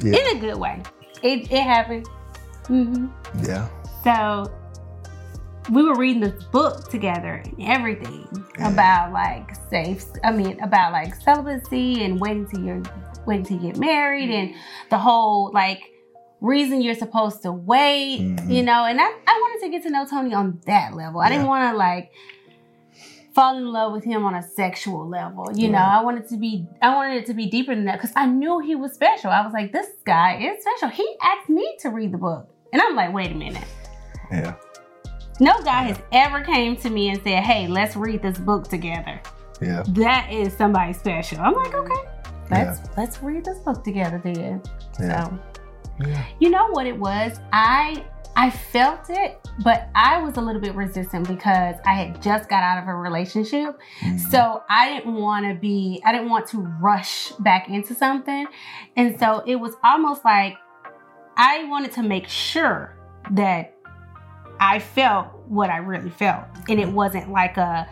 Yeah. 0.00 0.18
In 0.18 0.36
a 0.36 0.40
good 0.40 0.56
way. 0.58 0.82
It 1.22 1.50
it 1.50 1.62
happened. 1.62 2.06
Hmm 2.66 3.06
yeah. 3.42 3.68
So 4.04 4.52
we 5.72 5.82
were 5.82 5.96
reading 5.96 6.20
this 6.22 6.44
book 6.44 6.88
together 6.90 7.42
and 7.44 7.62
everything 7.62 8.26
Yeah. 8.58 8.72
about 8.72 9.12
like 9.12 9.54
safe. 9.68 10.04
I 10.22 10.30
mean, 10.32 10.60
about 10.60 10.92
like 10.92 11.14
celibacy 11.16 12.04
and 12.04 12.20
waiting 12.20 12.46
to 12.50 12.60
your 12.60 12.82
waiting 13.26 13.44
to 13.46 13.56
get 13.66 13.76
married 13.76 14.30
and 14.30 14.54
the 14.90 14.98
whole 14.98 15.50
like 15.52 15.80
reason 16.40 16.82
you're 16.82 16.94
supposed 16.94 17.42
to 17.42 17.50
wait. 17.52 18.20
Mhm. 18.20 18.50
You 18.50 18.62
know, 18.62 18.84
and 18.84 19.00
I 19.00 19.04
I 19.04 19.34
wanted 19.42 19.66
to 19.66 19.70
get 19.72 19.82
to 19.84 19.90
know 19.90 20.06
Tony 20.06 20.32
on 20.34 20.60
that 20.66 20.94
level. 20.94 21.20
I 21.20 21.28
didn't 21.30 21.46
want 21.46 21.72
to 21.72 21.76
like 21.76 22.10
fall 23.34 23.58
in 23.58 23.66
love 23.66 23.92
with 23.92 24.04
him 24.04 24.24
on 24.24 24.34
a 24.34 24.42
sexual 24.42 25.06
level. 25.08 25.46
You 25.54 25.68
know. 25.68 25.78
I 25.78 26.02
wanted 26.02 26.28
to 26.28 26.36
be 26.36 26.66
I 26.80 26.94
wanted 26.94 27.16
it 27.22 27.26
to 27.26 27.34
be 27.34 27.46
deeper 27.50 27.74
than 27.74 27.86
that 27.86 27.96
because 28.00 28.12
I 28.16 28.26
knew 28.26 28.60
he 28.60 28.76
was 28.76 28.92
special. 28.92 29.30
I 29.30 29.42
was 29.42 29.52
like, 29.52 29.72
this 29.72 29.88
guy 30.04 30.38
is 30.38 30.62
special. 30.62 30.88
He 30.94 31.06
asked 31.22 31.48
me 31.50 31.76
to 31.80 31.88
read 31.90 32.12
the 32.12 32.18
book. 32.18 32.48
And 32.72 32.82
I'm 32.82 32.94
like, 32.96 33.12
wait 33.12 33.32
a 33.32 33.34
minute. 33.34 33.64
Yeah. 34.30 34.54
No 35.40 35.60
guy 35.62 35.82
has 35.84 35.98
ever 36.12 36.40
came 36.42 36.76
to 36.78 36.90
me 36.90 37.10
and 37.10 37.22
said, 37.22 37.42
"Hey, 37.44 37.68
let's 37.68 37.94
read 37.94 38.22
this 38.22 38.38
book 38.38 38.68
together." 38.68 39.20
Yeah. 39.60 39.82
That 39.88 40.32
is 40.32 40.54
somebody 40.56 40.92
special. 40.94 41.38
I'm 41.40 41.52
like, 41.54 41.74
okay, 41.74 42.08
let's 42.50 42.80
let's 42.96 43.22
read 43.22 43.44
this 43.44 43.58
book 43.58 43.84
together 43.84 44.20
then. 44.24 44.62
Yeah. 44.98 45.24
So, 45.28 45.38
Yeah. 46.06 46.24
you 46.40 46.50
know 46.50 46.68
what 46.70 46.86
it 46.86 46.98
was? 46.98 47.38
I 47.52 48.02
I 48.34 48.50
felt 48.50 49.08
it, 49.08 49.38
but 49.64 49.88
I 49.94 50.22
was 50.22 50.36
a 50.36 50.40
little 50.42 50.60
bit 50.60 50.74
resistant 50.74 51.26
because 51.26 51.76
I 51.86 51.94
had 51.94 52.20
just 52.20 52.48
got 52.50 52.62
out 52.62 52.82
of 52.82 52.88
a 52.88 52.94
relationship. 52.94 53.78
Mhm. 54.02 54.20
So 54.30 54.62
I 54.68 54.88
didn't 54.90 55.14
want 55.14 55.46
to 55.46 55.54
be, 55.54 56.02
I 56.04 56.12
didn't 56.12 56.28
want 56.28 56.46
to 56.48 56.58
rush 56.80 57.32
back 57.40 57.68
into 57.70 57.94
something. 57.94 58.46
And 58.96 59.18
so 59.18 59.42
it 59.46 59.56
was 59.56 59.72
almost 59.82 60.22
like 60.22 60.54
I 61.36 61.64
wanted 61.64 61.92
to 61.92 62.02
make 62.02 62.28
sure 62.28 62.96
that 63.32 63.74
I 64.58 64.78
felt 64.78 65.28
what 65.48 65.70
I 65.70 65.78
really 65.78 66.10
felt. 66.10 66.44
And 66.68 66.80
it 66.80 66.88
wasn't 66.88 67.30
like 67.30 67.56
a, 67.56 67.86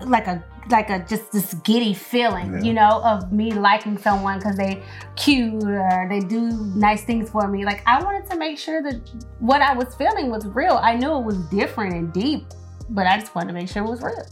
like 0.00 0.26
a, 0.26 0.44
like 0.70 0.90
a 0.90 1.04
just 1.08 1.32
this 1.32 1.54
giddy 1.54 1.94
feeling, 1.94 2.52
Yeah. 2.54 2.60
you 2.60 2.72
know, 2.72 3.02
of 3.04 3.32
me 3.32 3.52
liking 3.52 3.98
someone 3.98 4.38
because 4.38 4.56
they 4.56 4.82
cute 5.16 5.62
or 5.64 6.06
they 6.08 6.20
do 6.20 6.50
nice 6.74 7.04
things 7.04 7.30
for 7.30 7.46
me. 7.48 7.64
Like 7.64 7.82
I 7.86 8.02
wanted 8.02 8.28
to 8.30 8.36
make 8.36 8.58
sure 8.58 8.82
that 8.82 9.00
what 9.40 9.60
I 9.62 9.74
was 9.74 9.94
feeling 9.94 10.30
was 10.30 10.46
real. 10.46 10.78
I 10.82 10.94
knew 10.96 11.16
it 11.16 11.24
was 11.24 11.36
different 11.50 11.94
and 11.94 12.12
deep, 12.12 12.46
but 12.90 13.06
I 13.06 13.18
just 13.18 13.34
wanted 13.34 13.48
to 13.48 13.54
make 13.54 13.68
sure 13.68 13.84
it 13.84 13.88
was 13.88 14.02
real. 14.02 14.24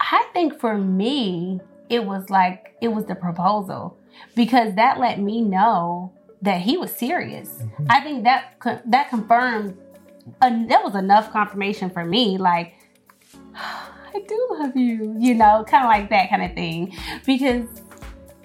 I 0.00 0.26
think 0.32 0.58
for 0.60 0.76
me, 0.76 1.60
it 1.88 2.04
was 2.04 2.30
like 2.30 2.76
it 2.80 2.88
was 2.88 3.04
the 3.06 3.14
proposal 3.14 3.98
because 4.34 4.74
that 4.74 4.98
let 4.98 5.20
me 5.20 5.40
know 5.40 6.12
that 6.42 6.60
he 6.60 6.76
was 6.76 6.90
serious. 6.94 7.62
Mhm. 7.62 7.86
I 7.88 8.00
think 8.00 8.24
that 8.24 8.56
that 8.86 9.08
confirmed 9.08 9.76
uh, 10.40 10.50
that 10.68 10.82
was 10.82 10.94
enough 10.94 11.30
confirmation 11.32 11.90
for 11.90 12.04
me 12.04 12.38
like 12.38 12.74
I 13.54 14.20
do 14.28 14.46
love 14.52 14.76
you, 14.76 15.16
you 15.18 15.34
know, 15.34 15.64
kind 15.66 15.84
of 15.84 15.88
like 15.90 16.08
that 16.10 16.30
kind 16.30 16.42
of 16.42 16.54
thing 16.54 16.96
because 17.26 17.66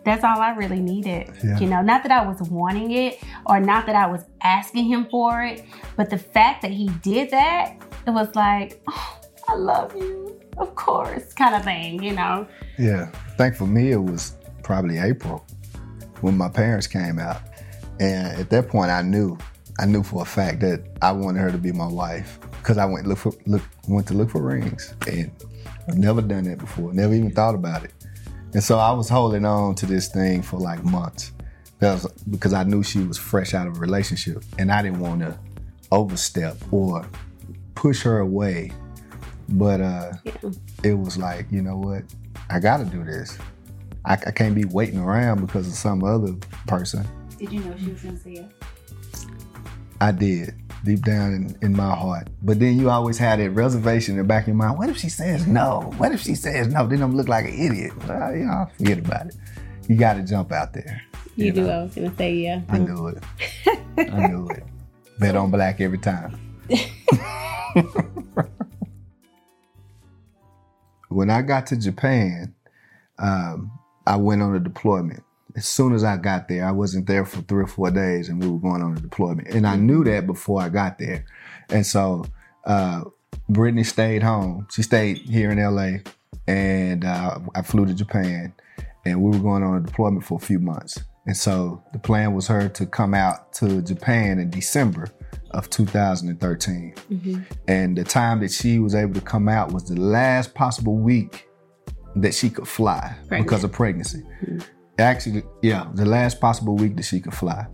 that's 0.03 0.23
all 0.23 0.39
I 0.39 0.55
really 0.55 0.79
needed. 0.79 1.32
Yeah. 1.43 1.60
You 1.60 1.67
know, 1.67 1.82
not 1.82 2.01
that 2.03 2.12
I 2.12 2.25
was 2.25 2.41
wanting 2.49 2.91
it 2.91 3.19
or 3.45 3.60
not 3.60 3.86
that 3.86 3.95
I 3.95 4.08
was 4.08 4.23
asking 4.41 4.86
him 4.86 5.08
for 5.12 5.43
it, 5.43 5.63
but 5.95 6.10
the 6.10 6.17
fact 6.17 6.63
that 6.63 6.71
he 6.71 6.88
did 7.03 7.29
that, 7.32 7.75
it 8.08 8.12
was 8.12 8.34
like, 8.36 8.82
oh, 8.89 9.19
I 9.47 9.55
love 9.55 9.95
you, 9.95 10.39
of 10.58 10.73
course, 10.75 11.34
kind 11.34 11.53
of 11.55 11.63
thing, 11.63 12.01
you 12.03 12.13
know. 12.13 12.47
Yeah. 12.77 13.12
I 13.13 13.29
think 13.32 13.55
for 13.55 13.67
me, 13.67 13.91
it 13.91 14.01
was 14.01 14.36
probably 14.63 14.97
April 14.97 15.45
when 16.21 16.38
my 16.38 16.49
parents 16.49 16.88
came 16.88 17.19
out. 17.19 17.41
And 17.99 18.39
at 18.39 18.49
that 18.51 18.69
point, 18.69 18.91
I 18.91 19.01
knew, 19.01 19.38
I 19.79 19.86
knew 19.86 20.03
for 20.03 20.21
a 20.21 20.25
fact 20.25 20.62
that 20.62 20.82
I 21.01 21.12
wanted 21.12 21.39
her 21.39 21.51
to 21.51 21.58
be 21.58 21.71
my 21.71 21.88
wife 21.88 22.39
because 22.51 22.77
I 22.77 22.86
went 22.86 23.08
look 23.08 23.17
for 23.17 23.34
look 23.45 23.62
went 23.88 24.08
to 24.08 24.13
look 24.13 24.29
for 24.29 24.41
rings, 24.41 24.93
and 25.08 25.32
I've 25.88 25.97
never 25.97 26.21
done 26.21 26.43
that 26.45 26.60
before. 26.60 26.93
Never 26.93 27.13
even 27.13 27.32
thought 27.32 27.55
about 27.55 27.84
it. 27.84 27.93
And 28.53 28.63
so 28.63 28.77
I 28.79 28.91
was 28.91 29.10
holding 29.10 29.45
on 29.45 29.75
to 29.75 29.86
this 29.86 30.08
thing 30.08 30.41
for 30.41 30.58
like 30.60 30.84
months. 30.84 31.32
Because 32.29 32.51
I 32.51 32.63
knew 32.63 32.84
she 32.84 32.99
was 32.99 33.17
fresh 33.17 33.53
out 33.53 33.65
of 33.67 33.77
a 33.77 33.79
relationship, 33.79 34.43
and 34.58 34.69
I 34.71 34.82
didn't 34.82 34.99
want 34.99 35.21
to 35.21 35.38
overstep 35.91 36.58
or 36.71 37.08
push 37.75 38.01
her 38.03 38.19
away. 38.19 38.71
But 39.47 39.79
uh, 39.82 40.12
Yeah. 40.25 40.34
it 40.84 40.93
was 40.93 41.17
like, 41.17 41.49
you 41.51 41.62
know 41.62 41.77
what? 41.77 42.03
I 42.49 42.60
got 42.60 42.77
to 42.77 42.86
do 42.86 43.03
this. 43.05 43.38
I, 44.10 44.13
I 44.13 44.32
can't 44.32 44.56
be 44.56 44.65
waiting 44.65 45.00
around 45.00 45.45
because 45.45 45.67
of 45.67 45.74
some 45.74 46.04
other 46.04 46.34
person. 46.67 47.08
Did 47.38 47.52
you 47.54 47.60
know 47.62 47.76
she 47.78 47.91
was 47.91 48.02
gonna 48.02 48.17
say 48.17 48.32
yes? 48.32 49.28
I 50.02 50.12
did 50.12 50.56
deep 50.84 51.04
down 51.04 51.34
in, 51.34 51.56
in 51.62 51.76
my 51.76 51.93
heart. 51.93 52.28
But 52.41 52.60
then 52.60 52.80
you 52.80 52.89
always 52.89 53.19
had 53.19 53.39
that 53.39 53.52
reservation 53.52 54.15
in 54.15 54.17
the 54.17 54.24
back 54.24 54.43
of 54.43 54.48
your 54.48 54.56
mind. 54.56 54.80
What 54.80 54.89
if 54.89 54.98
she 54.98 55.10
says 55.10 55.45
no? 55.45 55.93
What 55.98 56.12
if 56.12 56.22
she 56.22 56.34
says 56.34 56.69
no? 56.69 56.88
Then 56.88 57.04
I'm 57.04 57.15
look 57.15 57.28
like 57.28 57.45
an 57.45 57.54
idiot. 57.54 57.93
Well, 58.08 58.36
you 58.36 58.45
know, 58.45 58.67
forget 58.78 58.98
about 58.98 59.28
it. 59.28 59.36
You 59.88 59.95
got 59.95 60.13
to 60.13 60.24
jump 60.24 60.52
out 60.52 60.74
there. 60.74 61.02
You, 61.36 61.52
do. 61.52 61.67
know? 61.67 61.80
I 61.80 61.84
was 61.84 61.93
gonna 61.93 62.15
say 62.15 62.34
yeah. 62.34 62.62
I 62.69 62.80
knew 62.80 63.08
it. 63.08 63.24
I 63.98 64.28
knew 64.28 64.50
it. 64.50 64.63
Bet 65.19 65.36
on 65.36 65.52
black 65.52 65.82
every 65.82 66.00
time. 66.00 66.39
when 71.10 71.30
I 71.30 71.43
got 71.43 71.67
to 71.67 71.78
Japan, 71.78 72.56
um, 73.19 73.78
I 74.10 74.15
went 74.15 74.41
on 74.41 74.56
a 74.56 74.60
deployment. 74.60 75.24
As 75.56 75.67
soon 75.67 75.93
as 75.93 76.04
I 76.04 76.17
got 76.17 76.48
there, 76.48 76.65
I 76.65 76.72
wasn't 76.72 77.06
there 77.06 77.26
for 77.26 77.41
three 77.43 77.63
or 77.63 77.67
four 77.67 77.91
days, 77.91 78.28
and 78.28 78.41
we 78.41 78.50
were 78.50 78.58
going 78.58 78.82
on 78.82 78.98
a 78.98 79.00
deployment. 79.00 79.50
And 79.50 79.67
I 79.67 79.76
knew 79.76 80.04
that 80.04 80.26
before 80.26 80.62
I 80.62 80.69
got 80.69 80.98
there. 80.98 81.26
And 81.69 81.86
so 81.86 82.26
uh, 82.65 83.04
Brittany 83.50 83.84
stayed 83.84 84.24
home. 84.24 84.67
She 84.72 84.82
stayed 84.82 85.17
here 85.19 85.52
in 85.52 85.60
LA, 85.60 86.00
and 86.48 87.06
uh, 87.06 87.39
I 87.54 87.62
flew 87.62 87.86
to 87.86 87.93
Japan, 87.93 88.52
and 89.06 89.22
we 89.22 89.30
were 89.30 89.43
going 89.43 89.62
on 89.62 89.78
a 89.78 89.82
deployment 89.82 90.26
for 90.26 90.38
a 90.38 90.41
few 90.41 90.60
months. 90.60 90.98
And 91.28 91.38
so 91.38 91.84
the 91.93 92.00
plan 92.00 92.34
was 92.34 92.48
her 92.48 92.67
to 92.69 92.88
come 92.88 93.13
out 93.13 93.54
to 93.54 93.84
Japan 93.84 94.39
in 94.39 94.50
December 94.50 95.10
of 95.52 95.69
2013. 95.69 96.95
Mhm. 97.12 97.45
And 97.67 97.95
the 97.95 98.04
time 98.04 98.39
that 98.39 98.52
she 98.52 98.80
was 98.80 98.95
able 98.95 99.13
to 99.13 99.22
come 99.22 99.48
out 99.48 99.72
was 99.72 99.84
the 99.84 100.00
last 100.00 100.56
possible 100.56 100.98
week 100.98 101.48
that 102.17 102.34
she 102.34 102.50
could 102.50 102.67
fly 102.67 103.15
Pregnant. 103.28 103.45
because 103.48 103.63
of 103.63 103.72
pregnancy. 103.72 104.24
Actually, 104.98 105.43
yeah, 105.62 105.88
the 105.93 106.06
last 106.06 106.41
possible 106.41 106.76
week 106.76 106.95
that 106.98 107.04
she 107.04 107.19
could 107.22 107.34
fly. 107.34 107.65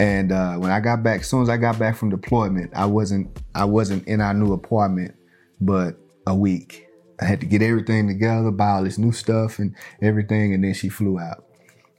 And 0.00 0.32
uh, 0.32 0.56
when 0.56 0.70
I 0.70 0.80
got 0.80 1.02
back, 1.02 1.20
as 1.20 1.28
soon 1.30 1.42
as 1.42 1.48
I 1.48 1.56
got 1.56 1.78
back 1.78 1.96
from 1.96 2.10
deployment, 2.10 2.74
I 2.74 2.86
wasn't 2.86 3.40
I 3.54 3.64
wasn't 3.64 4.06
in 4.08 4.20
our 4.20 4.34
new 4.34 4.52
apartment, 4.52 5.14
but 5.60 5.96
a 6.26 6.34
week. 6.34 6.86
I 7.20 7.24
had 7.24 7.40
to 7.40 7.46
get 7.46 7.62
everything 7.62 8.08
together, 8.08 8.50
buy 8.50 8.70
all 8.72 8.84
this 8.84 8.98
new 8.98 9.12
stuff 9.12 9.58
and 9.58 9.74
everything, 10.02 10.52
and 10.52 10.62
then 10.64 10.74
she 10.74 10.88
flew 10.90 11.18
out. 11.18 11.44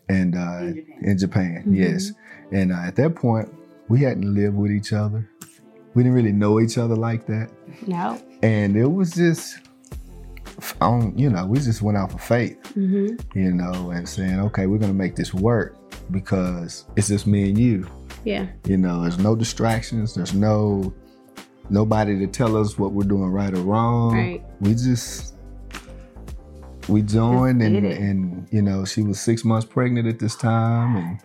And 0.10 0.36
uh, 0.36 0.60
In 0.60 0.76
Japan. 0.76 1.00
in 1.02 1.18
Japan, 1.18 1.64
Mhm. 1.68 1.76
yes. 1.76 2.12
And 2.52 2.72
uh, 2.72 2.82
at 2.86 2.96
that 2.98 3.16
point, 3.16 3.50
we 3.90 4.02
hadn't 4.02 4.32
lived 4.36 4.56
with 4.56 4.72
each 4.72 4.94
other. 4.94 5.28
We 5.96 6.04
didn't 6.04 6.16
really 6.16 6.32
know 6.34 6.60
each 6.60 6.78
other 6.78 6.96
like 6.96 7.26
that, 7.28 7.50
No. 7.88 8.22
and 8.44 8.76
it 8.78 8.86
was 8.86 9.12
just, 9.14 9.58
on 10.82 11.18
you 11.18 11.30
know, 11.30 11.46
we 11.46 11.60
just 11.60 11.82
went 11.82 11.98
off 11.98 12.14
of 12.14 12.22
faith 12.22 12.58
hmm 12.74 13.16
you 13.36 13.52
know, 13.54 13.92
and 13.92 14.08
saying, 14.08 14.40
okay, 14.40 14.66
we're 14.68 14.78
gonna 14.78 14.94
make 14.94 15.16
this 15.16 15.34
work 15.34 15.76
because 16.12 16.86
it's 16.96 17.08
just 17.08 17.28
me 17.28 17.50
and 17.50 17.58
you. 17.58 17.88
Yeah. 18.24 18.48
You 18.66 18.78
know, 18.78 19.02
there's 19.02 19.20
no 19.20 19.36
distractions, 19.36 20.16
there's 20.16 20.34
no 20.34 20.94
nobody 21.70 22.18
to 22.20 22.28
tell 22.28 22.56
us 22.56 22.78
what 22.78 22.92
we're 22.92 23.08
doing 23.08 23.30
right 23.30 23.54
or 23.54 23.62
wrong. 23.62 24.16
Right. 24.16 24.44
We 24.62 24.74
just 24.74 25.36
we 26.88 27.02
joined 27.02 27.62
and, 27.62 27.86
it. 27.86 27.98
and 27.98 28.48
you 28.52 28.62
know, 28.62 28.86
she 28.86 29.02
was 29.02 29.20
six 29.20 29.44
months 29.44 29.66
pregnant 29.66 30.08
at 30.08 30.20
this 30.20 30.36
time 30.36 30.96
and 30.96 31.22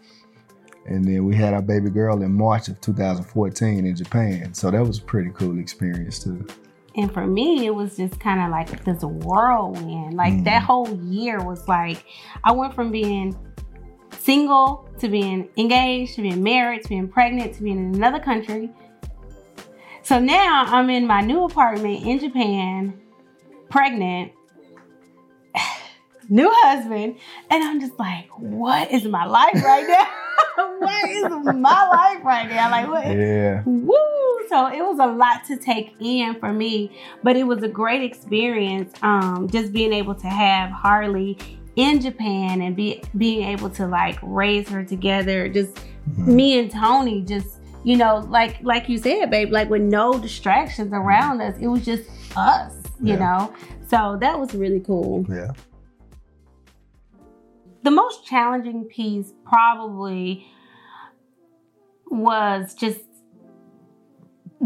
and 0.87 1.05
then 1.05 1.25
we 1.25 1.35
had 1.35 1.55
our 1.55 1.63
baby 1.63 1.91
girl 1.91 2.23
in 2.23 2.33
March 2.33 2.69
of 2.69 2.81
2014 2.81 3.87
in 3.87 3.97
Japan. 3.97 4.53
So 4.53 4.71
that 4.71 4.85
was 4.85 4.99
a 4.99 5.03
pretty 5.03 5.31
cool 5.31 5.59
experience 5.59 6.23
too. 6.23 6.47
And 6.97 7.13
for 7.13 7.27
me, 7.27 7.67
it 7.67 7.75
was 7.75 7.97
just 7.97 8.21
kind 8.21 8.41
of 8.41 8.51
like 8.51 8.85
this 8.85 9.03
whirlwind. 9.03 10.15
Like 10.15 10.35
Mhm. 10.35 10.45
that 10.45 10.63
whole 10.63 10.91
year 11.05 11.43
was 11.43 11.67
like, 11.69 12.05
I 12.45 12.53
went 12.53 12.75
from 12.75 12.91
being 12.91 13.35
single 14.19 14.89
to 14.99 15.09
being 15.09 15.49
engaged 15.57 16.15
to 16.17 16.23
being 16.23 16.43
married 16.43 16.83
to 16.83 16.89
being 16.89 17.09
pregnant 17.09 17.55
to 17.55 17.63
being 17.63 17.79
in 17.79 17.95
another 17.95 18.21
country. 18.21 18.71
So 20.03 20.19
now 20.19 20.65
I'm 20.67 20.91
in 20.91 21.07
my 21.07 21.21
new 21.23 21.45
apartment 21.45 22.05
in 22.05 22.19
Japan, 22.19 23.01
pregnant, 23.71 24.33
new 26.33 26.51
husband, 26.65 27.17
and 27.51 27.63
I'm 27.63 27.79
just 27.81 27.99
like, 27.99 28.29
what 28.39 28.91
is 28.91 29.05
my 29.05 29.25
life 29.27 29.63
right 29.63 29.87
now? 29.87 30.07
what 30.79 31.11
is 31.11 31.25
my 31.55 31.89
life 31.89 32.25
right 32.25 32.49
now? 32.49 32.71
Like, 32.71 32.89
what? 32.89 33.07
Yeah. 33.07 33.63
Woo! 33.67 33.95
So 34.49 34.67
it 34.67 34.83
was 34.83 34.99
a 34.99 35.07
lot 35.07 35.45
to 35.47 35.57
take 35.57 35.95
in 36.01 36.39
for 36.41 36.53
me, 36.53 36.97
but 37.23 37.37
it 37.37 37.45
was 37.45 37.63
a 37.63 37.69
great 37.69 38.03
experience. 38.03 38.93
Um, 39.03 39.49
just 39.51 39.73
being 39.73 39.93
able 39.93 40.15
to 40.17 40.27
have 40.29 40.71
Harley 40.71 41.39
in 41.77 42.01
Japan 42.01 42.61
and 42.61 42.75
be 42.77 43.03
being 43.17 43.49
able 43.49 43.71
to 43.71 43.87
like 43.87 44.19
raise 44.23 44.69
her 44.69 44.85
together. 44.85 45.49
Just 45.49 45.77
Mhm. 46.11 46.27
me 46.27 46.59
and 46.59 46.71
Tony 46.71 47.23
just 47.23 47.59
You 47.85 47.97
know, 47.97 48.25
like 48.29 48.59
like 48.63 48.89
you 48.89 48.97
said, 48.97 49.29
babe, 49.31 49.51
like 49.51 49.69
with 49.69 49.83
no 49.83 50.17
distractions 50.19 50.93
around 50.93 51.41
us, 51.41 51.57
it 51.61 51.67
was 51.67 51.85
just 51.85 52.05
us. 52.37 52.75
You 53.01 53.15
Yeah. 53.15 53.19
know, 53.25 53.53
so 53.89 54.17
that 54.21 54.39
was 54.39 54.55
really 54.55 54.79
cool. 54.81 55.27
Yeah. 55.29 55.51
The 57.83 57.91
most 57.91 58.27
challenging 58.27 58.85
piece 58.85 59.33
probably 59.45 60.47
was 62.07 62.75
just 62.75 63.01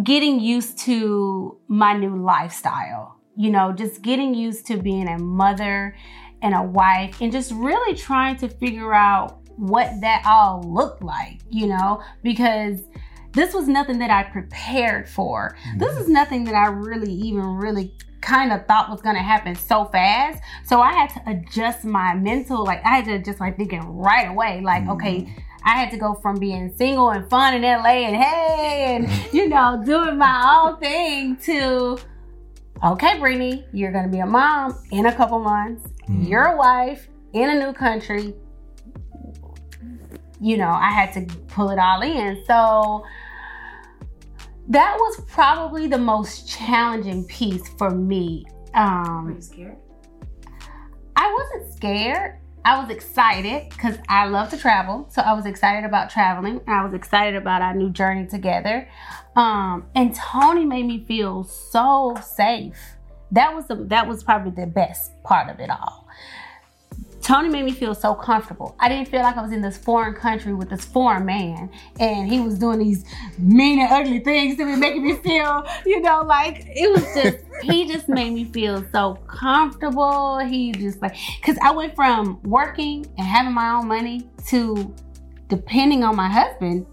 getting 0.02 0.40
used 0.40 0.78
to 0.78 1.58
my 1.68 1.96
new 1.96 2.22
lifestyle. 2.22 3.20
You 3.36 3.50
know, 3.50 3.72
just 3.72 4.02
getting 4.02 4.34
used 4.34 4.66
to 4.66 4.78
being 4.78 5.08
a 5.08 5.18
mother 5.18 5.96
and 6.42 6.54
a 6.54 6.62
wife 6.62 7.20
and 7.20 7.30
just 7.30 7.52
really 7.52 7.96
trying 7.96 8.36
to 8.36 8.48
figure 8.48 8.94
out 8.94 9.40
what 9.56 10.00
that 10.00 10.22
all 10.26 10.62
looked 10.62 11.02
like, 11.02 11.40
you 11.50 11.66
know, 11.66 12.02
because 12.22 12.80
this 13.32 13.52
was 13.52 13.68
nothing 13.68 13.98
that 13.98 14.10
I 14.10 14.22
prepared 14.24 15.08
for. 15.08 15.56
This 15.76 15.92
mm-hmm. 15.92 16.02
is 16.02 16.08
nothing 16.08 16.44
that 16.44 16.54
I 16.54 16.68
really 16.68 17.12
even 17.12 17.44
really 17.44 17.94
kind 18.26 18.52
of 18.52 18.66
thought 18.66 18.90
was 18.90 19.00
going 19.00 19.14
to 19.14 19.22
happen 19.22 19.54
so 19.54 19.84
fast. 19.84 20.42
So 20.64 20.80
I 20.80 20.92
had 20.92 21.10
to 21.10 21.22
adjust 21.30 21.84
my 21.84 22.12
mental, 22.14 22.64
like 22.64 22.84
I 22.84 22.96
had 22.96 23.04
to 23.04 23.14
adjust 23.14 23.38
my 23.38 23.52
thinking 23.52 23.80
right 23.96 24.28
away. 24.28 24.60
Like, 24.62 24.88
okay, 24.88 25.32
I 25.64 25.70
had 25.70 25.90
to 25.92 25.96
go 25.96 26.14
from 26.14 26.38
being 26.38 26.74
single 26.76 27.10
and 27.10 27.28
fun 27.30 27.54
in 27.54 27.62
LA 27.62 28.06
and 28.08 28.16
hey, 28.16 28.96
and 28.96 29.32
you 29.32 29.48
know, 29.48 29.80
doing 29.86 30.18
my 30.18 30.64
own 30.66 30.80
thing 30.80 31.36
to 31.44 31.98
okay, 32.84 33.18
Brittany, 33.18 33.64
you're 33.72 33.92
gonna 33.92 34.08
be 34.08 34.18
a 34.18 34.26
mom 34.26 34.76
in 34.90 35.06
a 35.06 35.14
couple 35.14 35.38
months. 35.38 35.88
Mhm. 36.08 36.28
You're 36.28 36.44
a 36.44 36.56
wife 36.56 37.08
in 37.32 37.48
a 37.48 37.54
new 37.54 37.72
country. 37.72 38.34
You 40.40 40.58
know, 40.58 40.68
I 40.70 40.90
had 40.90 41.12
to 41.14 41.34
pull 41.46 41.70
it 41.70 41.78
all 41.78 42.02
in. 42.02 42.44
So 42.44 43.04
that 44.68 44.96
was 44.98 45.20
probably 45.28 45.86
the 45.86 45.98
most 45.98 46.48
challenging 46.48 47.24
piece 47.24 47.68
for 47.78 47.90
me. 47.90 48.46
Were 48.74 48.80
Um, 48.80 49.32
you 49.36 49.42
scared? 49.42 49.76
I 51.16 51.32
wasn't 51.32 51.74
scared. 51.74 52.40
I 52.64 52.80
was 52.80 52.90
excited 52.90 53.68
because 53.70 53.96
I 54.08 54.26
love 54.26 54.50
to 54.50 54.56
travel. 54.58 55.06
So 55.10 55.22
I 55.22 55.34
was 55.34 55.46
excited 55.46 55.84
about 55.84 56.10
traveling 56.10 56.60
I 56.66 56.82
was 56.84 56.94
excited 56.94 57.36
about 57.36 57.62
our 57.62 57.74
new 57.74 57.90
journey 57.90 58.26
together. 58.26 58.88
Um, 59.36 59.86
and 59.94 60.14
Tony 60.14 60.64
made 60.64 60.86
me 60.86 61.04
feel 61.04 61.44
so 61.44 62.16
safe. 62.22 62.76
That 63.30 63.54
was 63.54 63.68
the, 63.68 63.76
that 63.86 64.08
was 64.08 64.24
probably 64.24 64.50
the 64.50 64.66
best 64.66 65.12
part 65.22 65.48
of 65.48 65.60
it 65.60 65.70
all. 65.70 66.08
Tony 67.26 67.48
made 67.48 67.64
me 67.64 67.72
feel 67.72 67.92
so 67.92 68.14
comfortable. 68.14 68.76
I 68.78 68.88
didn't 68.88 69.08
feel 69.08 69.22
like 69.22 69.36
I 69.36 69.42
was 69.42 69.50
in 69.50 69.60
this 69.60 69.76
foreign 69.76 70.14
country 70.14 70.54
with 70.54 70.70
this 70.70 70.84
foreign 70.84 71.26
man 71.26 71.68
and 71.98 72.30
he 72.30 72.38
was 72.38 72.56
doing 72.56 72.78
these 72.78 73.04
mean 73.36 73.80
and 73.80 73.92
ugly 73.92 74.20
things 74.20 74.56
to 74.58 74.64
me, 74.64 74.76
making 74.76 75.04
me 75.04 75.14
feel, 75.14 75.66
you 75.84 76.00
know, 76.02 76.22
like 76.22 76.62
it 76.68 76.88
was 76.88 77.02
just, 77.20 77.38
he 77.64 77.88
just 77.88 78.08
made 78.08 78.32
me 78.32 78.44
feel 78.44 78.84
so 78.92 79.14
comfortable. 79.26 80.38
He 80.38 80.70
just 80.70 81.02
like, 81.02 81.16
because 81.40 81.58
I 81.64 81.72
went 81.72 81.96
from 81.96 82.40
working 82.44 83.04
and 83.18 83.26
having 83.26 83.52
my 83.52 83.70
own 83.70 83.88
money 83.88 84.30
to 84.50 84.94
depending 85.48 86.04
on 86.04 86.14
my 86.14 86.28
husband. 86.28 86.86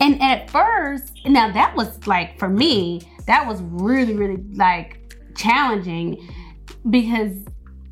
And 0.00 0.20
at 0.20 0.50
first, 0.50 1.12
now 1.26 1.52
that 1.52 1.76
was 1.76 2.08
like, 2.08 2.40
for 2.40 2.48
me, 2.48 3.02
that 3.28 3.46
was 3.46 3.62
really, 3.62 4.14
really 4.14 4.42
like 4.54 5.14
challenging 5.36 6.28
because 6.90 7.36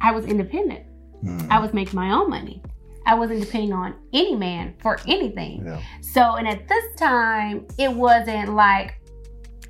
I 0.00 0.10
was 0.10 0.26
independent. 0.26 0.86
Mm. 1.24 1.50
I 1.50 1.58
was 1.58 1.72
making 1.72 1.94
my 1.96 2.10
own 2.12 2.30
money. 2.30 2.60
I 3.06 3.14
wasn't 3.14 3.40
depending 3.40 3.72
on 3.72 3.94
any 4.12 4.34
man 4.34 4.74
for 4.80 4.98
anything. 5.06 5.64
Yeah. 5.66 5.80
So, 6.00 6.36
and 6.36 6.48
at 6.48 6.68
this 6.68 6.84
time, 6.96 7.66
it 7.78 7.92
wasn't 7.92 8.54
like, 8.54 8.94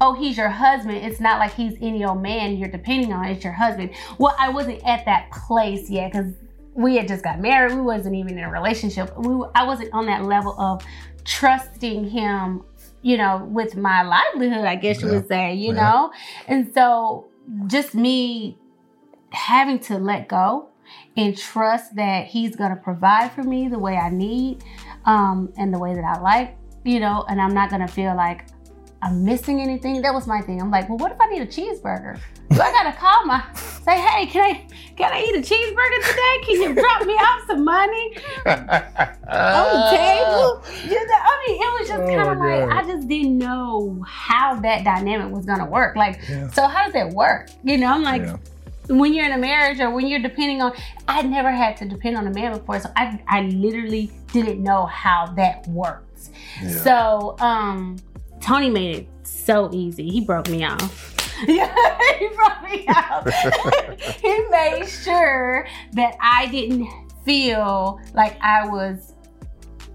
oh, 0.00 0.14
he's 0.14 0.36
your 0.36 0.48
husband. 0.48 0.98
It's 0.98 1.20
not 1.20 1.38
like 1.38 1.52
he's 1.54 1.74
any 1.80 2.04
old 2.04 2.22
man 2.22 2.56
you're 2.56 2.68
depending 2.68 3.12
on. 3.12 3.24
It's 3.26 3.42
your 3.42 3.52
husband. 3.52 3.90
Well, 4.18 4.36
I 4.38 4.50
wasn't 4.50 4.84
at 4.86 5.04
that 5.06 5.30
place 5.32 5.90
yet 5.90 6.12
because 6.12 6.32
we 6.74 6.96
had 6.96 7.08
just 7.08 7.24
got 7.24 7.40
married. 7.40 7.74
We 7.74 7.80
wasn't 7.80 8.14
even 8.16 8.38
in 8.38 8.44
a 8.44 8.50
relationship. 8.50 9.16
We, 9.18 9.44
I 9.54 9.64
wasn't 9.64 9.92
on 9.92 10.06
that 10.06 10.24
level 10.24 10.54
of 10.60 10.84
trusting 11.24 12.08
him, 12.10 12.62
you 13.02 13.16
know, 13.16 13.44
with 13.50 13.76
my 13.76 14.02
livelihood, 14.02 14.64
I 14.64 14.76
guess 14.76 15.02
you 15.02 15.08
would 15.08 15.26
say, 15.28 15.54
you 15.54 15.68
Yeah. 15.74 15.82
know? 15.82 16.12
And 16.46 16.72
so 16.74 17.26
just 17.66 17.94
me 17.94 18.58
having 19.30 19.78
to 19.80 19.98
let 19.98 20.28
go 20.28 20.68
and 21.16 21.36
trust 21.36 21.94
that 21.96 22.26
he's 22.26 22.56
going 22.56 22.70
to 22.70 22.76
provide 22.76 23.32
for 23.32 23.42
me 23.42 23.68
the 23.68 23.78
way 23.78 23.96
I 23.96 24.10
need 24.10 24.64
um, 25.04 25.52
and 25.56 25.72
the 25.72 25.78
way 25.78 25.94
that 25.94 26.04
I 26.04 26.20
like, 26.20 26.56
you 26.84 26.98
know, 27.00 27.24
and 27.28 27.40
I'm 27.40 27.54
not 27.54 27.70
going 27.70 27.82
to 27.86 27.92
feel 27.92 28.16
like 28.16 28.46
I'm 29.02 29.24
missing 29.24 29.60
anything. 29.60 30.00
That 30.02 30.14
was 30.14 30.26
my 30.26 30.40
thing. 30.40 30.60
I'm 30.60 30.70
like, 30.70 30.88
well, 30.88 30.98
what 30.98 31.12
if 31.12 31.20
I 31.20 31.26
need 31.26 31.42
a 31.42 31.46
cheeseburger? 31.46 32.18
Do 32.50 32.60
I 32.60 32.70
gotta 32.70 32.96
call 32.96 33.26
my 33.26 33.42
say, 33.54 33.98
hey, 34.00 34.26
can 34.26 34.42
I 34.42 34.66
can 34.96 35.12
I 35.12 35.22
eat 35.22 35.34
a 35.34 35.40
cheeseburger 35.40 36.06
today? 36.06 36.44
Can 36.44 36.62
you 36.62 36.74
drop 36.74 37.04
me 37.04 37.14
off 37.14 37.46
some 37.48 37.64
money 37.64 38.16
on 38.46 39.66
the 39.72 39.88
table? 39.90 40.62
You 40.88 41.06
know, 41.06 41.14
I 41.16 41.44
mean, 41.46 41.56
it 41.60 41.80
was 41.80 41.88
just 41.88 42.02
Oh 42.02 42.06
kind 42.06 42.20
of 42.30 42.38
like 42.38 42.68
God. 42.68 42.72
I 42.72 42.86
just 42.86 43.08
didn't 43.08 43.38
know 43.38 44.04
how 44.06 44.54
that 44.60 44.84
dynamic 44.84 45.34
was 45.34 45.44
gonna 45.46 45.66
work. 45.66 45.96
Like, 45.96 46.20
Yeah. 46.28 46.48
so 46.50 46.66
how 46.66 46.84
does 46.84 46.92
that 46.92 47.10
work? 47.10 47.50
You 47.64 47.78
know, 47.78 47.88
I'm 47.88 48.02
like, 48.02 48.22
Yeah. 48.22 48.36
When 48.88 49.14
you're 49.14 49.24
in 49.24 49.32
a 49.32 49.38
marriage 49.38 49.80
or 49.80 49.90
when 49.90 50.06
you're 50.06 50.20
depending 50.20 50.60
on 50.62 50.72
I'd 51.08 51.28
never 51.30 51.50
had 51.50 51.76
to 51.78 51.84
depend 51.88 52.16
on 52.16 52.26
a 52.26 52.30
man 52.32 52.52
before, 52.52 52.78
so 52.80 52.90
I 52.96 53.20
I 53.28 53.42
literally 53.42 54.12
didn't 54.32 54.62
know 54.62 54.86
how 54.86 55.26
that 55.36 55.66
works. 55.68 56.30
Yeah. 56.62 56.68
So 56.70 57.36
um 57.40 57.96
Tony 58.40 58.68
made 58.70 58.96
it 58.96 59.08
so 59.22 59.70
easy. 59.72 60.08
He 60.10 60.20
broke 60.20 60.48
me 60.48 60.64
off. 60.64 61.10
Yeah, 61.48 61.98
he 62.20 62.28
broke 62.28 62.62
me 62.62 62.84
out. 62.88 63.28
he 64.22 64.38
made 64.50 64.86
sure 64.86 65.66
that 65.94 66.14
I 66.20 66.46
didn't 66.46 66.86
feel 67.24 67.98
like 68.14 68.38
I 68.40 68.68
was 68.68 69.14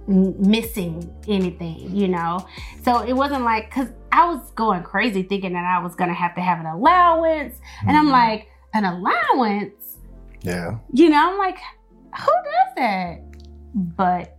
missing 0.08 1.10
anything, 1.28 1.96
you 1.96 2.08
know. 2.08 2.46
So 2.84 3.00
it 3.04 3.14
wasn't 3.14 3.44
like 3.46 3.72
cuz 3.72 3.88
I 4.12 4.26
was 4.28 4.52
going 4.52 4.84
crazy 4.84 5.24
thinking 5.24 5.54
that 5.54 5.64
I 5.66 5.82
was 5.82 5.96
going 5.96 6.10
to 6.10 6.14
have 6.16 6.36
to 6.36 6.42
have 6.42 6.60
an 6.60 6.66
allowance 6.66 7.56
and 7.88 7.96
I'm 7.96 8.08
Mhm. 8.08 8.12
like 8.12 8.48
an 8.74 8.86
allowance 8.86 9.80
yeah. 10.42 10.78
you 10.94 11.10
know, 11.10 11.32
I'm 11.32 11.38
like, 11.38 11.58
who 12.18 12.32
does 12.32 12.76
that? 12.78 13.22
But 13.74 14.38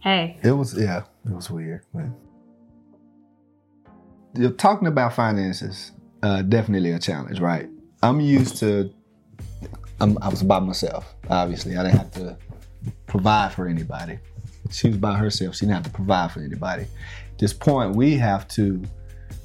hey, 0.00 0.38
It 0.42 0.52
was 0.52 0.78
yeah, 0.78 1.04
it 1.26 1.32
was 1.32 1.50
weird. 1.50 1.84
But 1.94 2.06
You're 4.34 4.50
talking 4.50 4.88
about 4.88 5.14
finances, 5.14 5.92
uh, 6.22 6.42
definitely 6.42 6.92
a 6.92 6.98
challenge, 6.98 7.40
right? 7.40 7.68
I'm 8.02 8.20
used 8.20 8.56
to. 8.58 8.92
I'm, 10.00 10.16
I 10.22 10.28
was 10.28 10.42
by 10.42 10.58
myself. 10.60 11.14
Obviously, 11.28 11.76
I 11.76 11.82
didn't 11.82 11.98
have 11.98 12.10
to 12.12 12.38
provide 13.06 13.52
for 13.52 13.68
anybody. 13.68 14.18
She 14.70 14.88
was 14.88 14.96
by 14.96 15.16
herself. 15.16 15.56
She 15.56 15.66
didn't 15.66 15.74
have 15.74 15.84
to 15.84 15.90
provide 15.90 16.32
for 16.32 16.40
anybody. 16.40 16.84
At 16.84 17.38
this 17.38 17.52
point, 17.52 17.94
we 17.94 18.16
have 18.16 18.48
to 18.48 18.82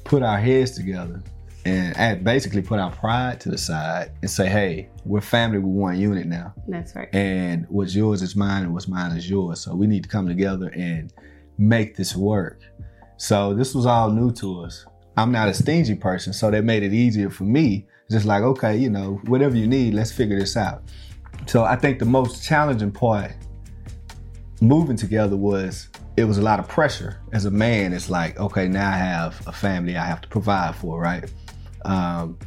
put 0.04 0.22
our 0.22 0.38
heads 0.38 0.72
together 0.72 1.22
and, 1.66 1.96
and 1.96 2.24
basically 2.24 2.62
put 2.62 2.78
our 2.78 2.90
pride 2.90 3.40
to 3.40 3.50
the 3.50 3.58
side 3.58 4.12
and 4.22 4.30
say, 4.30 4.48
"Hey, 4.48 4.88
we're 5.04 5.20
family. 5.20 5.58
We're 5.58 5.68
one 5.68 5.98
unit 5.98 6.26
now." 6.26 6.54
that's 6.68 6.94
right. 6.94 7.08
and 7.14 7.66
what's 7.68 7.94
yours 7.94 8.22
is 8.22 8.36
mine 8.36 8.64
and 8.64 8.72
what's 8.72 8.88
mine 8.88 9.12
is 9.16 9.28
yours 9.28 9.60
so 9.60 9.74
we 9.74 9.86
need 9.86 10.02
to 10.02 10.08
come 10.08 10.26
together 10.26 10.68
and 10.74 11.12
make 11.58 11.96
this 11.96 12.14
work 12.16 12.60
so 13.16 13.54
this 13.54 13.74
was 13.74 13.86
all 13.86 14.10
new 14.10 14.30
to 14.32 14.60
us 14.62 14.84
i'm 15.16 15.32
not 15.32 15.48
a 15.48 15.54
stingy 15.54 15.94
person 15.94 16.32
so 16.32 16.50
that 16.50 16.64
made 16.64 16.82
it 16.82 16.92
easier 16.92 17.30
for 17.30 17.44
me 17.44 17.86
just 18.10 18.26
like 18.26 18.42
okay 18.42 18.76
you 18.76 18.90
know 18.90 19.20
whatever 19.26 19.56
you 19.56 19.66
need 19.66 19.94
let's 19.94 20.12
figure 20.12 20.38
this 20.38 20.56
out 20.56 20.82
so 21.46 21.64
i 21.64 21.76
think 21.76 21.98
the 21.98 22.04
most 22.04 22.44
challenging 22.44 22.92
part 22.92 23.32
moving 24.60 24.96
together 24.96 25.36
was 25.36 25.88
it 26.16 26.24
was 26.24 26.38
a 26.38 26.42
lot 26.42 26.58
of 26.58 26.68
pressure 26.68 27.20
as 27.32 27.44
a 27.44 27.50
man 27.50 27.92
it's 27.92 28.10
like 28.10 28.38
okay 28.38 28.68
now 28.68 28.88
i 28.88 28.96
have 28.96 29.40
a 29.46 29.52
family 29.52 29.96
i 29.96 30.04
have 30.04 30.20
to 30.20 30.28
provide 30.28 30.74
for 30.74 31.00
right 31.00 31.30
um, 31.86 32.38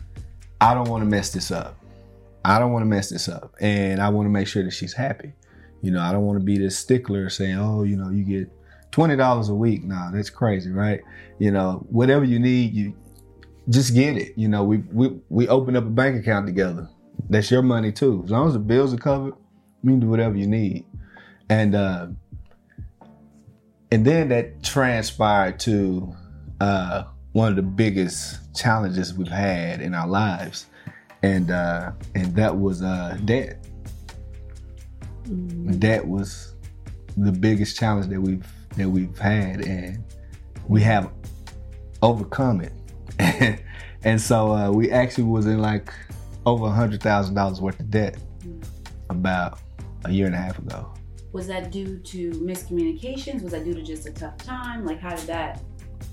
i 0.62 0.74
don't 0.74 0.90
want 0.90 1.04
to 1.04 1.10
mess 1.10 1.32
this 1.32 1.52
up 1.52 1.80
I 2.44 2.60
don't 2.60 2.72
want 2.72 2.84
to 2.84 2.88
mess 2.88 3.10
this 3.10 3.28
up, 3.28 3.56
and 3.60 4.02
I 4.02 4.10
want 4.10 4.26
to 4.26 4.30
make 4.30 4.48
sure 4.48 4.64
that 4.64 4.72
she's 4.72 4.94
happy. 4.94 5.34
You 5.82 5.92
know, 5.92 6.02
I 6.02 6.12
don't 6.12 6.26
want 6.26 6.40
to 6.40 6.44
be 6.44 6.58
this 6.58 6.78
stickler 6.78 7.30
saying, 7.30 7.58
"Oh, 7.58 7.84
you 7.84 7.98
know, 7.98 8.10
you 8.10 8.24
get 8.24 8.50
twenty 8.92 9.16
dollars 9.16 9.50
a 9.50 9.54
week." 9.54 9.84
Nah, 9.84 10.12
that's 10.12 10.30
crazy, 10.30 10.72
right? 10.72 11.02
You 11.38 11.52
know, 11.52 11.86
whatever 11.90 12.24
you 12.24 12.40
need, 12.40 12.74
you 12.74 12.96
just 13.70 13.94
get 13.94 14.18
it. 14.18 14.34
You 14.38 14.48
know, 14.48 14.64
we 14.64 14.78
we 14.92 15.20
we 15.30 15.48
open 15.48 15.76
up 15.76 15.84
a 15.84 15.90
bank 15.90 16.20
account 16.20 16.48
together. 16.48 16.90
That's 17.30 17.52
your 17.52 17.62
money 17.62 17.92
too. 17.92 18.22
As 18.26 18.32
long 18.32 18.48
as 18.48 18.54
the 18.54 18.60
bills 18.60 18.94
are 18.94 18.98
covered, 18.98 19.36
you 19.84 19.92
can 19.92 20.00
do 20.00 20.08
whatever 20.08 20.36
you 20.36 20.48
need. 20.48 20.86
And 21.50 21.76
uh, 21.76 22.08
and 23.92 24.06
then 24.06 24.30
that 24.30 24.64
transpired 24.64 25.60
to 25.62 26.16
uh, 26.62 27.04
one 27.40 27.50
of 27.50 27.56
the 27.56 27.62
biggest 27.62 28.56
challenges 28.56 29.14
we've 29.14 29.28
had 29.28 29.82
in 29.82 29.94
our 29.94 30.08
lives 30.08 30.68
and 31.24 31.52
uh 31.52 31.92
and 32.16 32.36
that 32.36 32.56
was 32.56 32.82
uh 32.82 33.18
debt 33.26 33.66
Mm, 35.30 35.80
that 35.80 36.08
was 36.08 36.56
the 37.16 37.32
biggest 37.32 37.78
challenge 37.78 38.08
that 38.08 38.20
we've 38.20 38.48
that 38.78 38.90
we've 38.90 39.18
had 39.18 39.62
and 39.62 40.04
we 40.68 40.82
have 40.82 41.12
overcome 42.02 42.62
it. 42.62 42.74
and 44.04 44.20
so 44.20 44.52
uh, 44.52 44.72
we 44.72 44.92
actually 44.92 45.26
was 45.26 45.46
in 45.46 45.60
like 45.60 45.94
over 46.46 46.66
a 46.66 46.72
hundred 46.72 47.02
thousand 47.02 47.36
dollars 47.36 47.62
worth 47.62 47.80
of 47.80 47.90
debt 47.92 48.18
about 49.10 49.60
a 50.06 50.12
year 50.12 50.26
and 50.26 50.36
a 50.36 50.38
half 50.38 50.58
ago. 50.58 50.92
Was 51.32 51.48
that 51.48 51.72
due 51.72 52.00
to 52.00 52.32
miscommunications? 52.32 53.44
Was 53.44 53.52
that 53.52 53.66
due 53.66 53.76
to 53.76 53.84
just 53.84 54.08
a 54.08 54.12
tough 54.12 54.38
time? 54.38 54.84
Like, 54.84 55.00
how 55.00 55.16
did 55.16 55.28
that? 55.28 55.62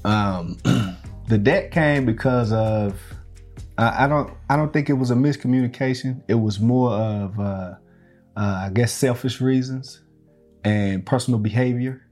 Um, 0.04 0.58
the 1.28 1.38
debt 1.38 1.70
came 1.70 2.04
because 2.04 2.52
of 2.52 3.00
I, 3.78 4.04
I 4.04 4.08
don't 4.08 4.32
I 4.48 4.56
don't 4.56 4.72
think 4.72 4.88
it 4.88 4.94
was 4.94 5.10
a 5.10 5.14
miscommunication. 5.14 6.22
It 6.28 6.34
was 6.34 6.60
more 6.60 6.92
of 6.92 7.38
uh, 7.38 7.42
uh, 7.42 7.76
I 8.36 8.70
guess 8.72 8.92
selfish 8.92 9.40
reasons 9.40 10.02
and 10.64 11.04
personal 11.04 11.40
behavior. 11.40 12.02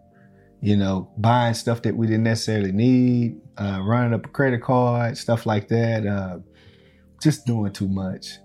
You 0.61 0.77
know, 0.79 1.11
buying 1.19 1.53
stuff 1.53 1.83
that 1.83 1.95
we 1.95 2.07
didn't 2.07 2.23
necessarily 2.23 2.73
need, 2.73 3.39
uh, 3.59 3.81
running 3.83 4.15
up 4.15 4.25
a 4.25 4.29
credit 4.31 4.63
card, 4.63 5.19
stuff 5.19 5.45
like 5.45 5.69
that. 5.69 6.07
Uh, 6.07 6.39
just 7.23 7.47
doing 7.47 7.73
too 7.73 7.89
much, 7.89 8.39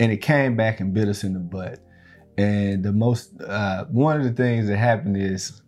and 0.00 0.10
it 0.10 0.18
came 0.18 0.56
back 0.56 0.80
and 0.80 0.92
bit 0.92 1.08
us 1.08 1.22
in 1.22 1.32
the 1.32 1.38
butt. 1.38 1.78
And 2.38 2.82
the 2.82 2.92
most 2.92 3.40
uh, 3.40 3.84
one 3.86 4.16
of 4.16 4.24
the 4.24 4.32
things 4.32 4.66
that 4.68 4.78
happened 4.78 5.16
is 5.16 5.62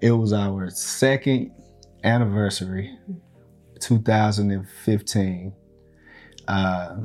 it 0.00 0.12
was 0.12 0.32
our 0.32 0.70
second 0.70 1.52
anniversary, 2.02 2.96
2015, 3.82 5.52
uh, 6.48 6.96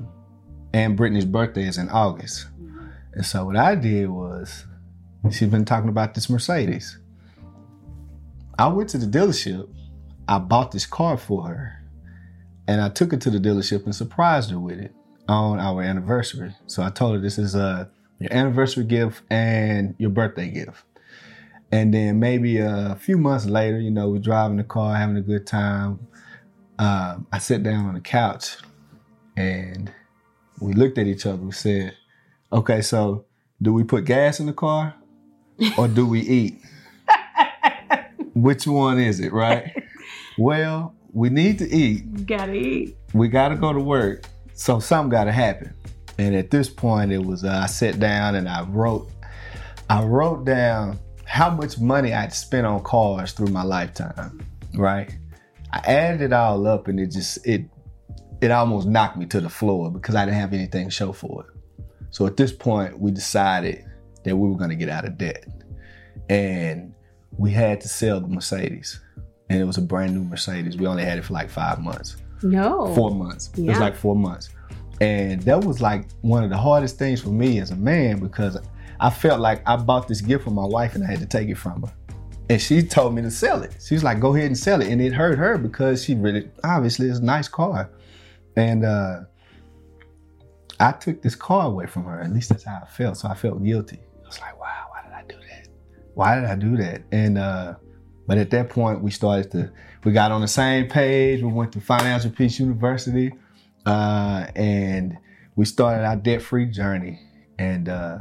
and 0.74 0.96
Brittany's 0.96 1.26
birthday 1.26 1.68
is 1.68 1.78
in 1.78 1.90
August. 1.90 2.48
And 3.14 3.26
so 3.26 3.46
what 3.46 3.58
I 3.58 3.76
did 3.76 4.10
was, 4.10 4.66
she's 5.32 5.50
been 5.50 5.66
talking 5.66 5.90
about 5.90 6.14
this 6.14 6.30
Mercedes. 6.30 7.00
I 8.60 8.68
went 8.68 8.90
to 8.90 8.98
the 8.98 9.06
dealership. 9.06 9.68
I 10.28 10.40
bought 10.40 10.72
this 10.72 10.86
car 10.86 11.18
for 11.18 11.48
her, 11.48 11.84
and 12.68 12.82
I 12.82 12.90
took 12.90 13.14
it 13.14 13.22
to 13.22 13.30
the 13.30 13.40
dealership 13.40 13.86
and 13.86 13.96
surprised 13.96 14.52
her 14.52 14.60
with 14.60 14.80
it 14.80 14.94
on 15.28 15.60
our 15.60 15.82
anniversary. 15.82 16.54
So 16.68 16.84
I 16.84 16.90
told 16.90 17.16
her 17.16 17.22
this 17.22 17.38
is 17.38 17.56
uh, 17.56 17.88
your 18.20 18.34
anniversary 18.34 18.84
gift 18.84 19.24
and 19.30 19.96
your 19.98 20.10
birthday 20.10 20.50
gift. 20.50 20.84
And 21.72 21.94
then 21.94 22.20
maybe 22.20 22.60
a 22.60 22.98
few 23.00 23.18
months 23.18 23.46
later, 23.46 23.80
you 23.80 23.92
know, 23.92 24.10
we're 24.10 24.20
driving 24.20 24.58
the 24.58 24.64
car, 24.64 24.96
having 24.96 25.18
a 25.18 25.22
good 25.22 25.46
time. 25.46 26.00
Um, 26.80 27.28
I 27.32 27.40
sat 27.40 27.64
down 27.64 27.86
on 27.86 27.96
the 27.96 28.02
couch 28.02 28.58
and 29.36 29.92
we 30.60 30.74
looked 30.74 30.98
at 30.98 31.08
each 31.08 31.26
other. 31.26 31.38
We 31.38 31.52
said, 31.52 31.96
okay, 32.52 32.82
so 32.82 33.26
do 33.62 33.74
we 33.74 33.84
put 33.84 34.06
gas 34.06 34.40
in 34.40 34.46
the 34.46 34.54
car 34.54 34.96
or 35.78 35.88
do 35.88 36.06
we 36.06 36.22
eat? 36.22 36.62
Which 38.36 38.68
one 38.68 39.00
is 39.00 39.20
it, 39.20 39.34
right? 39.34 39.72
well, 40.38 40.94
we 41.14 41.30
need 41.30 41.58
to 41.60 41.70
eat. 41.70 42.28
Gotta 42.28 42.54
eat. 42.54 42.96
We 43.14 43.28
got 43.28 43.50
to 43.50 43.56
go 43.56 43.74
to 43.74 43.80
work. 43.80 44.26
So 44.54 44.80
something 44.80 45.10
got 45.10 45.26
to 45.26 45.32
happen. 45.32 45.74
And 46.20 46.36
at 46.36 46.52
this 46.52 46.70
point, 46.70 47.12
it 47.12 47.24
was 47.24 47.44
uh, 47.44 47.62
I 47.64 47.68
sat 47.68 48.00
down 48.00 48.36
and 48.36 48.50
I 48.50 48.64
wrote, 48.64 49.10
I 49.90 50.04
wrote 50.04 50.46
down 50.46 51.00
how 51.26 51.50
much 51.50 51.80
money 51.80 52.14
I'd 52.14 52.34
spent 52.34 52.66
on 52.66 52.84
cars 52.84 53.34
through 53.34 53.48
my 53.48 53.64
lifetime, 53.64 54.46
right? 54.76 55.16
I 55.72 55.80
added 55.80 56.22
it 56.22 56.34
all 56.34 56.65
up 56.68 56.88
and 56.88 56.99
it 56.99 57.11
just 57.11 57.45
it 57.45 57.65
it 58.41 58.51
almost 58.51 58.88
knocked 58.88 59.18
me 59.18 59.26
to 59.28 59.41
the 59.41 59.49
floor 59.49 59.91
because 59.91 60.15
I 60.15 60.26
didn't 60.26 60.39
have 60.39 60.53
anything 60.53 60.86
to 60.86 60.91
show 60.91 61.11
for 61.11 61.45
it. 61.45 61.57
So 62.11 62.26
at 62.26 62.38
this 62.38 62.51
point, 62.51 62.99
we 62.99 63.11
decided 63.11 63.86
that 64.24 64.36
we 64.36 64.49
were 64.49 64.57
going 64.57 64.70
to 64.70 64.76
get 64.76 64.89
out 64.89 65.05
of 65.05 65.18
debt. 65.18 65.45
And 66.30 66.93
we 67.38 67.51
had 67.51 67.82
to 67.82 67.88
sell 67.88 68.20
the 68.20 68.28
Mercedes. 68.28 68.99
And 69.49 69.61
it 69.61 69.65
was 69.65 69.78
a 69.78 69.82
brand 69.82 70.13
new 70.13 70.24
Mercedes. 70.24 70.78
We 70.78 70.88
only 70.88 71.03
had 71.03 71.18
it 71.18 71.24
for 71.24 71.34
like 71.34 71.49
five 71.49 71.80
months. 71.80 72.18
No. 72.43 72.93
Four 72.93 73.11
months. 73.11 73.49
It 73.57 73.63
was 73.63 73.80
like 73.80 73.95
four 73.95 74.15
months. 74.15 74.49
And 74.99 75.41
that 75.43 75.61
was 75.61 75.80
like 75.80 76.09
one 76.22 76.43
of 76.43 76.49
the 76.49 76.57
hardest 76.57 76.97
things 76.97 77.22
for 77.22 77.30
me 77.30 77.59
as 77.59 77.72
a 77.72 77.76
man 77.76 78.20
because 78.20 78.57
I 78.99 79.09
felt 79.09 79.39
like 79.39 79.61
I 79.68 79.76
bought 79.76 80.07
this 80.07 80.22
gift 80.22 80.43
for 80.43 80.51
my 80.51 80.65
wife 80.65 80.95
and 80.95 81.03
I 81.03 81.07
had 81.07 81.20
to 81.20 81.26
take 81.26 81.49
it 81.49 81.57
from 81.57 81.84
her. 81.84 81.93
And 82.50 82.62
she 82.62 82.82
told 82.82 83.14
me 83.14 83.22
to 83.24 83.32
sell 83.32 83.62
it. 83.62 83.76
She 83.84 83.95
was 83.95 84.04
like, 84.04 84.20
go 84.20 84.34
ahead 84.36 84.48
and 84.48 84.58
sell 84.58 84.82
it. 84.82 84.88
And 84.88 85.02
it 85.02 85.14
hurt 85.14 85.38
her 85.38 85.58
because 85.58 86.04
she 86.04 86.16
really, 86.16 86.50
obviously, 86.64 87.10
it's 87.10 87.20
a 87.20 87.24
nice 87.24 87.48
car. 87.48 87.89
And 88.56 88.86
uh, 88.86 89.22
I 90.80 90.91
took 90.93 91.22
this 91.22 91.36
car 91.36 91.66
away 91.68 91.88
from 91.88 92.06
her. 92.06 92.22
At 92.22 92.32
least 92.32 92.50
that's 92.50 92.64
how 92.64 92.80
I 92.82 92.86
felt. 92.86 93.18
So 93.18 93.28
I 93.28 93.36
felt 93.36 93.64
guilty. 93.64 94.00
I 94.24 94.28
was 94.28 94.39
like, 94.39 94.60
wow, 94.60 94.86
why 94.89 95.04
did 95.04 95.14
I 95.14 95.24
do 95.28 95.48
that? 95.50 95.68
Why 96.14 96.36
did 96.36 96.45
I 96.45 96.56
do 96.56 96.78
that? 96.78 97.04
And 97.12 97.38
uh, 97.38 97.76
but 98.28 98.38
at 98.38 98.50
that 98.52 98.70
point, 98.70 99.02
we 99.02 99.12
started 99.12 99.52
to 99.52 99.72
we 100.04 100.12
got 100.14 100.32
on 100.32 100.41
the 100.41 100.48
same 100.48 100.88
page. 100.88 101.41
We 101.41 101.52
went 101.52 101.72
to 101.74 101.82
Financial 101.82 102.32
Peace 102.32 102.60
University, 102.60 103.34
uh, 103.86 104.48
and 104.56 105.18
we 105.56 105.66
started 105.66 106.06
our 106.06 106.16
debt 106.16 106.41
free 106.41 106.66
journey. 106.66 107.20
And 107.60 107.89
uh, 107.89 108.20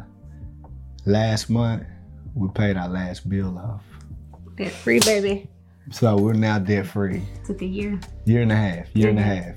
last 1.04 1.50
month, 1.50 1.84
we 2.34 2.48
paid 2.48 2.76
our 2.76 2.88
last 2.88 3.28
bill 3.28 3.58
off. 3.58 3.82
Debt 4.56 4.72
free, 4.72 5.00
baby. 5.00 5.48
So 5.92 6.16
we're 6.16 6.32
now 6.32 6.58
debt 6.58 6.86
free. 6.86 7.22
Took 7.44 7.62
a 7.62 7.66
year. 7.66 8.00
Year 8.24 8.42
and 8.42 8.50
a 8.52 8.56
half. 8.56 8.86
Year 8.94 9.10
and 9.10 9.18
a 9.18 9.22
half. 9.22 9.54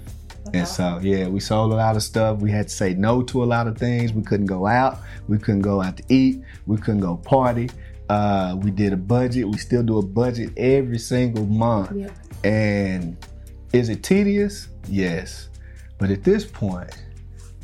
And 0.54 0.68
so, 0.68 1.00
yeah, 1.02 1.28
we 1.28 1.40
sold 1.40 1.72
a 1.72 1.76
lot 1.76 1.96
of 1.96 2.04
stuff. 2.04 2.40
We 2.40 2.52
had 2.52 2.68
to 2.68 2.74
say 2.74 2.94
no 2.94 3.22
to 3.24 3.44
a 3.44 3.46
lot 3.46 3.68
of 3.68 3.78
things. 3.78 4.14
We 4.14 4.24
couldn't 4.24 4.48
go 4.48 4.68
out. 4.68 5.00
We 5.28 5.38
couldn't 5.38 5.62
go 5.62 5.82
out 5.82 5.98
to 5.98 6.04
eat. 6.10 6.44
We 6.66 6.78
couldn't 6.78 7.02
go 7.02 7.18
party. 7.18 7.70
Uh, 8.10 8.58
we 8.60 8.72
did 8.72 8.92
a 8.92 8.98
budget. 8.98 9.48
We 9.48 9.58
still 9.58 9.84
do 9.84 10.00
a 10.00 10.06
budget 10.06 10.52
every 10.58 10.98
single 10.98 11.46
month. 11.46 11.96
Yep. 11.96 12.12
And 12.44 13.18
is 13.74 13.90
it 13.90 14.04
tedious? 14.04 14.70
Yes. 14.88 15.50
But 15.98 16.10
at 16.10 16.24
this 16.24 16.46
point, 16.46 17.04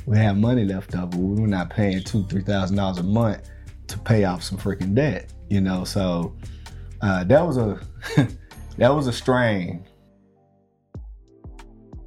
we 0.06 0.18
have 0.18 0.38
money 0.38 0.66
left 0.66 0.96
over. 0.96 1.18
We're 1.18 1.48
not 1.48 1.70
paying 1.72 2.04
two, 2.04 2.24
three 2.26 2.44
thousand 2.44 2.78
dollars 2.78 3.00
a 3.00 3.04
month 3.04 3.50
to 3.88 3.98
pay 4.00 4.26
off 4.26 4.44
some 4.44 4.58
freaking 4.58 4.94
debt. 4.94 5.34
You 5.50 5.62
know, 5.62 5.84
so 5.84 6.36
uh, 7.06 7.24
that 7.24 7.46
was 7.46 7.58
a 7.58 7.80
that 8.78 8.90
was 8.90 9.08
a 9.08 9.14
strain. 9.14 9.86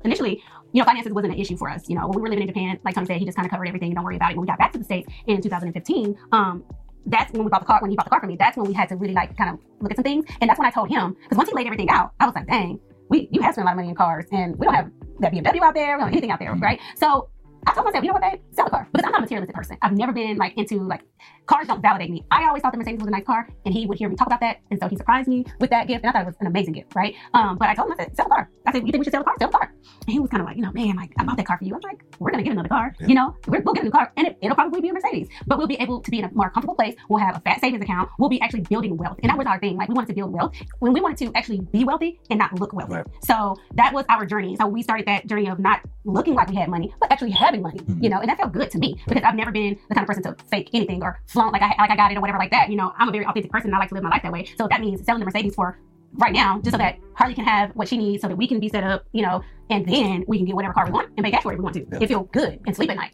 initially, 0.05 0.43
you 0.73 0.81
know, 0.81 0.85
finances 0.85 1.13
wasn't 1.13 1.33
an 1.33 1.39
issue 1.39 1.57
for 1.57 1.69
us. 1.69 1.89
You 1.89 1.97
know, 1.97 2.07
when 2.09 2.17
we 2.17 2.23
were 2.23 2.29
living 2.29 2.43
in 2.43 2.49
Japan, 2.49 2.79
like 2.85 2.95
Tony 2.95 3.07
said, 3.07 3.19
he 3.19 3.25
just 3.25 3.37
kind 3.37 3.47
of 3.47 3.51
covered 3.51 3.69
everything 3.69 3.89
and 3.89 3.97
don't 3.97 4.05
worry 4.05 4.17
about 4.17 4.33
it. 4.33 4.37
When 4.37 4.43
we 4.43 4.47
got 4.47 4.59
back 4.59 4.73
to 4.73 4.79
the 4.79 4.85
States 4.85 5.09
in 5.27 5.41
2015, 5.41 6.17
um, 6.33 6.65
that's 7.07 7.33
when 7.33 7.45
we 7.45 7.51
bought 7.51 7.61
the 7.61 7.67
car, 7.67 7.81
when 7.81 7.91
he 7.91 7.97
bought 7.97 8.07
the 8.07 8.11
car 8.11 8.21
for 8.21 8.27
me, 8.27 8.37
that's 8.37 8.57
when 8.57 8.67
we 8.67 8.73
had 8.75 8.89
to 8.89 8.97
really 8.97 9.15
like 9.15 9.37
kind 9.37 9.51
of 9.51 9.61
look 9.81 9.91
at 9.93 9.97
some 9.97 10.05
things. 10.05 10.25
And 10.41 10.49
that's 10.49 10.59
when 10.59 10.67
I 10.67 10.71
told 10.71 10.89
him, 10.89 11.17
because 11.23 11.37
once 11.37 11.49
he 11.49 11.55
laid 11.55 11.67
everything 11.67 11.91
out, 11.91 12.13
I 12.21 12.27
was 12.27 12.35
like, 12.35 12.47
dang, 12.47 12.81
we 13.09 13.29
you 13.31 13.41
have 13.43 13.55
spent 13.55 13.65
a 13.65 13.67
lot 13.67 13.73
of 13.73 13.77
money 13.77 13.89
in 13.89 13.95
cars 13.95 14.27
and 14.33 14.59
we 14.59 14.67
don't 14.67 14.75
have 14.75 14.91
that 15.21 15.33
BMW 15.33 15.63
out 15.63 15.75
there, 15.75 15.97
we 15.97 16.01
don't 16.01 16.01
have 16.01 16.09
anything 16.09 16.31
out 16.31 16.39
there, 16.39 16.55
right? 16.55 16.81
So 16.97 17.29
I 17.69 17.75
told 17.75 17.85
myself, 17.85 18.03
you 18.03 18.09
know 18.09 18.15
what, 18.15 18.23
babe, 18.23 18.41
sell 18.53 18.65
the 18.65 18.71
car. 18.71 18.89
Because 18.91 19.05
I'm 19.05 19.13
not 19.13 19.19
a 19.19 19.21
materialistic 19.23 19.55
person. 19.55 19.77
I've 19.83 19.93
never 19.93 20.13
been 20.13 20.39
like 20.39 20.57
into 20.57 20.81
like 20.81 21.03
cars 21.45 21.67
don't 21.67 21.83
validate 21.83 22.11
me. 22.11 22.25
I 22.31 22.47
always 22.47 22.63
thought 22.63 22.73
the 22.73 22.79
Mercedes 22.79 23.01
was 23.01 23.09
a 23.09 23.11
nice 23.11 23.25
car, 23.25 23.47
and 23.67 23.75
he 23.75 23.85
would 23.85 23.99
hear 23.99 24.09
me 24.09 24.17
talk 24.17 24.27
about 24.27 24.41
that, 24.41 24.61
and 24.71 24.81
so 24.81 24.89
he 24.89 24.97
surprised 24.97 25.29
me 25.29 25.45
with 25.61 25.69
that 25.71 25.87
gift, 25.87 26.05
and 26.05 26.11
I 26.11 26.13
thought 26.13 26.23
it 26.23 26.27
was 26.27 26.37
an 26.41 26.47
amazing 26.47 26.73
gift, 26.73 26.95
right? 26.95 27.15
Um, 27.35 27.59
but 27.59 27.69
I 27.69 27.75
told 27.75 27.91
him, 27.91 27.97
I 27.99 28.05
said, 28.05 28.17
sell 28.17 28.27
the 28.27 28.35
car. 28.37 28.51
I 28.67 28.73
said, 28.73 28.87
you 28.87 28.93
think 28.93 29.01
we 29.01 29.05
should 29.05 29.13
sell 29.13 29.21
the 29.21 29.27
car? 29.27 29.35
Sell 29.39 29.51
the 29.51 29.59
car. 29.59 29.73
And 30.07 30.13
he 30.13 30.19
was 30.19 30.31
kind 30.31 30.41
of 30.41 30.47
like, 30.47 30.57
you 30.57 30.63
know, 30.63 30.73
man, 30.73 30.97
like 30.97 31.13
I 31.19 31.25
bought 31.25 31.37
that 31.37 31.47
car 31.47 31.59
for 31.59 31.65
you. 31.65 31.75
I'm 31.75 31.81
like, 31.83 32.03
we're 32.19 32.31
gonna 32.31 32.43
get 32.43 32.53
another 32.53 32.69
car, 32.69 32.95
you 33.01 33.15
know, 33.15 33.37
we're, 33.47 33.61
we'll 33.61 33.75
get 33.75 33.83
a 33.83 33.87
new 33.87 33.91
car, 33.91 34.13
and 34.17 34.29
it, 34.29 34.39
it'll 34.41 34.55
probably 34.55 34.81
be 34.81 34.89
a 34.89 34.93
Mercedes, 34.95 35.29
but 35.47 35.59
we'll 35.59 35.67
be 35.67 35.77
able 35.77 36.01
to 36.01 36.11
be 36.11 36.21
in 36.21 36.25
a 36.25 36.33
more 36.33 36.51
comfortable 36.51 36.75
place. 36.75 36.95
We'll 37.09 37.23
have 37.23 37.37
a 37.37 37.41
fat 37.41 37.61
savings 37.61 37.83
account. 37.83 38.09
We'll 38.19 38.31
be 38.31 38.41
actually 38.41 38.63
building 38.63 38.97
wealth, 38.97 39.19
and 39.23 39.29
that 39.29 39.37
was 39.37 39.47
our 39.47 39.59
thing. 39.59 39.77
Like 39.77 39.89
we 39.89 39.95
wanted 39.95 40.09
to 40.09 40.15
build 40.15 40.33
wealth 40.33 40.55
when 40.79 40.95
we 40.95 41.01
wanted 41.01 41.19
to 41.27 41.37
actually 41.37 41.61
be 41.61 41.85
wealthy 41.85 42.21
and 42.31 42.39
not 42.39 42.59
look 42.59 42.73
wealthy. 42.73 42.95
Right. 42.95 43.07
So 43.25 43.57
that 43.75 43.93
was 43.93 44.05
our 44.09 44.25
journey. 44.25 44.57
So 44.57 44.67
we 44.67 44.83
started 44.83 45.07
that 45.07 45.27
journey 45.27 45.49
of 45.49 45.59
not 45.59 45.81
looking 46.05 46.35
like 46.35 46.49
we 46.49 46.57
had 46.57 46.69
money, 46.69 46.95
but 47.01 47.11
actually 47.13 47.31
having 47.31 47.58
money, 47.63 47.79
mm-hmm. 47.79 48.03
you 48.03 48.11
know, 48.11 48.21
and 48.21 48.29
that 48.29 48.39
felt 48.39 48.53
good 48.53 48.71
to 48.71 48.79
me 48.79 49.01
because 49.07 49.23
I've 49.23 49.35
never 49.35 49.51
been 49.51 49.79
the 49.89 49.95
kind 49.95 50.05
of 50.05 50.09
person 50.09 50.23
to 50.25 50.37
fake 50.51 50.71
anything 50.73 51.03
or 51.03 51.21
flaunt 51.27 51.53
like 51.53 51.63
I 51.63 51.75
like 51.79 51.91
I 51.91 51.97
got 51.97 52.13
it 52.13 52.19
or 52.19 52.21
whatever 52.21 52.39
like 52.39 52.51
that. 52.51 52.71
You 52.71 52.77
know, 52.77 52.93
I'm 52.99 53.09
a 53.09 53.13
very 53.13 53.27
authentic 53.27 53.51
person. 53.51 53.71
And 53.71 53.77
I 53.77 53.79
like 53.79 53.89
to 53.91 53.95
live 53.95 54.05
my 54.05 54.11
life 54.11 54.23
that 54.23 54.33
way. 54.33 54.45
So 54.57 54.69
that 54.69 54.81
means 54.81 55.05
selling 55.05 55.21
the 55.21 55.27
Mercedes 55.27 55.55
for 55.55 55.79
right 56.15 56.33
now, 56.33 56.59
just 56.61 56.73
so 56.73 56.79
that 56.79 56.99
Harley 57.15 57.35
can 57.35 57.45
have 57.45 57.71
what 57.77 57.89
she 57.89 57.97
needs, 57.99 58.23
so 58.23 58.29
that 58.29 58.37
we 58.37 58.49
can 58.49 58.61
be 58.61 58.69
set 58.69 58.83
up, 58.83 59.05
you 59.13 59.23
know, 59.23 59.43
and 59.71 59.87
then 59.87 60.25
we 60.27 60.39
can 60.39 60.47
get 60.47 60.57
whatever 60.57 60.73
car 60.73 60.87
we 60.87 60.93
want 60.93 61.11
and 61.17 61.25
pay 61.25 61.31
cash 61.31 61.43
for 61.43 61.53
it 61.53 61.57
if 61.57 61.59
we 61.59 61.65
want 61.65 61.75
to. 61.75 61.87
Yeah. 61.93 61.99
It 62.01 62.09
feel 62.09 62.25
good 62.25 62.61
and 62.67 62.75
sleep 62.75 62.91
at 62.91 62.97
night. 62.97 63.13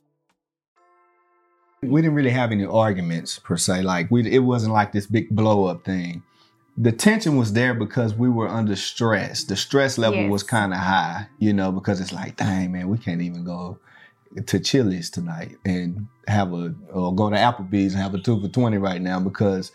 we 1.83 2.01
didn't 2.01 2.15
really 2.15 2.31
have 2.31 2.51
any 2.53 2.65
arguments 2.65 3.39
per 3.39 3.57
se. 3.57 3.83
Like 3.83 4.11
we, 4.11 4.31
it 4.31 4.39
wasn't 4.41 4.73
like 4.73 4.93
this 4.93 5.07
big 5.07 5.29
blow 5.31 5.67
up 5.67 5.85
thing. 5.85 6.23
The 6.77 6.93
tension 6.93 7.37
was 7.37 7.53
there 7.53 7.75
because 7.75 8.15
we 8.15 8.29
were 8.29 8.49
under 8.49 8.75
stress. 8.75 9.45
The 9.45 9.55
stress 9.57 9.97
level 9.99 10.21
Yes. 10.23 10.31
was 10.31 10.43
kind 10.43 10.73
of 10.73 10.81
high, 10.81 11.29
you 11.39 11.53
know, 11.53 11.71
because 11.71 12.01
it's 12.01 12.13
like, 12.13 12.37
dang 12.37 12.73
man, 12.73 12.89
we 12.89 12.99
can't 12.99 13.23
even 13.23 13.45
go 13.45 13.79
to 14.47 14.61
Chili's 14.61 15.11
tonight 15.11 15.57
and 15.65 16.07
have 16.27 16.53
a 16.53 16.75
or 16.93 17.15
go 17.15 17.31
to 17.31 17.37
Applebee's 17.37 17.95
and 17.95 18.03
have 18.03 18.15
a 18.15 18.19
two 18.19 18.41
for 18.41 18.49
twenty 18.49 18.79
right 18.79 19.01
now 19.01 19.21
because 19.21 19.73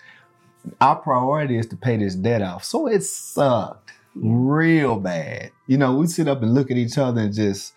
our 0.81 0.95
priority 0.97 1.57
is 1.57 1.67
to 1.67 1.77
pay 1.77 1.97
this 1.97 2.15
debt 2.15 2.41
off. 2.41 2.63
So 2.63 2.87
it 2.87 3.03
sucked 3.03 3.91
real 4.15 4.99
bad. 4.99 5.51
You 5.67 5.77
know, 5.77 5.95
we 5.95 6.07
sit 6.07 6.27
up 6.27 6.41
and 6.41 6.53
look 6.53 6.71
at 6.71 6.77
each 6.77 6.97
other 6.97 7.21
and 7.21 7.33
just 7.33 7.73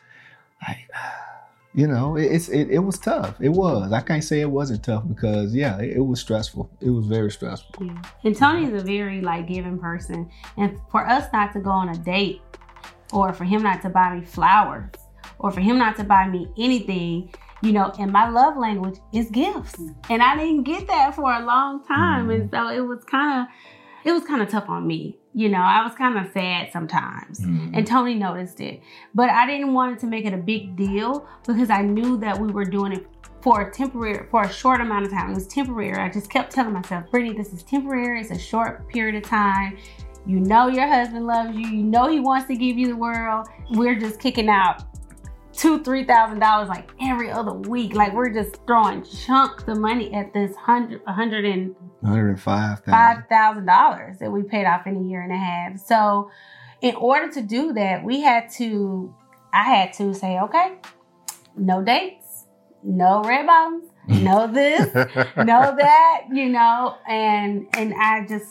like 0.66 0.89
you 1.74 1.87
know, 1.87 2.16
it, 2.16 2.24
it's 2.24 2.49
it, 2.49 2.70
it 2.70 2.80
was 2.80 2.99
tough. 2.99 3.41
It 3.41 3.51
was. 3.51 3.93
I 3.93 4.01
can't 4.01 4.24
say 4.24 4.41
it 4.41 4.51
wasn't 4.51 4.85
tough 4.85 5.05
because 5.07 5.55
yeah, 5.55 5.78
it, 5.78 5.97
it 5.97 6.01
was 6.05 6.20
stressful. 6.20 6.70
It 6.80 6.91
was 6.91 7.07
very 7.07 7.30
stressful. 7.30 7.85
Yeah. 7.85 8.03
And 8.24 8.37
Tony's 8.37 8.74
a 8.74 8.85
very 8.85 9.20
like 9.20 9.49
giving 9.49 9.78
person, 9.78 10.30
and 10.57 10.78
for 10.91 11.07
us 11.07 11.28
not 11.33 11.53
to 11.53 11.61
go 11.61 11.70
on 11.70 11.89
a 11.91 11.97
date, 11.97 12.43
or 13.12 13.33
for 13.33 13.45
him 13.45 13.62
not 13.62 13.83
to 13.83 13.89
buy 13.89 14.16
me 14.16 14.24
flowers, 14.24 14.91
or 15.43 15.51
for 15.51 15.61
him 15.61 15.76
not 15.76 15.97
to 15.97 16.05
buy 16.05 16.26
me 16.28 16.49
anything, 16.57 17.30
you 17.62 17.72
know, 17.72 17.93
and 17.99 18.11
my 18.11 18.28
love 18.28 18.57
language 18.57 18.99
is 19.12 19.30
gifts, 19.30 19.78
and 20.09 20.22
I 20.22 20.36
didn't 20.36 20.62
get 20.62 20.86
that 20.86 21.14
for 21.14 21.32
a 21.32 21.45
long 21.45 21.84
time, 21.84 22.30
and 22.30 22.51
so 22.51 22.68
it 22.68 22.80
was 22.80 23.05
kind 23.05 23.43
of 23.43 23.47
it 24.05 24.11
was 24.12 24.24
kind 24.24 24.43
of 24.43 24.49
tough 24.49 24.68
on 24.68 24.86
me. 24.86 25.16
You 25.32 25.49
know, 25.49 25.61
I 25.61 25.84
was 25.84 25.95
kind 25.95 26.18
of 26.18 26.32
sad 26.32 26.72
sometimes. 26.72 27.40
Mhm. 27.40 27.70
And 27.72 27.86
Tony 27.86 28.14
noticed 28.16 28.61
it. 28.61 28.82
But 29.14 29.30
I 29.30 29.47
didn't 29.47 29.74
want 29.74 29.93
it 29.93 30.01
to 30.01 30.09
make 30.09 30.24
it 30.24 30.34
a 30.34 30.38
big 30.38 30.74
deal 30.74 31.24
because 31.47 31.70
I 31.70 31.82
knew 31.82 32.16
that 32.18 32.38
we 32.38 32.49
were 32.49 32.64
doing 32.64 32.93
it 32.93 33.07
for 33.43 33.61
a 33.61 33.70
temporary, 33.70 34.26
for 34.28 34.43
a 34.43 34.53
short 34.53 34.80
amount 34.80 35.07
of 35.07 35.12
time. 35.12 35.30
It 35.30 35.34
was 35.34 35.47
temporary. 35.47 35.97
I 35.97 36.09
just 36.09 36.30
kept 36.30 36.53
telling 36.53 36.72
myself, 36.72 37.11
Brittany, 37.12 37.34
this 37.36 37.53
is 37.53 37.62
temporary. 37.62 38.20
It's 38.20 38.32
a 38.32 38.38
short 38.38 38.88
period 38.88 39.14
of 39.14 39.22
time. 39.22 39.76
You 40.26 40.40
know 40.40 40.66
your 40.66 40.86
husband 40.86 41.26
loves 41.26 41.57
you. 41.57 41.66
You 41.66 41.82
know 41.84 42.09
he 42.09 42.20
wants 42.20 42.47
to 42.49 42.57
give 42.57 42.76
you 42.76 42.88
the 42.88 42.97
world. 42.97 43.49
We're 43.70 43.95
just 43.95 44.20
kicking 44.20 44.49
out 44.49 44.82
two, 45.53 45.82
three 45.82 46.05
thousand 46.05 46.38
dollars 46.40 46.68
like 46.68 46.90
every 47.00 47.30
other 47.30 47.53
week. 47.53 47.94
Like 47.94 48.12
we're 48.12 48.30
just 48.30 48.61
throwing 48.66 49.05
chunks 49.05 49.64
of 49.66 49.78
money 49.78 50.12
at 50.14 50.32
this 50.32 50.55
hundred, 50.57 51.03
a 51.07 51.12
hundred 51.12 51.44
and 51.44 51.74
hundred 52.05 52.30
and 52.30 52.40
five 52.40 52.80
thousand. 52.80 52.92
five 52.92 53.28
thousand 53.28 53.66
dollars 53.66 54.18
that 54.18 54.30
we 54.30 54.42
paid 54.42 54.66
off 54.66 54.86
in 54.86 54.96
a 54.96 55.03
year 55.03 55.22
and 55.22 55.32
a 55.32 55.36
half. 55.36 55.78
So, 55.78 56.30
in 56.80 56.94
order 56.96 57.30
to 57.32 57.42
do 57.42 57.72
that, 57.74 58.05
we 58.05 58.20
had 58.20 58.50
to. 58.55 59.14
I 59.55 59.64
had 59.64 59.92
to 59.94 60.14
say, 60.14 60.38
okay, 60.40 60.78
no 61.57 61.82
dates, 61.82 62.46
no 62.82 63.22
red 63.22 63.46
bottoms, 63.46 63.84
no 64.09 64.46
this, 64.53 64.86
no 64.94 65.76
that, 65.76 66.22
you 66.32 66.48
know, 66.48 66.96
and 67.07 67.66
and 67.74 67.94
I 67.94 68.26
just 68.26 68.48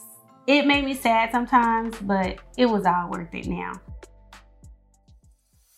it 0.48 0.66
made 0.66 0.86
me 0.86 0.94
sad 0.94 1.32
sometimes, 1.32 1.98
but 2.02 2.38
it 2.58 2.66
was 2.66 2.86
all 2.86 3.10
worth 3.10 3.34
it 3.34 3.48
now. 3.48 3.74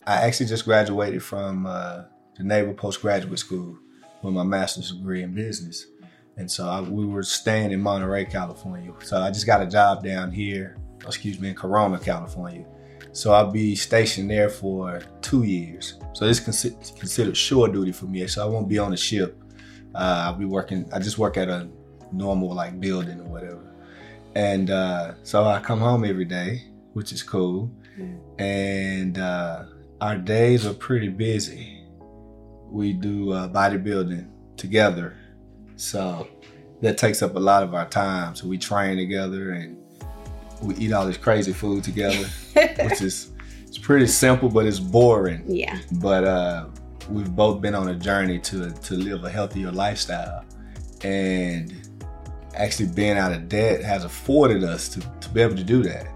I 0.06 0.26
actually 0.26 0.47
just 0.47 0.66
graduated 0.66 1.24
from 1.24 1.66
uh, 1.66 2.04
the 2.38 2.43
Naval 2.43 2.74
Postgraduate 2.74 3.39
School 3.39 3.78
with 4.22 4.34
my 4.34 4.43
master's 4.43 4.91
degree 4.91 5.24
in 5.24 5.34
business. 5.34 5.88
And 6.38 6.49
so 6.49 6.68
I, 6.68 6.82
we 6.82 7.06
were 7.06 7.24
staying 7.24 7.72
in 7.72 7.82
Monterey, 7.82 8.26
California. 8.26 8.91
So 9.04 9.22
I 9.22 9.30
just 9.30 9.45
got 9.45 9.62
a 9.62 9.68
job 9.68 10.04
down 10.04 10.32
here, 10.32 10.78
excuse 11.06 11.39
me, 11.39 11.49
in 11.49 11.56
Corona, 11.56 11.99
California. 11.99 12.66
So 13.12 13.32
I'll 13.34 13.51
be 13.51 13.76
stationed 13.76 14.30
there 14.30 14.49
for 14.49 15.01
two 15.22 15.43
years. 15.43 15.99
So 16.14 16.26
this 16.26 16.39
is 16.39 16.45
consi- 16.47 16.99
considered 16.99 17.38
shore 17.38 17.68
duty 17.68 17.91
for 17.91 18.06
me. 18.06 18.26
So 18.28 18.43
I 18.43 18.49
won't 18.49 18.68
be 18.68 18.80
on 18.80 18.93
a 18.93 18.97
ship. 18.97 19.39
Uh, 19.93 20.24
I'll 20.26 20.34
be 20.34 20.45
working, 20.45 20.89
I 20.91 20.99
just 20.99 21.20
work 21.20 21.38
at 21.38 21.49
a 21.49 21.70
normal 22.12 22.54
like 22.54 22.80
building 22.80 23.20
or 23.20 23.26
whatever. 23.26 23.74
And 24.36 24.72
uh, 24.72 25.14
so 25.22 25.45
I 25.45 25.60
come 25.60 25.80
home 25.80 26.04
every 26.04 26.26
day, 26.26 26.64
which 26.93 27.12
is 27.12 27.22
cool. 27.22 27.72
And 28.39 29.20
uh, 29.20 29.66
our 30.04 30.18
days 30.18 30.66
are 30.66 30.74
pretty 30.74 31.08
busy. 31.08 31.82
We 32.70 32.91
do 32.91 33.32
uh, 33.32 33.47
bodybuilding 33.47 34.28
together, 34.58 35.16
so 35.78 36.28
that 36.82 36.97
takes 36.97 37.22
up 37.22 37.38
a 37.38 37.39
lot 37.39 37.64
of 37.64 37.74
our 37.74 37.88
time. 37.88 38.36
So 38.36 38.47
we 38.47 38.58
train 38.58 38.97
together 38.97 39.51
and 39.51 39.78
we 40.62 40.76
eat 40.76 40.91
all 40.91 41.06
this 41.06 41.16
crazy 41.16 41.54
food 41.54 41.86
together, 41.86 42.28
which 42.54 43.01
is 43.01 43.32
it's 43.66 43.78
pretty 43.78 44.08
simple, 44.08 44.49
but 44.49 44.66
it's 44.66 44.78
boring. 44.78 45.45
Yeah. 45.47 45.80
But 45.93 46.26
uh, 46.26 46.66
we've 47.10 47.34
both 47.34 47.62
been 47.62 47.74
on 47.74 47.88
a 47.88 47.95
journey 47.95 48.39
to 48.39 48.72
to 48.72 48.95
live 48.95 49.24
a 49.24 49.30
healthier 49.30 49.72
lifestyle, 49.72 50.43
and 51.01 51.74
actually 52.56 52.89
being 52.89 53.18
out 53.18 53.32
of 53.32 53.47
debt 53.47 53.82
has 53.82 54.04
afforded 54.04 54.66
us 54.66 54.89
to, 54.89 54.99
to 55.22 55.30
be 55.30 55.39
able 55.39 55.56
to 55.56 55.64
do 55.64 55.82
that. 55.84 56.12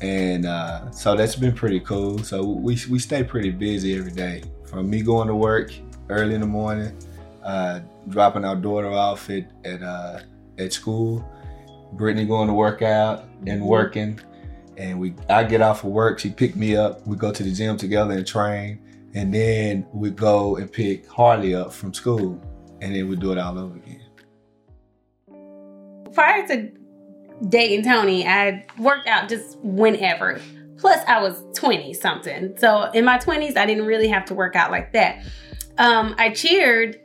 And 0.00 0.46
uh, 0.46 0.90
so 0.90 1.14
that's 1.14 1.36
been 1.36 1.52
pretty 1.54 1.80
cool. 1.80 2.18
So 2.20 2.42
we, 2.42 2.78
we 2.88 2.98
stay 2.98 3.22
pretty 3.22 3.50
busy 3.50 3.98
every 3.98 4.12
day. 4.12 4.42
From 4.66 4.88
me 4.88 5.02
going 5.02 5.28
to 5.28 5.34
work 5.34 5.72
early 6.08 6.34
in 6.34 6.40
the 6.40 6.46
morning, 6.46 6.96
uh, 7.44 7.80
dropping 8.08 8.44
our 8.44 8.56
daughter 8.56 8.90
off 8.90 9.28
at 9.30 9.50
at, 9.64 9.82
uh, 9.82 10.20
at 10.58 10.72
school, 10.72 11.24
Brittany 11.92 12.24
going 12.24 12.48
to 12.48 12.54
work 12.54 12.82
out 12.82 13.24
and 13.46 13.62
working, 13.62 14.18
and 14.76 14.98
we 14.98 15.14
I 15.28 15.44
get 15.44 15.60
off 15.60 15.84
of 15.84 15.90
work. 15.90 16.18
She 16.18 16.30
pick 16.30 16.56
me 16.56 16.76
up. 16.76 17.06
We 17.06 17.16
go 17.16 17.32
to 17.32 17.42
the 17.42 17.52
gym 17.52 17.76
together 17.76 18.12
and 18.12 18.26
train, 18.26 18.80
and 19.14 19.34
then 19.34 19.86
we 19.92 20.10
go 20.10 20.56
and 20.56 20.70
pick 20.72 21.08
Harley 21.08 21.54
up 21.54 21.72
from 21.72 21.92
school, 21.92 22.40
and 22.80 22.94
then 22.94 23.08
we 23.08 23.16
do 23.16 23.32
it 23.32 23.38
all 23.38 23.58
over 23.58 23.76
again. 23.76 24.00
prior 26.12 26.46
to 26.46 26.70
dating 27.48 27.84
Tony, 27.84 28.26
I 28.26 28.64
worked 28.78 29.06
out 29.06 29.28
just 29.28 29.58
whenever. 29.62 30.40
Plus, 30.78 31.00
I 31.06 31.20
was 31.20 31.42
20 31.54 31.92
something. 31.94 32.56
So, 32.56 32.90
in 32.92 33.04
my 33.04 33.18
20s, 33.18 33.56
I 33.56 33.66
didn't 33.66 33.86
really 33.86 34.08
have 34.08 34.24
to 34.26 34.34
work 34.34 34.56
out 34.56 34.70
like 34.70 34.92
that. 34.92 35.22
Um, 35.78 36.14
I 36.18 36.30
cheered 36.30 37.00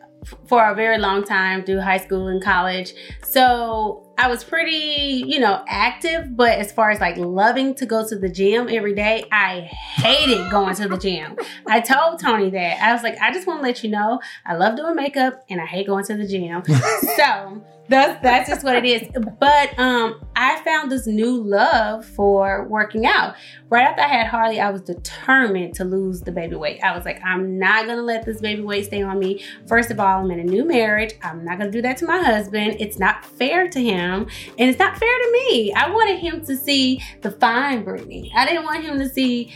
for 0.48 0.70
a 0.70 0.74
very 0.74 0.98
long 0.98 1.24
time 1.24 1.64
through 1.64 1.82
high 1.82 1.98
school 1.98 2.28
and 2.28 2.42
college. 2.42 2.94
So, 3.24 4.14
I 4.18 4.28
was 4.28 4.44
pretty, 4.44 5.24
you 5.28 5.40
know, 5.40 5.64
active, 5.68 6.36
but 6.36 6.58
as 6.58 6.72
far 6.72 6.92
as 6.92 7.00
like 7.00 7.18
loving 7.18 7.76
to 7.76 7.86
go 7.86 8.08
to 8.08 8.18
the 8.18 8.30
gym 8.30 8.70
every 8.70 8.94
day, 8.94 9.26
I 9.32 9.62
hated 9.62 10.50
going 10.50 10.76
to 10.76 10.88
the 10.88 10.98
gym. 10.98 11.38
I 11.68 11.82
told 11.82 12.20
Tony 12.20 12.50
that. 12.52 12.82
I 12.82 12.94
was 12.94 13.04
like, 13.04 13.18
I 13.20 13.34
just 13.34 13.46
want 13.48 13.60
to 13.60 13.64
let 13.64 13.84
you 13.84 13.90
know 13.90 14.20
I 14.46 14.56
love 14.56 14.78
doing 14.78 14.96
makeup 14.96 15.44
and 15.50 15.60
I 15.60 15.66
hate 15.66 15.88
going 15.88 16.06
to 16.06 16.16
the 16.16 16.28
gym. 16.28 16.64
so, 17.16 17.64
that's 17.88 18.22
that's 18.24 18.50
just 18.50 18.64
what 18.64 18.76
it 18.76 18.86
is. 18.86 19.08
But 19.40 19.78
um, 19.78 20.22
I 20.36 20.62
found 20.64 20.92
this 20.92 21.06
new 21.08 21.42
love 21.44 22.06
for 22.06 22.68
working 22.68 23.06
out. 23.06 23.36
Right 23.70 23.84
after 23.84 24.02
I 24.02 24.08
had 24.08 24.28
Harley, 24.28 24.60
I 24.60 24.70
was 24.70 24.82
determined 24.82 25.76
to 25.76 25.86
lose 25.86 26.22
the 26.22 26.32
baby 26.32 26.56
weight. 26.56 26.82
I 26.82 26.96
was 26.96 27.06
like, 27.06 27.22
I'm 27.24 27.60
not 27.60 27.86
gonna 27.86 28.02
let 28.02 28.26
this 28.26 28.42
baby 28.42 28.62
weight 28.62 28.86
stay 28.86 29.02
on 29.02 29.20
me. 29.20 29.44
First 29.68 29.92
of 29.92 30.00
all, 30.00 30.24
I'm 30.24 30.32
in 30.32 30.40
a 30.40 30.44
new 30.44 30.66
marriage. 30.66 31.14
I'm 31.24 31.44
not 31.46 31.60
gonna 31.60 31.72
do 31.72 31.82
that 31.84 31.98
to 31.98 32.06
my 32.06 32.22
husband. 32.22 32.78
It's 32.80 32.98
not 32.98 33.26
fair 33.26 33.68
to 33.70 33.82
him, 33.82 34.05
and 34.14 34.70
it's 34.70 34.80
not 34.80 34.98
fair 34.98 35.18
to 35.18 35.32
me. 35.32 35.74
I 35.74 35.90
wanted 35.90 36.20
him 36.20 36.46
to 36.46 36.56
see 36.56 37.02
the 37.22 37.32
fine 37.32 37.84
Brittany. 37.84 38.32
I 38.36 38.46
didn't 38.46 38.64
want 38.64 38.84
him 38.84 39.00
to 39.00 39.10
see 39.10 39.54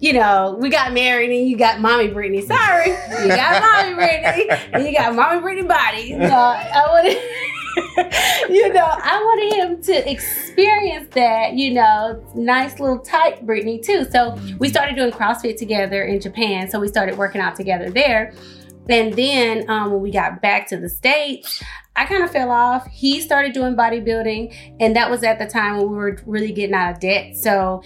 you 0.00 0.12
know, 0.12 0.58
we 0.60 0.68
got 0.68 0.92
married 0.92 1.30
and 1.30 1.48
you 1.48 1.56
got 1.56 1.80
mommy 1.80 2.08
Brittany. 2.08 2.42
Sorry, 2.42 2.90
you 2.90 3.28
got 3.28 3.62
mommy 3.62 3.94
Brittany 4.06 4.50
and 4.72 4.84
you 4.84 4.92
got 4.92 5.14
mommy 5.14 5.40
Brittany 5.40 5.66
body. 5.66 6.12
No, 6.12 6.28
I 6.28 6.82
wanted, 6.90 8.52
you 8.54 8.70
know, 8.72 8.84
I 8.84 9.18
wanted 9.18 9.54
him 9.56 9.82
to 9.84 10.10
experience 10.10 11.08
that, 11.14 11.54
you 11.54 11.72
know, 11.72 12.22
nice 12.34 12.78
little 12.80 12.98
tight 12.98 13.46
Brittany 13.46 13.78
too. 13.78 14.04
So 14.10 14.38
we 14.58 14.68
started 14.68 14.94
doing 14.96 15.10
CrossFit 15.10 15.56
together 15.56 16.02
in 16.02 16.20
Japan. 16.20 16.68
So 16.68 16.80
we 16.80 16.88
started 16.88 17.16
working 17.16 17.40
out 17.40 17.56
together 17.56 17.88
there. 17.88 18.34
And 18.88 19.14
then 19.14 19.70
um, 19.70 19.92
when 19.92 20.02
we 20.02 20.10
got 20.10 20.42
back 20.42 20.68
to 20.68 20.76
the 20.76 20.90
States, 20.90 21.62
I 21.96 22.06
kind 22.06 22.24
of 22.24 22.30
fell 22.30 22.50
off. 22.50 22.86
He 22.88 23.20
started 23.20 23.52
doing 23.52 23.76
bodybuilding, 23.76 24.76
and 24.80 24.96
that 24.96 25.10
was 25.10 25.22
at 25.22 25.38
the 25.38 25.46
time 25.46 25.76
when 25.76 25.90
we 25.90 25.96
were 25.96 26.18
really 26.26 26.52
getting 26.52 26.74
out 26.74 26.92
of 26.92 27.00
debt. 27.00 27.36
So 27.36 27.82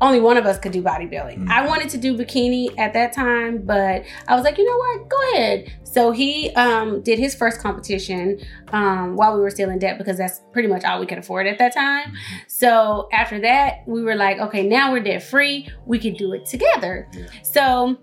only 0.00 0.20
one 0.20 0.36
of 0.36 0.46
us 0.46 0.58
could 0.58 0.72
do 0.72 0.82
bodybuilding. 0.82 1.44
Mm. 1.44 1.48
I 1.50 1.66
wanted 1.66 1.90
to 1.90 1.98
do 1.98 2.16
bikini 2.16 2.68
at 2.78 2.92
that 2.94 3.12
time, 3.12 3.62
but 3.62 4.04
I 4.28 4.34
was 4.34 4.44
like, 4.44 4.56
you 4.56 4.64
know 4.64 4.76
what? 4.76 5.08
Go 5.08 5.32
ahead. 5.32 5.72
So 5.84 6.12
he 6.12 6.50
um, 6.50 7.02
did 7.02 7.18
his 7.18 7.34
first 7.34 7.60
competition 7.60 8.40
um, 8.68 9.16
while 9.16 9.34
we 9.34 9.40
were 9.40 9.50
still 9.50 9.68
in 9.68 9.78
debt 9.78 9.98
because 9.98 10.16
that's 10.16 10.40
pretty 10.52 10.68
much 10.68 10.84
all 10.84 11.00
we 11.00 11.06
could 11.06 11.18
afford 11.18 11.46
at 11.46 11.58
that 11.58 11.74
time. 11.74 12.12
So 12.46 13.08
after 13.12 13.40
that, 13.40 13.80
we 13.86 14.02
were 14.02 14.14
like, 14.14 14.38
okay, 14.38 14.66
now 14.66 14.92
we're 14.92 15.00
debt 15.00 15.22
free. 15.22 15.68
We 15.86 15.98
can 15.98 16.14
do 16.14 16.32
it 16.32 16.46
together. 16.46 17.08
Yeah. 17.12 17.26
So 17.42 17.98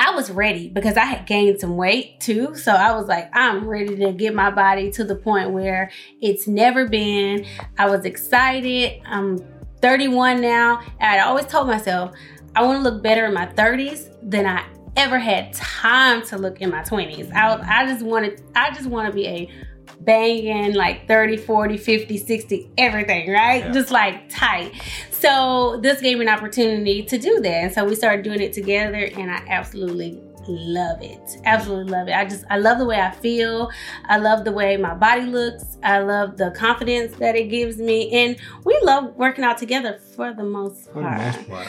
I 0.00 0.12
was 0.12 0.30
ready 0.30 0.66
because 0.66 0.96
I 0.96 1.04
had 1.04 1.26
gained 1.26 1.60
some 1.60 1.76
weight 1.76 2.20
too. 2.20 2.56
So 2.56 2.72
I 2.72 2.96
was 2.96 3.06
like, 3.06 3.28
I'm 3.34 3.68
ready 3.68 3.96
to 3.96 4.12
get 4.12 4.34
my 4.34 4.50
body 4.50 4.90
to 4.92 5.04
the 5.04 5.14
point 5.14 5.50
where 5.50 5.90
it's 6.22 6.48
never 6.48 6.88
been. 6.88 7.44
I 7.76 7.84
was 7.84 8.06
excited. 8.06 9.02
I'm 9.04 9.36
31 9.82 10.40
now. 10.40 10.80
And 10.98 11.20
I 11.20 11.26
always 11.26 11.44
told 11.44 11.66
myself, 11.66 12.12
I 12.56 12.64
want 12.64 12.82
to 12.82 12.82
look 12.82 13.02
better 13.02 13.26
in 13.26 13.34
my 13.34 13.44
30s 13.44 14.08
than 14.22 14.46
I 14.46 14.64
ever 14.96 15.18
had 15.18 15.52
time 15.52 16.24
to 16.28 16.38
look 16.38 16.62
in 16.62 16.70
my 16.70 16.80
20s. 16.80 17.30
I, 17.34 17.82
I 17.82 17.86
just 17.86 18.02
wanted, 18.02 18.42
I 18.56 18.70
just 18.70 18.86
want 18.86 19.06
to 19.06 19.12
be 19.12 19.26
a 19.26 19.50
banging 20.00 20.74
like 20.74 21.06
30, 21.06 21.36
40, 21.36 21.76
50, 21.76 22.16
60, 22.16 22.70
everything, 22.78 23.30
right? 23.30 23.64
Yeah. 23.64 23.72
Just 23.72 23.90
like 23.90 24.28
tight. 24.28 24.72
So 25.10 25.78
this 25.82 26.00
gave 26.00 26.18
me 26.18 26.26
an 26.26 26.32
opportunity 26.32 27.02
to 27.02 27.18
do 27.18 27.40
that. 27.40 27.48
And 27.48 27.72
so 27.72 27.84
we 27.84 27.94
started 27.94 28.22
doing 28.22 28.40
it 28.40 28.52
together 28.52 29.10
and 29.16 29.30
I 29.30 29.42
absolutely 29.48 30.20
love 30.48 31.02
it. 31.02 31.38
Absolutely 31.44 31.92
love 31.92 32.08
it. 32.08 32.12
I 32.12 32.24
just 32.24 32.44
I 32.50 32.58
love 32.58 32.78
the 32.78 32.86
way 32.86 33.00
I 33.00 33.10
feel. 33.10 33.70
I 34.06 34.16
love 34.16 34.44
the 34.44 34.52
way 34.52 34.76
my 34.76 34.94
body 34.94 35.22
looks. 35.22 35.76
I 35.82 35.98
love 35.98 36.36
the 36.36 36.50
confidence 36.52 37.16
that 37.18 37.36
it 37.36 37.50
gives 37.50 37.76
me. 37.76 38.10
And 38.10 38.36
we 38.64 38.78
love 38.82 39.14
working 39.16 39.44
out 39.44 39.58
together 39.58 39.98
for 40.16 40.32
the 40.32 40.44
most 40.44 40.90
For 40.92 41.02
the 41.02 41.10
most 41.10 41.48
part. 41.48 41.68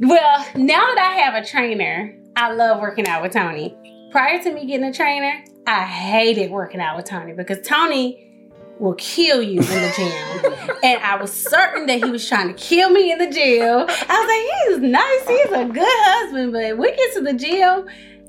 Well, 0.00 0.46
now 0.54 0.94
that 0.94 0.98
I 0.98 1.20
have 1.22 1.42
a 1.42 1.46
trainer, 1.46 2.16
I 2.36 2.52
love 2.52 2.80
working 2.80 3.06
out 3.08 3.22
with 3.22 3.32
Tony. 3.32 3.74
Prior 4.16 4.42
to 4.44 4.50
me 4.54 4.64
getting 4.64 4.86
a 4.86 4.94
trainer, 4.94 5.44
I 5.66 5.84
hated 5.84 6.50
working 6.50 6.80
out 6.80 6.96
with 6.96 7.04
Tony 7.04 7.34
because 7.34 7.58
Tony 7.60 8.50
will 8.78 8.94
kill 8.94 9.42
you 9.42 9.60
in 9.60 9.66
the 9.66 9.92
gym. 9.94 10.76
and 10.82 11.02
I 11.02 11.18
was 11.20 11.30
certain 11.30 11.84
that 11.84 12.02
he 12.02 12.10
was 12.10 12.26
trying 12.26 12.48
to 12.48 12.54
kill 12.54 12.88
me 12.88 13.12
in 13.12 13.18
the 13.18 13.28
gym. 13.30 13.84
I 13.86 14.70
was 14.70 14.80
like, 14.80 14.80
he's 14.80 14.90
nice, 14.90 15.28
he's 15.28 15.52
a 15.52 15.70
good 15.70 15.84
husband, 15.86 16.52
but 16.54 16.78
we 16.78 16.96
get 16.96 17.12
to 17.12 17.20
the 17.20 17.34
gym 17.34 17.86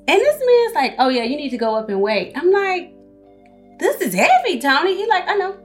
and 0.09 0.19
this 0.19 0.43
man's 0.45 0.75
like, 0.75 0.95
oh 0.99 1.07
yeah, 1.07 1.23
you 1.23 1.38
need 1.38 1.51
to 1.51 1.57
go 1.57 1.73
up 1.73 1.88
and 1.88 2.01
weight. 2.01 2.33
I'm 2.35 2.51
like, 2.51 2.91
this 3.79 4.01
is 4.01 4.13
heavy, 4.13 4.59
Tony. 4.59 4.93
He's 4.93 5.07
like, 5.07 5.23
I 5.25 5.35
know. 5.35 5.57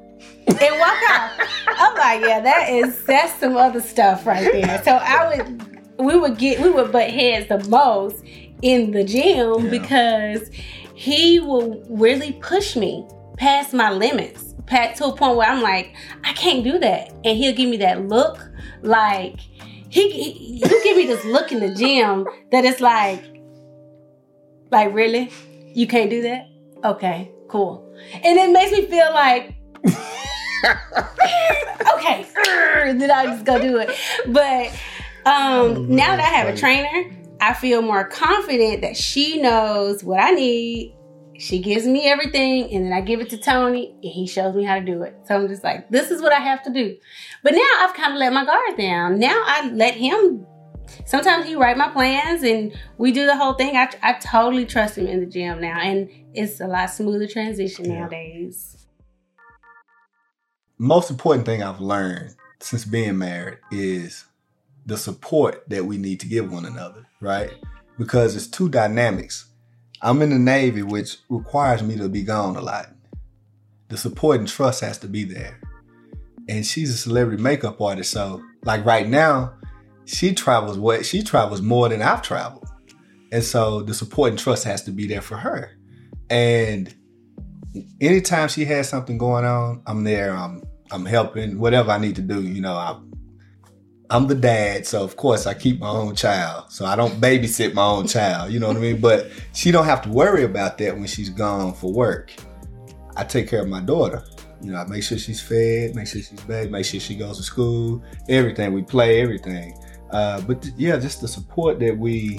and 0.46 0.78
walk 0.78 1.02
out. 1.10 1.32
I'm 1.66 1.94
like, 1.96 2.20
yeah, 2.20 2.38
that 2.42 2.68
is 2.70 3.02
that's 3.06 3.40
some 3.40 3.56
other 3.56 3.80
stuff 3.80 4.24
right 4.24 4.52
there. 4.52 4.80
So 4.84 4.92
I 4.92 5.36
would 5.36 5.72
we 5.98 6.16
would 6.16 6.38
get 6.38 6.60
we 6.60 6.70
would 6.70 6.92
butt 6.92 7.10
heads 7.10 7.48
the 7.48 7.58
most 7.68 8.24
in 8.62 8.92
the 8.92 9.04
gym 9.04 9.64
yeah. 9.64 9.70
because 9.70 10.50
he 10.94 11.40
will 11.40 11.84
really 11.88 12.32
push 12.34 12.76
me 12.76 13.06
past 13.36 13.74
my 13.74 13.90
limits, 13.90 14.54
past 14.66 14.98
to 14.98 15.06
a 15.06 15.16
point 15.16 15.36
where 15.36 15.48
I'm 15.48 15.60
like, 15.60 15.94
I 16.24 16.32
can't 16.32 16.64
do 16.64 16.78
that, 16.78 17.10
and 17.24 17.36
he'll 17.36 17.54
give 17.54 17.68
me 17.68 17.76
that 17.78 18.06
look, 18.06 18.38
like 18.82 19.40
he, 19.88 20.10
he 20.10 20.60
you 20.64 20.82
give 20.82 20.96
me 20.96 21.06
this 21.06 21.24
look 21.24 21.52
in 21.52 21.60
the 21.60 21.74
gym 21.74 22.26
that 22.50 22.64
it's 22.64 22.80
like, 22.80 23.22
like 24.70 24.94
really, 24.94 25.30
you 25.74 25.86
can't 25.86 26.08
do 26.08 26.22
that? 26.22 26.48
Okay, 26.84 27.30
cool, 27.48 27.92
and 28.14 28.38
it 28.38 28.50
makes 28.50 28.72
me 28.72 28.86
feel 28.86 29.12
like. 29.12 29.54
okay, 31.94 32.24
then 32.94 33.10
I 33.10 33.26
just 33.26 33.44
go 33.44 33.60
do 33.60 33.78
it. 33.78 33.90
But 34.28 34.68
um, 35.28 35.94
now 35.94 36.16
that 36.16 36.20
I 36.20 36.36
have 36.36 36.48
a 36.54 36.56
trainer, 36.56 37.10
I 37.42 37.54
feel 37.54 37.82
more 37.82 38.04
confident 38.04 38.82
that 38.82 38.96
she 38.96 39.42
knows 39.42 40.04
what 40.04 40.20
I 40.20 40.30
need. 40.30 40.94
She 41.40 41.58
gives 41.58 41.84
me 41.84 42.06
everything, 42.06 42.72
and 42.72 42.86
then 42.86 42.92
I 42.92 43.00
give 43.00 43.20
it 43.20 43.30
to 43.30 43.36
Tony, 43.36 43.96
and 44.00 44.12
he 44.12 44.28
shows 44.28 44.54
me 44.54 44.62
how 44.62 44.78
to 44.78 44.84
do 44.84 45.02
it. 45.02 45.16
So 45.26 45.34
I'm 45.34 45.48
just 45.48 45.64
like, 45.64 45.90
this 45.90 46.12
is 46.12 46.22
what 46.22 46.32
I 46.32 46.38
have 46.38 46.62
to 46.62 46.72
do. 46.72 46.96
But 47.42 47.54
now 47.54 47.68
I've 47.80 47.94
kind 47.94 48.12
of 48.12 48.20
let 48.20 48.32
my 48.32 48.44
guard 48.44 48.78
down. 48.78 49.18
Now 49.18 49.42
I 49.44 49.68
let 49.72 49.94
him. 49.94 50.46
Sometimes 51.04 51.44
he 51.44 51.56
write 51.56 51.76
my 51.76 51.88
plans, 51.88 52.44
and 52.44 52.72
we 52.96 53.10
do 53.10 53.26
the 53.26 53.36
whole 53.36 53.54
thing. 53.54 53.76
I, 53.76 53.88
I 54.04 54.12
totally 54.12 54.64
trust 54.64 54.96
him 54.96 55.08
in 55.08 55.18
the 55.18 55.26
gym 55.26 55.60
now, 55.60 55.80
and 55.80 56.08
it's 56.34 56.60
a 56.60 56.68
lot 56.68 56.90
smoother 56.90 57.26
transition 57.26 57.86
yeah. 57.86 58.02
nowadays. 58.02 58.86
Most 60.78 61.10
important 61.10 61.44
thing 61.44 61.60
I've 61.60 61.80
learned 61.80 62.36
since 62.60 62.84
being 62.84 63.18
married 63.18 63.58
is 63.72 64.26
the 64.86 64.96
support 64.96 65.68
that 65.68 65.84
we 65.84 65.96
need 65.98 66.20
to 66.20 66.26
give 66.26 66.50
one 66.50 66.64
another, 66.64 67.06
right? 67.20 67.52
Because 67.98 68.34
it's 68.36 68.46
two 68.46 68.68
dynamics. 68.68 69.46
I'm 70.00 70.22
in 70.22 70.30
the 70.30 70.38
Navy, 70.38 70.82
which 70.82 71.18
requires 71.28 71.82
me 71.82 71.96
to 71.96 72.08
be 72.08 72.22
gone 72.22 72.56
a 72.56 72.60
lot. 72.60 72.90
The 73.88 73.96
support 73.96 74.40
and 74.40 74.48
trust 74.48 74.80
has 74.80 74.98
to 74.98 75.06
be 75.06 75.24
there. 75.24 75.60
And 76.48 76.66
she's 76.66 76.90
a 76.90 76.96
celebrity 76.96 77.40
makeup 77.40 77.80
artist, 77.80 78.10
so 78.10 78.42
like 78.64 78.84
right 78.84 79.08
now, 79.08 79.54
she 80.04 80.34
travels 80.34 80.78
what 80.78 81.06
she 81.06 81.22
travels 81.22 81.62
more 81.62 81.88
than 81.88 82.02
I've 82.02 82.22
traveled. 82.22 82.68
And 83.30 83.44
so 83.44 83.82
the 83.82 83.94
support 83.94 84.30
and 84.30 84.38
trust 84.38 84.64
has 84.64 84.82
to 84.84 84.90
be 84.90 85.06
there 85.06 85.22
for 85.22 85.36
her. 85.36 85.70
And 86.28 86.92
anytime 88.00 88.48
she 88.48 88.64
has 88.66 88.88
something 88.88 89.18
going 89.18 89.44
on, 89.44 89.82
I'm 89.86 90.04
there. 90.04 90.34
I'm 90.34 90.62
I'm 90.90 91.06
helping 91.06 91.58
whatever 91.58 91.90
I 91.90 91.98
need 91.98 92.16
to 92.16 92.22
do. 92.22 92.42
You 92.42 92.60
know, 92.60 92.74
I 92.74 92.98
I'm 94.12 94.26
the 94.26 94.34
dad, 94.34 94.86
so 94.86 95.02
of 95.02 95.16
course 95.16 95.46
I 95.46 95.54
keep 95.54 95.80
my 95.80 95.88
own 95.88 96.14
child. 96.14 96.70
So 96.70 96.84
I 96.84 96.96
don't 96.96 97.18
babysit 97.18 97.72
my 97.72 97.82
own 97.82 98.06
child, 98.06 98.52
you 98.52 98.60
know 98.60 98.68
what 98.68 98.76
I 98.76 98.80
mean? 98.80 99.00
But 99.00 99.30
she 99.54 99.70
don't 99.70 99.86
have 99.86 100.02
to 100.02 100.10
worry 100.10 100.44
about 100.44 100.76
that 100.78 100.94
when 100.94 101.06
she's 101.06 101.30
gone 101.30 101.72
for 101.72 101.90
work. 101.90 102.30
I 103.16 103.24
take 103.24 103.48
care 103.48 103.62
of 103.62 103.68
my 103.68 103.80
daughter. 103.80 104.22
You 104.60 104.72
know, 104.72 104.78
I 104.78 104.84
make 104.84 105.02
sure 105.02 105.16
she's 105.16 105.40
fed, 105.40 105.94
make 105.94 106.06
sure 106.06 106.20
she's 106.20 106.40
bathed, 106.42 106.70
make 106.70 106.84
sure 106.84 107.00
she 107.00 107.14
goes 107.14 107.38
to 107.38 107.42
school, 107.42 108.04
everything. 108.28 108.74
We 108.74 108.82
play 108.82 109.22
everything. 109.22 109.78
Uh, 110.10 110.42
but 110.42 110.60
th- 110.60 110.74
yeah, 110.76 110.98
just 110.98 111.22
the 111.22 111.28
support 111.28 111.80
that 111.80 111.96
we 111.96 112.38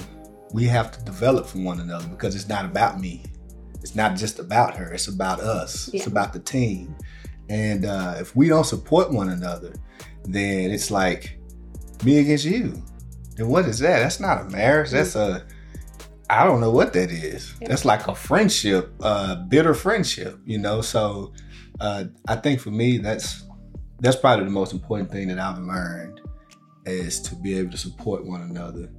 we 0.52 0.66
have 0.66 0.92
to 0.92 1.04
develop 1.04 1.44
from 1.44 1.64
one 1.64 1.80
another 1.80 2.06
because 2.06 2.36
it's 2.36 2.48
not 2.48 2.64
about 2.64 3.00
me. 3.00 3.24
It's 3.80 3.96
not 3.96 4.14
just 4.14 4.38
about 4.38 4.76
her. 4.76 4.92
It's 4.92 5.08
about 5.08 5.40
us. 5.40 5.90
Yeah. 5.92 5.98
It's 5.98 6.06
about 6.06 6.32
the 6.32 6.38
team. 6.38 6.94
And 7.48 7.84
uh, 7.84 8.14
if 8.20 8.36
we 8.36 8.48
don't 8.48 8.64
support 8.64 9.12
one 9.12 9.30
another, 9.30 9.74
then 10.22 10.70
it's 10.70 10.92
like 10.92 11.40
me 12.02 12.18
against 12.18 12.44
you. 12.44 12.82
And 13.38 13.48
what 13.48 13.66
is 13.66 13.78
that? 13.80 14.00
That's 14.00 14.20
not 14.20 14.42
a 14.42 14.44
marriage. 14.50 14.90
That's 14.90 15.16
a 15.16 15.44
I 16.30 16.44
don't 16.44 16.60
know 16.60 16.70
what 16.70 16.92
that 16.94 17.10
is. 17.10 17.54
That's 17.60 17.84
like 17.84 18.08
a 18.08 18.14
friendship, 18.14 18.92
uh, 19.00 19.36
bitter 19.36 19.74
friendship, 19.74 20.38
you 20.44 20.58
know. 20.58 20.80
So 20.80 21.32
uh, 21.80 22.04
I 22.26 22.36
think 22.36 22.60
for 22.60 22.70
me, 22.70 22.98
that's 22.98 23.44
that's 24.00 24.16
probably 24.16 24.44
the 24.44 24.50
most 24.50 24.72
important 24.72 25.10
thing 25.10 25.28
that 25.28 25.38
I've 25.38 25.58
learned 25.58 26.20
is 26.86 27.20
to 27.22 27.36
be 27.36 27.58
able 27.58 27.70
to 27.70 27.76
support 27.76 28.24
one 28.24 28.42
another 28.42 28.90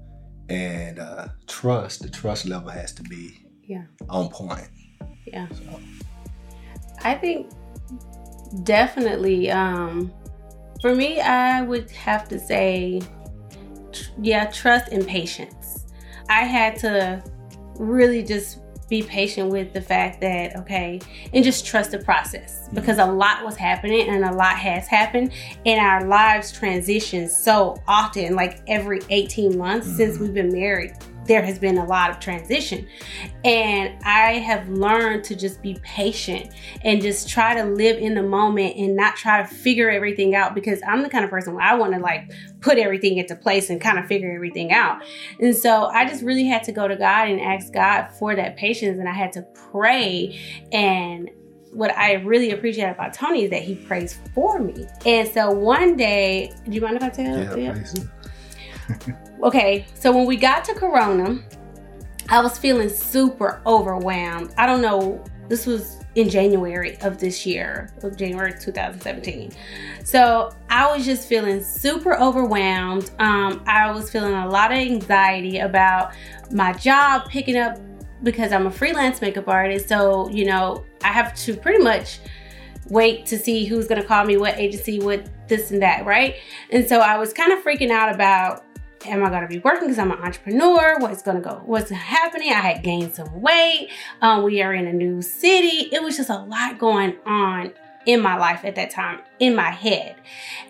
and 0.50 1.00
uh, 1.00 1.28
trust. 1.48 2.04
The 2.04 2.10
trust 2.10 2.46
level 2.46 2.70
has 2.70 2.94
to 2.94 3.04
be 3.04 3.46
yeah 3.64 3.86
on 4.10 4.30
point. 4.30 4.70
Yeah. 5.26 5.48
So. 5.50 5.80
I 7.04 7.16
think 7.16 7.52
definitely 8.64 9.52
um, 9.52 10.14
for 10.86 10.94
me, 10.94 11.20
I 11.20 11.64
would 11.64 11.90
have 11.90 12.30
to 12.30 12.38
say, 12.38 13.02
yeah, 14.22 14.46
trust 14.52 14.92
and 14.92 15.08
patience. 15.08 15.88
I 16.30 16.44
had 16.44 16.78
to 16.82 17.24
really 17.80 18.22
just 18.22 18.60
be 18.88 19.02
patient 19.02 19.50
with 19.50 19.74
the 19.74 19.82
fact 19.82 20.22
that 20.22 20.56
okay 20.56 21.02
and 21.34 21.44
just 21.44 21.66
trust 21.66 21.90
the 21.90 21.98
process 21.98 22.66
mm-hmm. 22.66 22.76
because 22.76 23.00
a 23.00 23.06
lot 23.06 23.44
was 23.44 23.56
happening 23.56 24.08
and 24.10 24.24
a 24.24 24.32
lot 24.34 24.56
has 24.58 24.88
happened 24.88 25.34
and 25.66 25.82
our 25.82 26.08
lives 26.08 26.52
transition 26.52 27.28
so 27.28 27.76
often 27.88 28.36
like 28.36 28.62
every 28.68 29.02
18 29.10 29.58
months 29.58 29.88
mm-hmm. 29.88 29.98
since 29.98 30.20
we've 30.20 30.36
been 30.36 30.54
married 30.54 30.94
there 31.26 31.44
has 31.44 31.60
been 31.60 31.78
a 31.78 31.86
lot 31.86 32.10
of 32.10 32.20
transition. 32.20 32.88
And 33.44 33.98
I 34.04 34.34
have 34.34 34.68
learned 34.70 35.24
to 35.26 35.36
just 35.36 35.62
be 35.62 35.78
patient 35.84 36.52
and 36.84 37.02
just 37.02 37.30
try 37.30 37.56
to 37.56 37.64
live 37.64 37.98
in 37.98 38.16
the 38.16 38.24
moment 38.24 38.78
and 38.78 38.96
not 38.96 39.16
try 39.16 39.42
to 39.42 39.48
figure 39.48 39.90
everything 39.90 40.36
out 40.36 40.56
because 40.56 40.82
I'm 40.88 41.04
the 41.04 41.10
kind 41.10 41.24
of 41.24 41.32
person 41.32 41.54
where 41.54 41.64
I 41.64 41.76
want 41.76 41.94
to 41.94 42.00
like 42.00 42.32
put 42.62 42.78
everything 42.78 43.18
into 43.18 43.36
place 43.36 43.70
and 43.70 43.80
kind 43.82 44.00
of 44.00 44.08
figure 44.08 44.34
everything 44.34 44.72
out. 44.72 45.02
And 45.40 45.56
so 45.56 45.86
I 45.86 46.06
just 46.06 46.24
really 46.24 46.46
had 46.46 46.64
to 46.64 46.72
go 46.72 46.88
to 46.88 46.96
God 46.96 47.30
and 47.30 47.40
ask 47.40 47.74
God 47.74 48.08
for 48.08 48.36
that 48.36 48.58
patience 48.58 49.00
and 49.00 49.10
I 49.10 49.14
had 49.14 49.32
to 49.34 49.42
pray 49.72 50.40
and 50.72 51.30
what 51.72 51.92
I 51.98 52.14
really 52.14 52.52
appreciate 52.52 52.90
about 52.90 53.14
Tony 53.14 53.44
is 53.44 53.50
that 53.50 53.62
he 53.62 53.76
prays 53.76 54.18
for 54.34 54.60
me. 54.60 54.88
And 55.06 55.28
so 55.28 55.52
one 55.52 55.98
day, 55.98 56.54
do 56.64 56.72
you 56.72 56.80
mind 56.80 56.96
if 56.96 57.04
I 57.04 57.10
tell? 57.10 57.58
Yeah, 57.58 57.74
yeah? 57.74 58.04
okay, 59.44 59.86
so 59.94 60.12
when 60.12 60.26
we 60.26 60.36
got 60.36 60.64
to 60.66 60.74
Corona, 60.74 61.40
I 62.30 62.42
was 62.42 62.58
feeling 62.58 62.90
super 62.90 63.62
overwhelmed. 63.66 64.54
I 64.58 64.66
don't 64.66 64.82
know, 64.82 65.24
this 65.48 65.66
was 65.66 66.00
in 66.16 66.30
January 66.30 66.98
of 67.02 67.18
this 67.20 67.46
year, 67.46 67.94
of 68.02 68.18
January 68.18 68.54
2017. 68.60 69.52
So 70.04 70.56
I 70.70 70.96
was 70.96 71.06
just 71.06 71.28
feeling 71.28 71.62
super 71.62 72.18
overwhelmed. 72.18 73.12
Um, 73.20 73.64
I 73.68 73.92
was 73.92 74.10
feeling 74.10 74.34
a 74.34 74.48
lot 74.48 74.72
of 74.72 74.78
anxiety 74.78 75.60
about 75.60 76.14
my 76.52 76.74
job 76.74 77.30
picking 77.30 77.58
up 77.58 77.78
because 78.24 78.54
I'm 78.54 78.66
a 78.66 78.72
freelance 78.72 79.22
makeup 79.22 79.48
artist. 79.48 79.90
So, 79.90 80.30
you 80.30 80.46
know, 80.46 80.86
I 81.04 81.10
have 81.10 81.36
to 81.36 81.56
pretty 81.56 81.84
much 81.84 82.20
wait 82.88 83.26
to 83.28 83.38
see 83.38 83.66
who's 83.66 83.88
going 83.88 84.02
to 84.02 84.08
call 84.08 84.26
me, 84.26 84.38
what 84.38 84.58
agency, 84.58 85.00
what 85.00 85.28
this 85.48 85.72
and 85.72 85.82
that, 85.82 86.06
right? 86.06 86.36
And 86.72 86.88
so 86.88 87.00
I 87.00 87.18
was 87.18 87.34
kind 87.34 87.52
of 87.52 87.60
freaking 87.64 87.92
out 87.92 88.14
about 88.14 88.65
am 89.08 89.24
I 89.24 89.30
gonna 89.30 89.48
be 89.48 89.60
working 89.60 89.88
because 89.88 90.00
I'm 90.00 90.12
an 90.12 90.20
entrepreneur? 90.20 90.98
What's 91.00 91.22
gonna 91.22 91.42
go? 91.42 91.62
What's 91.66 91.90
happening? 91.90 92.50
I 92.50 92.62
had 92.62 92.84
gained 92.84 93.14
some 93.14 93.42
weight. 93.42 93.90
Um, 94.22 94.44
we 94.44 94.62
are 94.62 94.74
in 94.74 94.88
a 94.88 94.94
new 94.94 95.22
city. 95.22 95.90
It 95.92 96.04
was 96.04 96.18
just 96.18 96.30
a 96.30 96.40
lot 96.40 96.80
going 96.80 97.16
on 97.26 97.74
in 98.06 98.22
my 98.22 98.38
life 98.38 98.64
at 98.66 98.76
that 98.76 98.92
time, 98.92 99.22
in 99.40 99.56
my 99.56 99.72
head. 99.72 100.16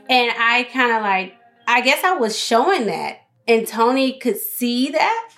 And 0.10 0.32
I 0.38 0.64
kind 0.72 0.92
of 0.92 1.02
like, 1.02 1.36
I 1.68 1.82
guess 1.82 2.04
I 2.04 2.14
was 2.14 2.38
showing 2.38 2.86
that, 2.86 3.20
and 3.48 3.68
Tony 3.68 4.20
could 4.20 4.38
see 4.38 4.92
that. 4.92 5.30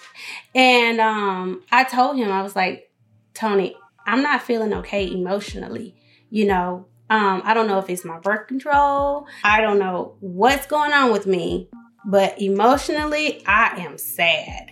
And 0.54 1.00
um, 1.00 1.64
I 1.72 1.84
told 1.84 2.18
him, 2.18 2.32
I 2.32 2.42
was 2.42 2.56
like, 2.56 2.92
Tony, 3.34 3.76
I'm 4.06 4.22
not 4.22 4.42
feeling 4.42 4.74
okay 4.76 5.12
emotionally. 5.12 5.96
You 6.30 6.46
know, 6.46 6.88
um, 7.10 7.42
I 7.46 7.54
don't 7.54 7.68
know 7.68 7.80
if 7.80 7.90
it's 7.90 8.04
my 8.04 8.20
birth 8.20 8.48
control. 8.48 9.28
I 9.44 9.62
don't 9.62 9.80
know 9.80 10.16
what's 10.20 10.68
going 10.68 10.92
on 10.92 11.12
with 11.12 11.26
me, 11.26 11.70
but 12.08 12.42
emotionally, 12.42 13.46
I 13.46 13.82
am 13.82 13.98
sad 13.98 14.72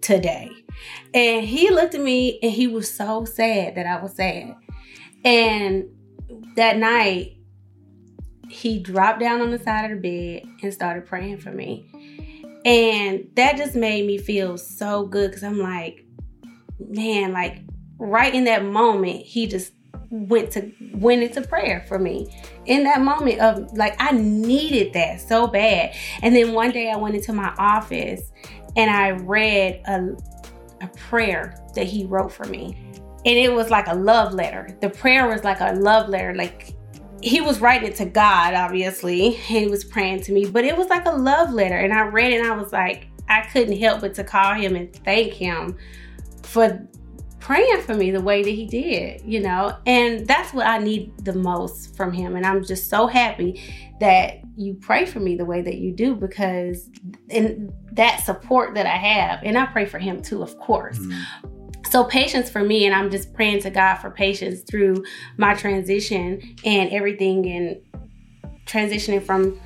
today. 0.00 0.52
And 1.12 1.44
he 1.44 1.70
looked 1.70 1.96
at 1.96 2.00
me 2.00 2.38
and 2.40 2.52
he 2.52 2.68
was 2.68 2.88
so 2.88 3.24
sad 3.24 3.74
that 3.74 3.84
I 3.84 4.00
was 4.00 4.14
sad. 4.14 4.54
And 5.24 5.88
that 6.54 6.78
night, 6.78 7.36
he 8.48 8.78
dropped 8.78 9.18
down 9.18 9.40
on 9.40 9.50
the 9.50 9.58
side 9.58 9.90
of 9.90 10.00
the 10.00 10.40
bed 10.40 10.48
and 10.62 10.72
started 10.72 11.04
praying 11.04 11.38
for 11.38 11.50
me. 11.50 11.90
And 12.64 13.28
that 13.34 13.56
just 13.56 13.74
made 13.74 14.06
me 14.06 14.16
feel 14.16 14.56
so 14.56 15.04
good 15.04 15.30
because 15.30 15.42
I'm 15.42 15.58
like, 15.58 16.06
man, 16.78 17.32
like 17.32 17.58
right 17.98 18.32
in 18.32 18.44
that 18.44 18.64
moment, 18.64 19.16
he 19.26 19.48
just 19.48 19.72
went 20.10 20.50
to 20.52 20.72
went 20.94 21.22
into 21.22 21.42
prayer 21.42 21.84
for 21.86 21.98
me 21.98 22.34
in 22.64 22.84
that 22.84 23.02
moment 23.02 23.40
of 23.40 23.76
like 23.76 23.94
I 23.98 24.12
needed 24.12 24.92
that 24.94 25.20
so 25.20 25.46
bad. 25.46 25.94
And 26.22 26.34
then 26.34 26.52
one 26.52 26.70
day 26.70 26.90
I 26.90 26.96
went 26.96 27.14
into 27.14 27.32
my 27.32 27.54
office 27.58 28.32
and 28.76 28.90
I 28.90 29.10
read 29.10 29.82
a, 29.86 30.16
a 30.82 30.88
prayer 30.88 31.54
that 31.74 31.86
he 31.86 32.04
wrote 32.04 32.32
for 32.32 32.44
me. 32.44 32.76
And 33.26 33.36
it 33.36 33.52
was 33.52 33.70
like 33.70 33.88
a 33.88 33.94
love 33.94 34.32
letter. 34.32 34.76
The 34.80 34.88
prayer 34.88 35.26
was 35.26 35.44
like 35.44 35.60
a 35.60 35.74
love 35.74 36.08
letter. 36.08 36.34
Like 36.34 36.74
he 37.20 37.40
was 37.40 37.60
writing 37.60 37.88
it 37.88 37.96
to 37.96 38.06
God, 38.06 38.54
obviously. 38.54 39.30
He 39.30 39.66
was 39.66 39.84
praying 39.84 40.22
to 40.22 40.32
me, 40.32 40.46
but 40.46 40.64
it 40.64 40.76
was 40.76 40.88
like 40.88 41.06
a 41.06 41.10
love 41.10 41.52
letter. 41.52 41.76
And 41.76 41.92
I 41.92 42.02
read 42.02 42.32
it 42.32 42.40
and 42.40 42.50
I 42.50 42.56
was 42.56 42.72
like, 42.72 43.08
I 43.28 43.42
couldn't 43.42 43.76
help 43.78 44.00
but 44.00 44.14
to 44.14 44.24
call 44.24 44.54
him 44.54 44.76
and 44.76 44.94
thank 45.04 45.32
him 45.32 45.76
for 46.42 46.88
praying 47.40 47.82
for 47.82 47.94
me 47.94 48.10
the 48.10 48.20
way 48.20 48.42
that 48.42 48.50
he 48.50 48.66
did, 48.66 49.22
you 49.24 49.40
know? 49.40 49.76
And 49.86 50.26
that's 50.26 50.52
what 50.52 50.66
I 50.66 50.78
need 50.78 51.12
the 51.24 51.34
most 51.34 51.96
from 51.96 52.12
him. 52.12 52.36
And 52.36 52.44
I'm 52.44 52.64
just 52.64 52.90
so 52.90 53.06
happy 53.06 53.62
that 54.00 54.40
you 54.56 54.74
pray 54.74 55.06
for 55.06 55.20
me 55.20 55.36
the 55.36 55.44
way 55.44 55.62
that 55.62 55.76
you 55.76 55.92
do 55.92 56.14
because 56.14 56.90
and 57.30 57.72
that 57.92 58.24
support 58.24 58.74
that 58.74 58.86
I 58.86 58.96
have. 58.96 59.40
And 59.42 59.56
I 59.56 59.66
pray 59.66 59.86
for 59.86 59.98
him 59.98 60.22
too, 60.22 60.42
of 60.42 60.58
course. 60.58 60.98
Mm-hmm 60.98 61.54
so 61.90 62.04
patience 62.04 62.50
for 62.50 62.62
me 62.62 62.86
and 62.86 62.94
i'm 62.94 63.10
just 63.10 63.32
praying 63.34 63.60
to 63.60 63.70
god 63.70 63.96
for 63.96 64.10
patience 64.10 64.60
through 64.62 65.02
my 65.36 65.54
transition 65.54 66.40
and 66.64 66.90
everything 66.90 67.46
and 67.46 67.80
transitioning 68.66 69.22
from 69.22 69.58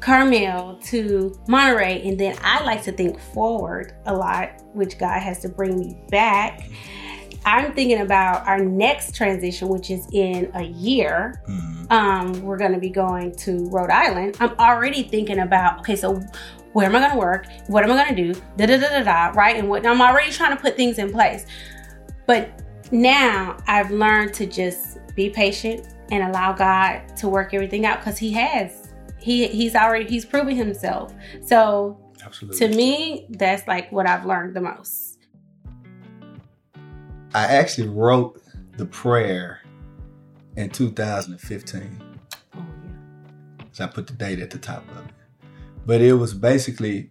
carmel 0.00 0.76
to 0.82 1.36
monterey 1.48 2.06
and 2.06 2.18
then 2.18 2.36
i 2.42 2.62
like 2.64 2.82
to 2.82 2.92
think 2.92 3.18
forward 3.18 3.94
a 4.06 4.14
lot 4.14 4.50
which 4.74 4.98
god 4.98 5.20
has 5.20 5.40
to 5.40 5.48
bring 5.48 5.78
me 5.78 5.96
back 6.10 6.68
i'm 7.48 7.72
thinking 7.72 8.00
about 8.00 8.46
our 8.46 8.58
next 8.58 9.14
transition 9.14 9.68
which 9.68 9.90
is 9.90 10.06
in 10.12 10.50
a 10.54 10.64
year 10.64 11.42
mm-hmm. 11.48 11.92
um, 11.92 12.40
we're 12.42 12.58
going 12.58 12.72
to 12.72 12.78
be 12.78 12.90
going 12.90 13.34
to 13.34 13.68
rhode 13.70 13.90
island 13.90 14.36
i'm 14.40 14.52
already 14.58 15.02
thinking 15.02 15.40
about 15.40 15.80
okay 15.80 15.96
so 15.96 16.22
where 16.72 16.86
am 16.86 16.94
I 16.94 17.00
going 17.00 17.12
to 17.12 17.18
work? 17.18 17.46
What 17.66 17.82
am 17.82 17.90
I 17.90 18.04
going 18.04 18.14
to 18.14 18.32
do? 18.34 18.40
Da 18.56 18.66
da 18.66 18.76
da 18.76 18.88
da 18.88 19.02
da. 19.02 19.38
Right? 19.38 19.56
And 19.56 19.68
what 19.68 19.86
I'm 19.86 20.00
already 20.00 20.30
trying 20.30 20.56
to 20.56 20.62
put 20.62 20.76
things 20.76 20.98
in 20.98 21.10
place. 21.10 21.46
But 22.26 22.62
now 22.92 23.56
I've 23.66 23.90
learned 23.90 24.34
to 24.34 24.46
just 24.46 24.98
be 25.14 25.30
patient 25.30 25.88
and 26.10 26.22
allow 26.22 26.52
God 26.52 27.16
to 27.16 27.28
work 27.28 27.54
everything 27.54 27.86
out 27.86 27.98
because 28.00 28.18
He 28.18 28.32
has. 28.32 28.92
He 29.18 29.48
He's 29.48 29.74
already 29.74 30.08
He's 30.08 30.24
proven 30.24 30.54
Himself. 30.54 31.12
So 31.44 31.98
Absolutely. 32.22 32.58
to 32.58 32.76
me, 32.76 33.26
that's 33.30 33.66
like 33.66 33.90
what 33.90 34.06
I've 34.06 34.24
learned 34.24 34.54
the 34.54 34.60
most. 34.60 35.07
I 37.34 37.44
actually 37.44 37.88
wrote 37.88 38.42
the 38.76 38.86
prayer 38.86 39.60
in 40.56 40.70
2015. 40.70 42.02
Oh 42.54 42.58
yeah. 42.58 43.64
So 43.72 43.84
I 43.84 43.86
put 43.88 44.06
the 44.06 44.12
date 44.14 44.40
at 44.40 44.50
the 44.50 44.58
top 44.58 44.88
of 44.90 45.06
it 45.06 45.12
but 45.88 46.02
it 46.02 46.12
was 46.12 46.34
basically 46.34 47.10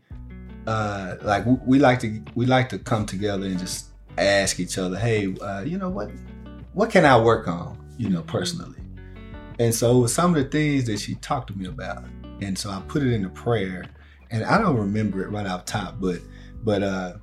uh, 0.68 1.16
like 1.24 1.44
we 1.66 1.80
like 1.80 2.00
to 2.00 2.22
we 2.36 2.46
like 2.46 2.70
to 2.70 2.78
come 2.78 3.08
together 3.08 3.48
and 3.48 3.58
just 3.58 3.88
ask 4.20 4.60
each 4.60 4.78
other, 4.78 5.00
hey, 5.00 5.34
uh, 5.42 5.62
you 5.62 5.80
know 5.80 5.90
what, 5.90 6.12
what 6.74 6.92
can 6.92 7.04
I 7.04 7.20
work 7.20 7.48
on, 7.48 7.84
you 7.98 8.10
know, 8.10 8.22
personally. 8.22 8.80
And 9.58 9.74
so 9.74 9.98
it 9.98 10.02
was 10.02 10.14
some 10.14 10.36
of 10.36 10.44
the 10.44 10.50
things 10.50 10.86
that 10.86 11.00
she 11.00 11.16
talked 11.16 11.48
to 11.48 11.58
me 11.58 11.66
about, 11.66 12.04
and 12.40 12.56
so 12.56 12.70
I 12.70 12.80
put 12.88 13.02
it 13.02 13.14
in 13.14 13.26
a 13.26 13.30
prayer, 13.30 13.86
and 14.30 14.44
I 14.44 14.60
don't 14.60 14.78
remember 14.78 15.24
it 15.24 15.32
right 15.32 15.48
off 15.48 15.66
top, 15.66 15.96
but 16.00 16.20
but 16.64 16.84
uh, 16.84 17.14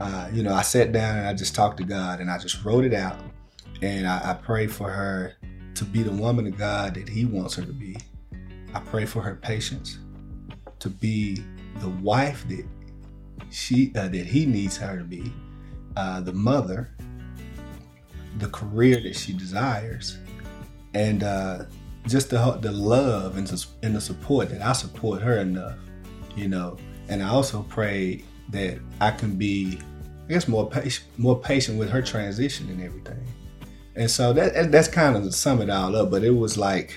uh, 0.00 0.28
you 0.32 0.42
know, 0.42 0.54
I 0.54 0.62
sat 0.62 0.92
down 0.92 1.18
and 1.18 1.26
I 1.26 1.34
just 1.34 1.54
talked 1.54 1.78
to 1.78 1.84
God, 1.84 2.20
and 2.20 2.30
I 2.30 2.38
just 2.38 2.64
wrote 2.64 2.84
it 2.84 2.94
out, 2.94 3.18
and 3.82 4.06
I, 4.06 4.30
I 4.30 4.34
prayed 4.34 4.72
for 4.72 4.90
her 4.90 5.34
to 5.74 5.84
be 5.84 6.02
the 6.02 6.12
woman 6.12 6.46
of 6.46 6.56
God 6.56 6.94
that 6.94 7.08
He 7.08 7.24
wants 7.24 7.54
her 7.54 7.64
to 7.64 7.72
be. 7.72 7.96
I 8.74 8.80
pray 8.80 9.06
for 9.06 9.22
her 9.22 9.36
patience 9.36 9.98
to 10.80 10.90
be 10.90 11.42
the 11.80 11.88
wife 11.88 12.46
that 12.48 12.66
she 13.50 13.92
uh, 13.96 14.08
that 14.08 14.26
he 14.26 14.46
needs 14.46 14.76
her 14.76 14.98
to 14.98 15.04
be, 15.04 15.32
uh, 15.96 16.20
the 16.20 16.32
mother, 16.32 16.90
the 18.38 18.48
career 18.48 19.00
that 19.00 19.16
she 19.16 19.32
desires, 19.32 20.18
and 20.94 21.22
uh, 21.22 21.64
just 22.06 22.30
the 22.30 22.58
the 22.60 22.72
love 22.72 23.36
and 23.36 23.46
the, 23.46 23.66
and 23.82 23.94
the 23.94 24.00
support 24.00 24.50
that 24.50 24.62
I 24.62 24.72
support 24.72 25.22
her 25.22 25.38
enough, 25.38 25.78
you 26.34 26.48
know. 26.48 26.76
And 27.08 27.22
I 27.22 27.28
also 27.28 27.62
pray 27.68 28.24
that 28.50 28.78
I 29.00 29.10
can 29.10 29.36
be, 29.36 29.78
I 30.28 30.32
guess, 30.32 30.48
more 30.48 30.68
patient, 30.68 31.06
more 31.18 31.38
patient 31.38 31.78
with 31.78 31.90
her 31.90 32.02
transition 32.02 32.68
and 32.68 32.82
everything. 32.82 33.24
And 33.94 34.10
so 34.10 34.32
that 34.34 34.70
that's 34.70 34.88
kind 34.88 35.16
of 35.16 35.24
to 35.24 35.32
sum 35.32 35.62
it 35.62 35.70
all 35.70 35.96
up. 35.96 36.10
But 36.10 36.22
it 36.22 36.30
was 36.30 36.58
like 36.58 36.94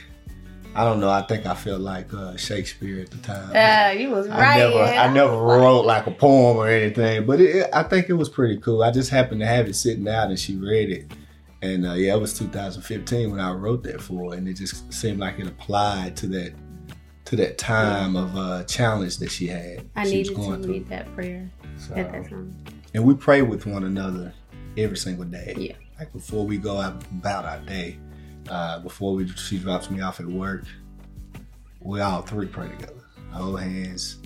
I 0.75 0.83
don't 0.83 0.99
know. 0.99 1.09
I 1.09 1.23
think 1.23 1.45
I 1.45 1.55
felt 1.55 1.81
like 1.81 2.13
uh, 2.13 2.37
Shakespeare 2.37 3.01
at 3.01 3.09
the 3.09 3.17
time. 3.17 3.51
Uh, 3.55 3.99
you 3.99 4.11
was 4.11 4.27
right. 4.29 4.55
I 4.55 4.57
never, 4.57 4.79
I 4.79 5.11
never 5.11 5.37
wrote 5.37 5.81
like 5.81 6.07
a 6.07 6.11
poem 6.11 6.57
or 6.57 6.67
anything, 6.67 7.25
but 7.25 7.41
it, 7.41 7.69
I 7.73 7.83
think 7.83 8.09
it 8.09 8.13
was 8.13 8.29
pretty 8.29 8.57
cool. 8.57 8.83
I 8.83 8.91
just 8.91 9.09
happened 9.09 9.41
to 9.41 9.47
have 9.47 9.67
it 9.67 9.75
sitting 9.75 10.07
out, 10.07 10.29
and 10.29 10.39
she 10.39 10.55
read 10.55 10.91
it, 10.91 11.11
and 11.61 11.87
uh, 11.87 11.93
yeah, 11.93 12.13
it 12.15 12.21
was 12.21 12.37
2015 12.37 13.31
when 13.31 13.39
I 13.39 13.51
wrote 13.51 13.83
that 13.83 13.99
for, 13.99 14.31
her, 14.31 14.37
and 14.37 14.47
it 14.47 14.53
just 14.53 14.93
seemed 14.93 15.19
like 15.19 15.39
it 15.39 15.47
applied 15.47 16.15
to 16.17 16.27
that, 16.27 16.53
to 17.29 17.35
that 17.35 17.57
time 17.57 18.15
of 18.15 18.35
uh, 18.35 18.63
challenge 18.63 19.17
that 19.17 19.31
she 19.31 19.47
had. 19.47 19.87
I 19.95 20.05
she 20.05 20.23
needed 20.23 20.35
to 20.35 20.41
read 20.41 20.63
through. 20.63 20.83
that 20.85 21.13
prayer 21.13 21.49
so, 21.77 21.93
at 21.93 22.11
that 22.11 22.29
time. 22.29 22.55
And 22.93 23.03
we 23.03 23.13
pray 23.13 23.43
with 23.43 23.65
one 23.67 23.83
another 23.83 24.33
every 24.75 24.97
single 24.97 25.25
day. 25.25 25.53
Yeah. 25.55 25.75
Like 25.99 26.11
before 26.11 26.45
we 26.45 26.57
go 26.57 26.81
out 26.81 27.03
about 27.11 27.45
our 27.45 27.59
day 27.59 27.99
uh, 28.49 28.79
before 28.79 29.13
we, 29.13 29.27
she 29.27 29.59
drops 29.59 29.91
me 29.91 30.01
off 30.01 30.19
at 30.19 30.25
work, 30.25 30.63
we 31.81 32.01
all 32.01 32.23
three 32.23 32.47
pray 32.47 32.67
together. 32.69 32.93
Hold 33.31 33.61
hands, 33.61 34.17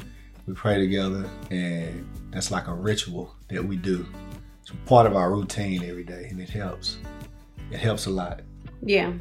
we 0.47 0.53
pray 0.53 0.79
together, 0.79 1.29
and 1.51 2.07
that's 2.31 2.51
like 2.51 2.67
a 2.67 2.73
ritual 2.73 3.35
that 3.49 3.63
we 3.63 3.75
do. 3.75 4.05
It's 4.61 4.71
part 4.85 5.05
of 5.05 5.15
our 5.15 5.29
routine 5.29 5.83
every 5.83 6.05
day, 6.05 6.27
and 6.29 6.39
it 6.39 6.49
helps. 6.49 6.97
It 7.69 7.79
helps 7.79 8.05
a 8.05 8.11
lot. 8.11 8.43
Yeah. 8.81 9.11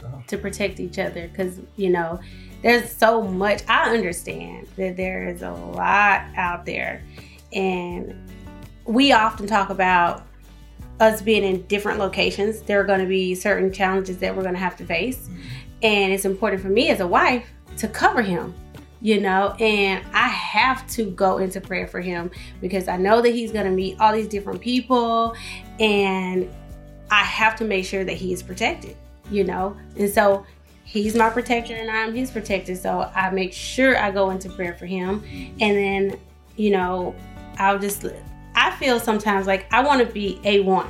So. 0.00 0.22
To 0.26 0.38
protect 0.38 0.80
each 0.80 0.98
other, 0.98 1.28
because 1.28 1.60
you 1.76 1.90
know, 1.90 2.18
there's 2.62 2.90
so 2.94 3.22
much. 3.22 3.62
I 3.68 3.94
understand 3.94 4.68
that 4.76 4.96
there 4.96 5.28
is 5.28 5.42
a 5.42 5.52
lot 5.52 6.22
out 6.36 6.66
there, 6.66 7.02
and 7.52 8.14
we 8.84 9.12
often 9.12 9.46
talk 9.46 9.70
about 9.70 10.28
us 11.00 11.22
being 11.22 11.44
in 11.44 11.62
different 11.66 11.98
locations, 11.98 12.60
there 12.62 12.80
are 12.80 12.84
going 12.84 13.00
to 13.00 13.06
be 13.06 13.34
certain 13.34 13.72
challenges 13.72 14.18
that 14.18 14.34
we're 14.34 14.42
going 14.42 14.54
to 14.54 14.60
have 14.60 14.76
to 14.76 14.84
face. 14.84 15.18
Mm-hmm. 15.18 15.40
And 15.82 16.12
it's 16.12 16.24
important 16.24 16.60
for 16.60 16.68
me 16.68 16.90
as 16.90 17.00
a 17.00 17.06
wife 17.06 17.48
to 17.78 17.88
cover 17.88 18.20
him, 18.20 18.52
you 19.00 19.20
know, 19.20 19.52
and 19.60 20.04
I 20.12 20.26
have 20.28 20.88
to 20.90 21.04
go 21.10 21.38
into 21.38 21.60
prayer 21.60 21.86
for 21.86 22.00
him 22.00 22.30
because 22.60 22.88
I 22.88 22.96
know 22.96 23.22
that 23.22 23.30
he's 23.30 23.52
going 23.52 23.66
to 23.66 23.70
meet 23.70 24.00
all 24.00 24.12
these 24.12 24.26
different 24.26 24.60
people 24.60 25.36
and 25.78 26.50
I 27.10 27.22
have 27.22 27.56
to 27.56 27.64
make 27.64 27.84
sure 27.84 28.04
that 28.04 28.14
he 28.14 28.32
is 28.32 28.42
protected, 28.42 28.96
you 29.30 29.44
know. 29.44 29.76
And 29.96 30.10
so 30.10 30.44
he's 30.88 31.14
my 31.14 31.28
protector 31.28 31.74
and 31.74 31.90
I'm 31.90 32.14
his 32.14 32.30
protector. 32.30 32.74
So 32.74 33.10
I 33.14 33.28
make 33.28 33.52
sure 33.52 33.98
I 33.98 34.10
go 34.10 34.30
into 34.30 34.48
prayer 34.48 34.74
for 34.74 34.86
him. 34.86 35.22
And 35.60 35.76
then, 35.76 36.18
you 36.56 36.70
know, 36.70 37.14
I'll 37.58 37.78
just 37.78 38.06
I 38.54 38.70
feel 38.76 38.98
sometimes 38.98 39.46
like 39.46 39.72
I 39.72 39.82
want 39.82 40.06
to 40.06 40.12
be 40.12 40.40
A1, 40.44 40.88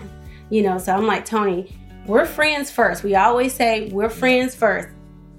you 0.50 0.62
know, 0.62 0.78
so 0.78 0.94
I'm 0.94 1.06
like, 1.06 1.24
Tony, 1.24 1.76
we're 2.06 2.24
friends 2.26 2.70
first. 2.70 3.02
We 3.02 3.16
always 3.16 3.52
say 3.52 3.88
we're 3.90 4.08
friends 4.08 4.54
first. 4.54 4.88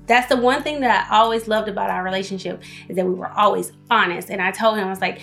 That's 0.08 0.28
the 0.28 0.38
one 0.38 0.62
thing 0.62 0.82
that 0.82 1.08
I 1.10 1.18
always 1.18 1.48
loved 1.48 1.70
about 1.70 1.90
our 1.90 2.04
relationship 2.04 2.62
is 2.90 2.98
that 2.98 3.06
we 3.06 3.14
were 3.14 3.32
always 3.32 3.72
honest. 3.90 4.30
And 4.30 4.42
I 4.42 4.52
told 4.52 4.78
him, 4.78 4.86
I 4.86 4.90
was 4.90 5.02
like, 5.02 5.22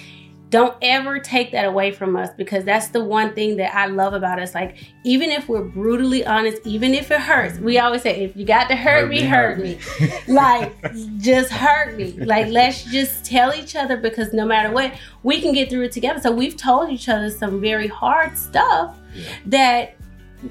don't 0.51 0.77
ever 0.81 1.19
take 1.19 1.51
that 1.53 1.65
away 1.65 1.91
from 1.91 2.15
us 2.15 2.31
because 2.37 2.65
that's 2.65 2.89
the 2.89 3.03
one 3.03 3.35
thing 3.35 3.57
that 3.57 3.75
I 3.75 3.87
love 3.87 4.15
about 4.15 4.39
us. 4.39 4.55
Like, 4.55 4.77
even 5.03 5.31
if 5.31 5.49
we're 5.49 5.65
brutally 5.65 6.25
honest, 6.25 6.65
even 6.65 6.95
if 6.95 7.11
it 7.11 7.21
hurts, 7.21 7.59
we 7.59 7.79
always 7.79 8.03
say, 8.03 8.23
if 8.23 8.37
you 8.37 8.45
got 8.45 8.69
to 8.69 8.77
hurt, 8.77 9.03
hurt 9.03 9.11
me, 9.11 9.23
hurt 9.23 9.59
me. 9.59 9.79
me. 10.01 10.13
like, 10.29 10.95
just 11.19 11.51
hurt 11.51 11.97
me. 11.97 12.13
Like, 12.13 12.49
let's 12.49 12.85
just 12.85 13.25
tell 13.25 13.55
each 13.55 13.75
other 13.75 13.97
because 13.97 14.33
no 14.33 14.47
matter 14.47 14.73
what, 14.73 14.95
we 15.25 15.41
can 15.41 15.53
get 15.53 15.69
through 15.69 15.85
it 15.85 15.93
together. 15.93 16.21
So, 16.21 16.31
we've 16.31 16.57
told 16.57 16.91
each 16.91 17.09
other 17.09 17.29
some 17.31 17.61
very 17.61 17.89
hard 17.89 18.39
stuff 18.39 18.97
yeah. 19.15 19.25
that 19.47 19.97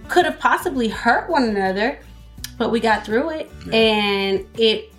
could 0.10 0.26
have 0.26 0.40
possibly 0.40 0.90
hurt 0.90 1.30
one 1.30 1.44
another, 1.44 2.00
but 2.58 2.70
we 2.70 2.82
got 2.82 3.06
through 3.06 3.30
it 3.30 3.52
yeah. 3.68 3.74
and 3.74 4.46
it 4.60 4.95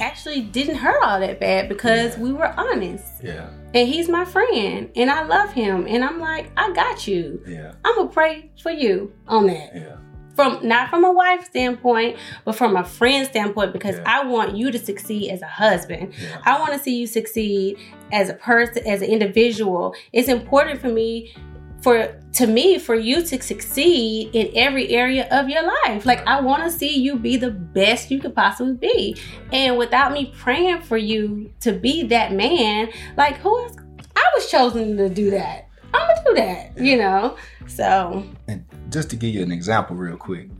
actually 0.00 0.42
didn't 0.42 0.76
hurt 0.76 1.02
all 1.02 1.20
that 1.20 1.40
bad 1.40 1.68
because 1.68 2.16
yeah. 2.16 2.22
we 2.22 2.32
were 2.32 2.52
honest. 2.58 3.04
Yeah. 3.22 3.50
And 3.74 3.88
he's 3.88 4.08
my 4.08 4.24
friend 4.24 4.90
and 4.96 5.10
I 5.10 5.24
love 5.24 5.52
him. 5.52 5.86
And 5.88 6.04
I'm 6.04 6.18
like, 6.20 6.50
I 6.56 6.72
got 6.72 7.06
you. 7.06 7.42
Yeah. 7.46 7.72
I'm 7.84 7.96
gonna 7.96 8.08
pray 8.10 8.50
for 8.62 8.70
you 8.70 9.12
on 9.26 9.46
that. 9.48 9.70
Yeah. 9.74 9.96
from 10.34 10.60
not 10.66 10.90
from 10.90 11.02
a 11.04 11.10
wife 11.12 11.46
standpoint, 11.46 12.18
but 12.44 12.54
from 12.54 12.76
a 12.76 12.84
friend 12.84 13.26
standpoint, 13.26 13.72
because 13.72 13.96
Yeah. 13.96 14.04
I 14.06 14.24
want 14.26 14.54
you 14.56 14.70
to 14.70 14.78
succeed 14.78 15.30
as 15.30 15.40
a 15.42 15.46
husband. 15.46 16.12
Yeah. 16.20 16.40
I 16.44 16.58
want 16.60 16.74
to 16.74 16.78
see 16.78 16.96
you 16.96 17.06
succeed 17.06 17.78
as 18.12 18.28
a 18.28 18.34
person, 18.34 18.86
as 18.86 19.00
an 19.02 19.08
individual. 19.08 19.94
It's 20.12 20.28
important 20.28 20.80
for 20.80 20.88
me 20.88 21.34
for 21.82 22.20
to 22.34 22.46
me 22.46 22.78
for 22.78 22.94
you 22.94 23.22
to 23.22 23.42
succeed 23.42 24.30
in 24.34 24.50
every 24.54 24.90
area 24.90 25.28
of 25.30 25.48
your 25.48 25.62
life. 25.84 26.04
Like 26.04 26.26
I 26.26 26.40
want 26.40 26.64
to 26.64 26.70
see 26.70 26.98
you 26.98 27.16
be 27.16 27.36
the 27.36 27.50
best 27.50 28.10
you 28.10 28.20
could 28.20 28.34
possibly 28.34 28.74
be. 28.74 29.16
And 29.52 29.78
without 29.78 30.12
me 30.12 30.32
praying 30.36 30.82
for 30.82 30.96
you 30.96 31.50
to 31.60 31.72
be 31.72 32.02
that 32.04 32.32
man, 32.32 32.88
like 33.16 33.36
who 33.36 33.58
else 33.62 33.76
I 34.16 34.30
was 34.34 34.50
chosen 34.50 34.96
to 34.96 35.08
do 35.08 35.30
that. 35.30 35.68
I'm 35.94 36.08
gonna 36.08 36.28
do 36.28 36.34
that, 36.34 36.78
you 36.78 36.96
know. 36.96 37.36
So 37.66 38.24
And 38.48 38.64
just 38.90 39.10
to 39.10 39.16
give 39.16 39.34
you 39.34 39.42
an 39.42 39.52
example, 39.52 39.96
real 39.96 40.16
quick, 40.16 40.50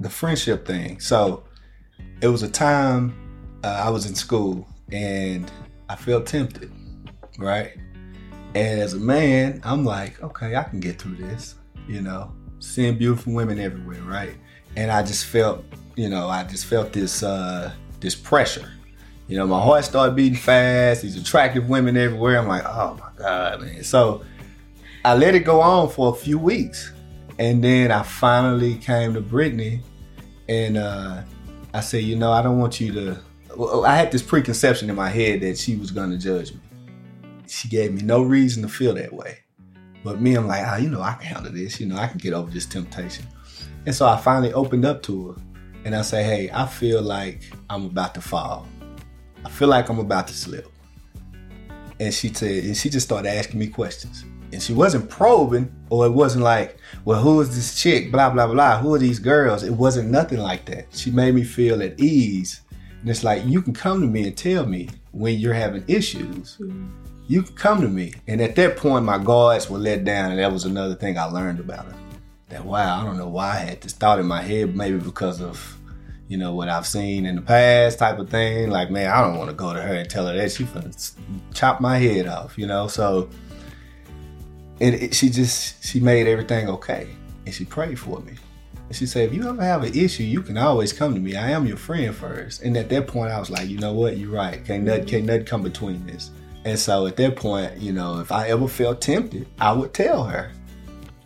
the 0.00 0.10
friendship 0.10 0.66
thing. 0.66 1.00
So 1.00 1.44
it 2.20 2.28
was 2.28 2.42
a 2.42 2.50
time 2.50 3.14
uh, 3.64 3.82
I 3.86 3.90
was 3.90 4.06
in 4.06 4.14
school 4.14 4.66
and 4.92 5.50
I 5.88 5.96
felt 5.96 6.26
tempted, 6.26 6.70
right? 7.38 7.76
And 8.56 8.80
as 8.80 8.94
a 8.94 8.98
man, 8.98 9.60
I'm 9.64 9.84
like, 9.84 10.22
okay, 10.22 10.56
I 10.56 10.62
can 10.62 10.80
get 10.80 10.98
through 10.98 11.16
this, 11.16 11.56
you 11.86 12.00
know, 12.00 12.32
seeing 12.58 12.96
beautiful 12.96 13.34
women 13.34 13.58
everywhere, 13.58 14.00
right? 14.00 14.34
And 14.76 14.90
I 14.90 15.02
just 15.02 15.26
felt, 15.26 15.62
you 15.94 16.08
know, 16.08 16.30
I 16.30 16.42
just 16.44 16.64
felt 16.64 16.90
this 16.90 17.22
uh 17.22 17.70
this 18.00 18.14
pressure. 18.14 18.72
You 19.28 19.36
know, 19.36 19.46
my 19.46 19.60
heart 19.60 19.84
started 19.84 20.16
beating 20.16 20.38
fast, 20.38 21.02
these 21.02 21.20
attractive 21.20 21.68
women 21.68 21.98
everywhere. 21.98 22.38
I'm 22.38 22.48
like, 22.48 22.64
oh 22.64 22.98
my 22.98 23.22
God, 23.22 23.60
man. 23.60 23.84
So 23.84 24.24
I 25.04 25.14
let 25.14 25.34
it 25.34 25.40
go 25.40 25.60
on 25.60 25.90
for 25.90 26.14
a 26.14 26.16
few 26.16 26.38
weeks. 26.38 26.92
And 27.38 27.62
then 27.62 27.90
I 27.90 28.04
finally 28.04 28.76
came 28.76 29.12
to 29.12 29.20
Brittany 29.20 29.82
and 30.48 30.78
uh, 30.78 31.24
I 31.74 31.80
said, 31.80 32.04
you 32.04 32.16
know, 32.16 32.32
I 32.32 32.40
don't 32.40 32.58
want 32.58 32.80
you 32.80 32.90
to. 32.94 33.18
I 33.84 33.96
had 33.96 34.10
this 34.10 34.22
preconception 34.22 34.88
in 34.88 34.96
my 34.96 35.10
head 35.10 35.42
that 35.42 35.58
she 35.58 35.76
was 35.76 35.90
going 35.90 36.10
to 36.10 36.16
judge 36.16 36.54
me. 36.54 36.60
She 37.48 37.68
gave 37.68 37.92
me 37.92 38.02
no 38.02 38.22
reason 38.22 38.62
to 38.62 38.68
feel 38.68 38.94
that 38.94 39.12
way. 39.12 39.38
But 40.04 40.20
me, 40.20 40.34
I'm 40.34 40.46
like, 40.46 40.62
ah, 40.64 40.76
you 40.76 40.88
know, 40.88 41.02
I 41.02 41.14
can 41.14 41.26
handle 41.26 41.52
this. 41.52 41.80
You 41.80 41.86
know, 41.86 41.96
I 41.96 42.06
can 42.06 42.18
get 42.18 42.32
over 42.32 42.50
this 42.50 42.66
temptation. 42.66 43.26
And 43.86 43.94
so 43.94 44.06
I 44.06 44.16
finally 44.16 44.52
opened 44.52 44.84
up 44.84 45.02
to 45.04 45.28
her 45.28 45.42
and 45.84 45.94
I 45.94 46.02
say, 46.02 46.22
hey, 46.24 46.50
I 46.52 46.66
feel 46.66 47.02
like 47.02 47.42
I'm 47.70 47.86
about 47.86 48.14
to 48.14 48.20
fall. 48.20 48.66
I 49.44 49.48
feel 49.48 49.68
like 49.68 49.88
I'm 49.88 50.00
about 50.00 50.26
to 50.28 50.34
slip. 50.34 50.68
And 52.00 52.12
she 52.12 52.32
said, 52.32 52.64
and 52.64 52.76
she 52.76 52.90
just 52.90 53.06
started 53.06 53.28
asking 53.28 53.60
me 53.60 53.68
questions. 53.68 54.24
And 54.52 54.62
she 54.62 54.72
wasn't 54.72 55.08
probing, 55.10 55.72
or 55.90 56.06
it 56.06 56.10
wasn't 56.10 56.44
like, 56.44 56.78
well, 57.04 57.20
who 57.20 57.40
is 57.40 57.54
this 57.54 57.80
chick? 57.80 58.12
Blah, 58.12 58.30
blah, 58.30 58.46
blah. 58.46 58.78
Who 58.78 58.94
are 58.94 58.98
these 58.98 59.18
girls? 59.18 59.62
It 59.62 59.72
wasn't 59.72 60.10
nothing 60.10 60.38
like 60.38 60.64
that. 60.66 60.86
She 60.90 61.10
made 61.10 61.34
me 61.34 61.42
feel 61.42 61.82
at 61.82 61.98
ease. 61.98 62.60
And 63.00 63.08
it's 63.08 63.24
like, 63.24 63.44
you 63.44 63.62
can 63.62 63.72
come 63.72 64.00
to 64.00 64.06
me 64.06 64.26
and 64.26 64.36
tell 64.36 64.66
me 64.66 64.88
when 65.12 65.38
you're 65.38 65.54
having 65.54 65.84
issues. 65.88 66.58
You 67.28 67.42
can 67.42 67.54
come 67.54 67.80
to 67.80 67.88
me. 67.88 68.14
And 68.28 68.40
at 68.40 68.54
that 68.56 68.76
point, 68.76 69.04
my 69.04 69.18
guards 69.18 69.68
were 69.68 69.78
let 69.78 70.04
down. 70.04 70.30
And 70.30 70.40
that 70.40 70.52
was 70.52 70.64
another 70.64 70.94
thing 70.94 71.18
I 71.18 71.24
learned 71.24 71.60
about 71.60 71.86
her. 71.86 71.94
That, 72.48 72.64
wow, 72.64 73.00
I 73.00 73.04
don't 73.04 73.18
know 73.18 73.28
why 73.28 73.52
I 73.52 73.56
had 73.56 73.80
this 73.80 73.92
thought 73.92 74.20
in 74.20 74.26
my 74.26 74.42
head, 74.42 74.76
maybe 74.76 74.98
because 74.98 75.40
of 75.40 75.76
you 76.28 76.36
know, 76.36 76.54
what 76.54 76.68
I've 76.68 76.86
seen 76.86 77.24
in 77.24 77.36
the 77.36 77.42
past 77.42 77.98
type 77.98 78.18
of 78.18 78.28
thing. 78.30 78.70
Like, 78.70 78.90
man, 78.90 79.10
I 79.10 79.20
don't 79.20 79.38
want 79.38 79.50
to 79.50 79.54
go 79.54 79.72
to 79.72 79.80
her 79.80 79.94
and 79.94 80.10
tell 80.10 80.26
her 80.26 80.36
that 80.36 80.50
she 80.50 80.64
gonna 80.64 80.90
chop 81.54 81.80
my 81.80 81.98
head 81.98 82.26
off, 82.26 82.58
you 82.58 82.66
know? 82.66 82.88
So 82.88 83.28
and 84.80 84.94
it- 84.94 85.14
she 85.14 85.30
just, 85.30 85.84
she 85.84 86.00
made 86.00 86.26
everything 86.26 86.68
okay. 86.68 87.08
And 87.44 87.54
she 87.54 87.64
prayed 87.64 87.98
for 87.98 88.20
me. 88.20 88.32
And 88.88 88.96
she 88.96 89.06
said, 89.06 89.28
if 89.28 89.34
you 89.34 89.48
ever 89.48 89.62
have 89.62 89.84
an 89.84 89.94
issue, 89.94 90.24
you 90.24 90.42
can 90.42 90.58
always 90.58 90.92
come 90.92 91.14
to 91.14 91.20
me. 91.20 91.36
I 91.36 91.50
am 91.50 91.66
your 91.66 91.76
friend 91.76 92.14
first. 92.14 92.62
And 92.62 92.76
at 92.76 92.88
that 92.90 93.06
point, 93.06 93.32
I 93.32 93.38
was 93.38 93.50
like, 93.50 93.68
you 93.68 93.78
know 93.78 93.92
what? 93.92 94.16
You're 94.16 94.30
right. 94.30 94.64
Can't 94.64 94.84
nothing, 94.84 95.06
can't 95.06 95.46
come 95.46 95.62
between 95.62 96.06
this. 96.06 96.30
And 96.66 96.76
so 96.76 97.06
at 97.06 97.16
that 97.18 97.36
point, 97.36 97.78
you 97.78 97.92
know, 97.92 98.18
if 98.18 98.32
I 98.32 98.48
ever 98.48 98.66
felt 98.66 99.00
tempted, 99.00 99.46
I 99.60 99.70
would 99.72 99.94
tell 99.94 100.24
her. 100.24 100.50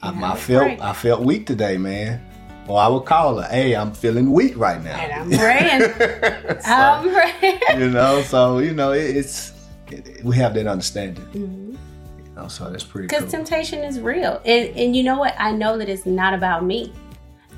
I, 0.02 0.32
I 0.32 0.36
felt. 0.36 0.78
I 0.80 0.92
felt 0.92 1.22
weak 1.22 1.46
today, 1.46 1.78
man. 1.78 2.20
Or 2.68 2.78
I 2.78 2.88
would 2.88 3.06
call 3.06 3.40
her, 3.40 3.48
hey, 3.48 3.74
I'm 3.74 3.92
feeling 3.92 4.32
weak 4.32 4.54
right 4.56 4.82
now. 4.84 4.96
And 4.96 5.32
I'm 5.32 5.38
praying. 5.38 6.60
So, 6.60 6.70
I'm 6.70 7.10
praying. 7.10 7.80
you 7.80 7.88
know, 7.90 8.20
so 8.22 8.58
you 8.58 8.74
know, 8.74 8.92
it, 8.92 9.16
it's 9.16 9.52
it, 9.90 10.22
we 10.22 10.36
have 10.36 10.52
that 10.54 10.66
understanding. 10.66 11.24
Mhm. 11.32 11.78
You 12.26 12.32
know, 12.36 12.48
so 12.48 12.70
that's 12.70 12.84
pretty 12.84 13.08
Because 13.08 13.22
cool. 13.22 13.30
temptation 13.30 13.78
is 13.82 13.98
real. 13.98 14.42
And 14.44 14.76
and 14.76 14.94
you 14.94 15.02
know 15.02 15.18
what? 15.18 15.34
I 15.38 15.52
know 15.52 15.78
that 15.78 15.88
it's 15.88 16.04
not 16.04 16.34
about 16.34 16.66
me. 16.66 16.92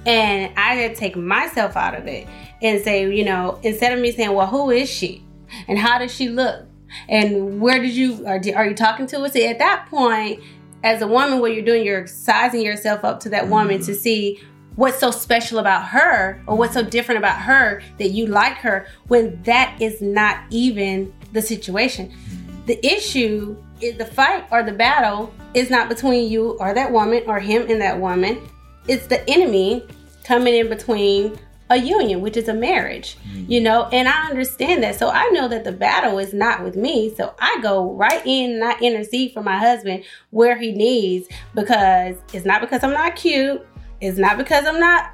And 0.07 0.57
I 0.57 0.75
had 0.75 0.95
to 0.95 0.97
take 0.97 1.17
myself 1.17 1.77
out 1.77 1.95
of 1.97 2.07
it 2.07 2.29
and 2.63 2.81
say, 2.83 3.13
you 3.13 3.25
know, 3.25 3.59
instead 3.65 3.93
of 3.93 3.99
me 3.99 4.13
saying, 4.13 4.33
well, 4.33 4.47
who 4.47 4.71
is 4.71 4.89
she? 4.89 5.25
And 5.67 5.79
how 5.79 5.99
does 5.99 6.15
she 6.15 6.29
look? 6.29 6.65
And 7.09 7.61
where 7.61 7.81
did 7.81 7.93
you, 7.93 8.27
are, 8.27 8.41
are 8.57 8.67
you 8.67 8.75
talking 8.75 9.07
to 9.09 9.23
us? 9.23 9.37
At 9.37 9.59
that 9.59 9.87
point, 9.89 10.43
as 10.85 11.03
a 11.03 11.07
woman, 11.07 11.41
what 11.41 11.55
you're 11.55 11.65
doing, 11.65 11.85
you're 11.85 12.07
sizing 12.07 12.63
yourself 12.63 13.05
up 13.05 13.21
to 13.21 13.29
that 13.31 13.49
woman 13.49 13.77
mm-hmm. 13.77 13.87
to 13.87 13.95
see 13.95 14.43
what's 14.75 14.99
so 14.99 15.11
special 15.11 15.59
about 15.59 15.87
her 15.89 16.43
or 16.47 16.57
what's 16.57 16.75
so 16.75 16.83
different 16.83 17.19
about 17.19 17.41
her 17.41 17.83
that 17.99 18.09
you 18.09 18.27
like 18.27 18.55
her 18.55 18.87
when 19.09 19.41
that 19.43 19.77
is 19.81 20.01
not 20.01 20.45
even 20.51 21.13
the 21.33 21.43
situation. 21.43 22.09
Mm-hmm. 22.09 22.67
The 22.67 22.87
issue 22.87 23.57
is 23.81 23.97
the 23.99 24.07
fight 24.07 24.47
or 24.51 24.63
the 24.63 24.73
battle 24.73 25.33
is 25.55 25.71
not 25.71 25.89
between 25.89 26.31
you 26.31 26.53
or 26.59 26.73
that 26.75 26.91
woman 26.91 27.23
or 27.27 27.39
him 27.39 27.71
and 27.71 27.81
that 27.81 27.99
woman. 27.99 28.41
It's 28.89 29.07
the 29.07 29.29
enemy 29.29 29.87
coming 30.25 30.55
in 30.55 30.69
between 30.69 31.39
a 31.73 31.77
union, 31.77 32.21
which 32.21 32.37
is 32.37 32.49
a 32.49 32.55
marriage, 32.55 33.17
mm-hmm. 33.17 33.51
you 33.51 33.61
know, 33.61 33.89
and 33.93 34.09
I 34.09 34.29
understand 34.29 34.83
that. 34.83 34.99
So 34.99 35.09
I 35.09 35.29
know 35.31 35.49
that 35.49 35.65
the 35.65 35.73
battle 35.73 36.19
is 36.19 36.35
not 36.35 36.63
with 36.63 36.77
me. 36.77 37.15
So 37.15 37.35
I 37.39 37.59
go 37.63 37.93
right 37.93 38.23
in 38.27 38.53
and 38.53 38.65
I 38.65 38.79
intercede 38.81 39.33
for 39.33 39.43
my 39.43 39.57
husband 39.57 40.05
where 40.31 40.59
he 40.59 40.73
needs 40.73 41.29
because 41.55 42.17
it's 42.33 42.45
not 42.45 42.61
because 42.61 42.85
I'm 42.85 42.93
not 42.93 43.17
cute. 43.17 43.67
It's 44.01 44.19
not 44.19 44.37
because 44.37 44.67
I'm 44.67 44.81
not 44.81 45.13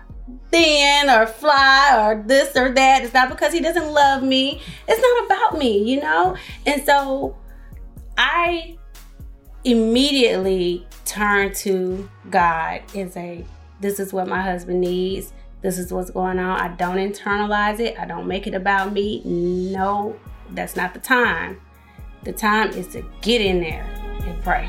thin 0.50 1.09
or 1.09 1.26
fly 1.26 1.96
or 2.04 2.22
this 2.26 2.56
or 2.56 2.72
that. 2.72 3.04
It's 3.04 3.14
not 3.14 3.28
because 3.28 3.52
he 3.52 3.61
doesn't 3.61 3.92
love 3.92 4.22
me. 4.22 4.61
It's 4.88 5.00
not 5.00 5.26
about 5.26 5.59
me, 5.59 5.82
you 5.82 6.00
know? 6.00 6.36
And 6.66 6.84
so 6.84 7.36
I 8.16 8.76
immediately 9.64 10.86
turn 11.04 11.52
to 11.52 12.09
God 12.30 12.82
and 12.94 13.12
say, 13.12 13.44
This 13.80 14.00
is 14.00 14.12
what 14.12 14.26
my 14.26 14.42
husband 14.42 14.80
needs. 14.80 15.32
This 15.61 15.78
is 15.78 15.92
what's 15.92 16.11
going 16.11 16.38
on. 16.38 16.61
I 16.61 16.68
don't 16.76 16.96
internalize 16.96 17.80
it. 17.80 17.98
I 17.98 18.04
don't 18.04 18.26
make 18.26 18.46
it 18.46 18.54
about 18.54 18.92
me. 18.92 19.22
No, 19.24 20.16
that's 20.50 20.76
not 20.76 20.94
the 20.94 21.00
time. 21.00 21.61
The 22.22 22.32
time 22.32 22.70
is 22.70 22.86
to 22.88 23.04
get 23.22 23.40
in 23.40 23.61
there 23.61 23.84
and 24.24 24.42
pray. 24.42 24.66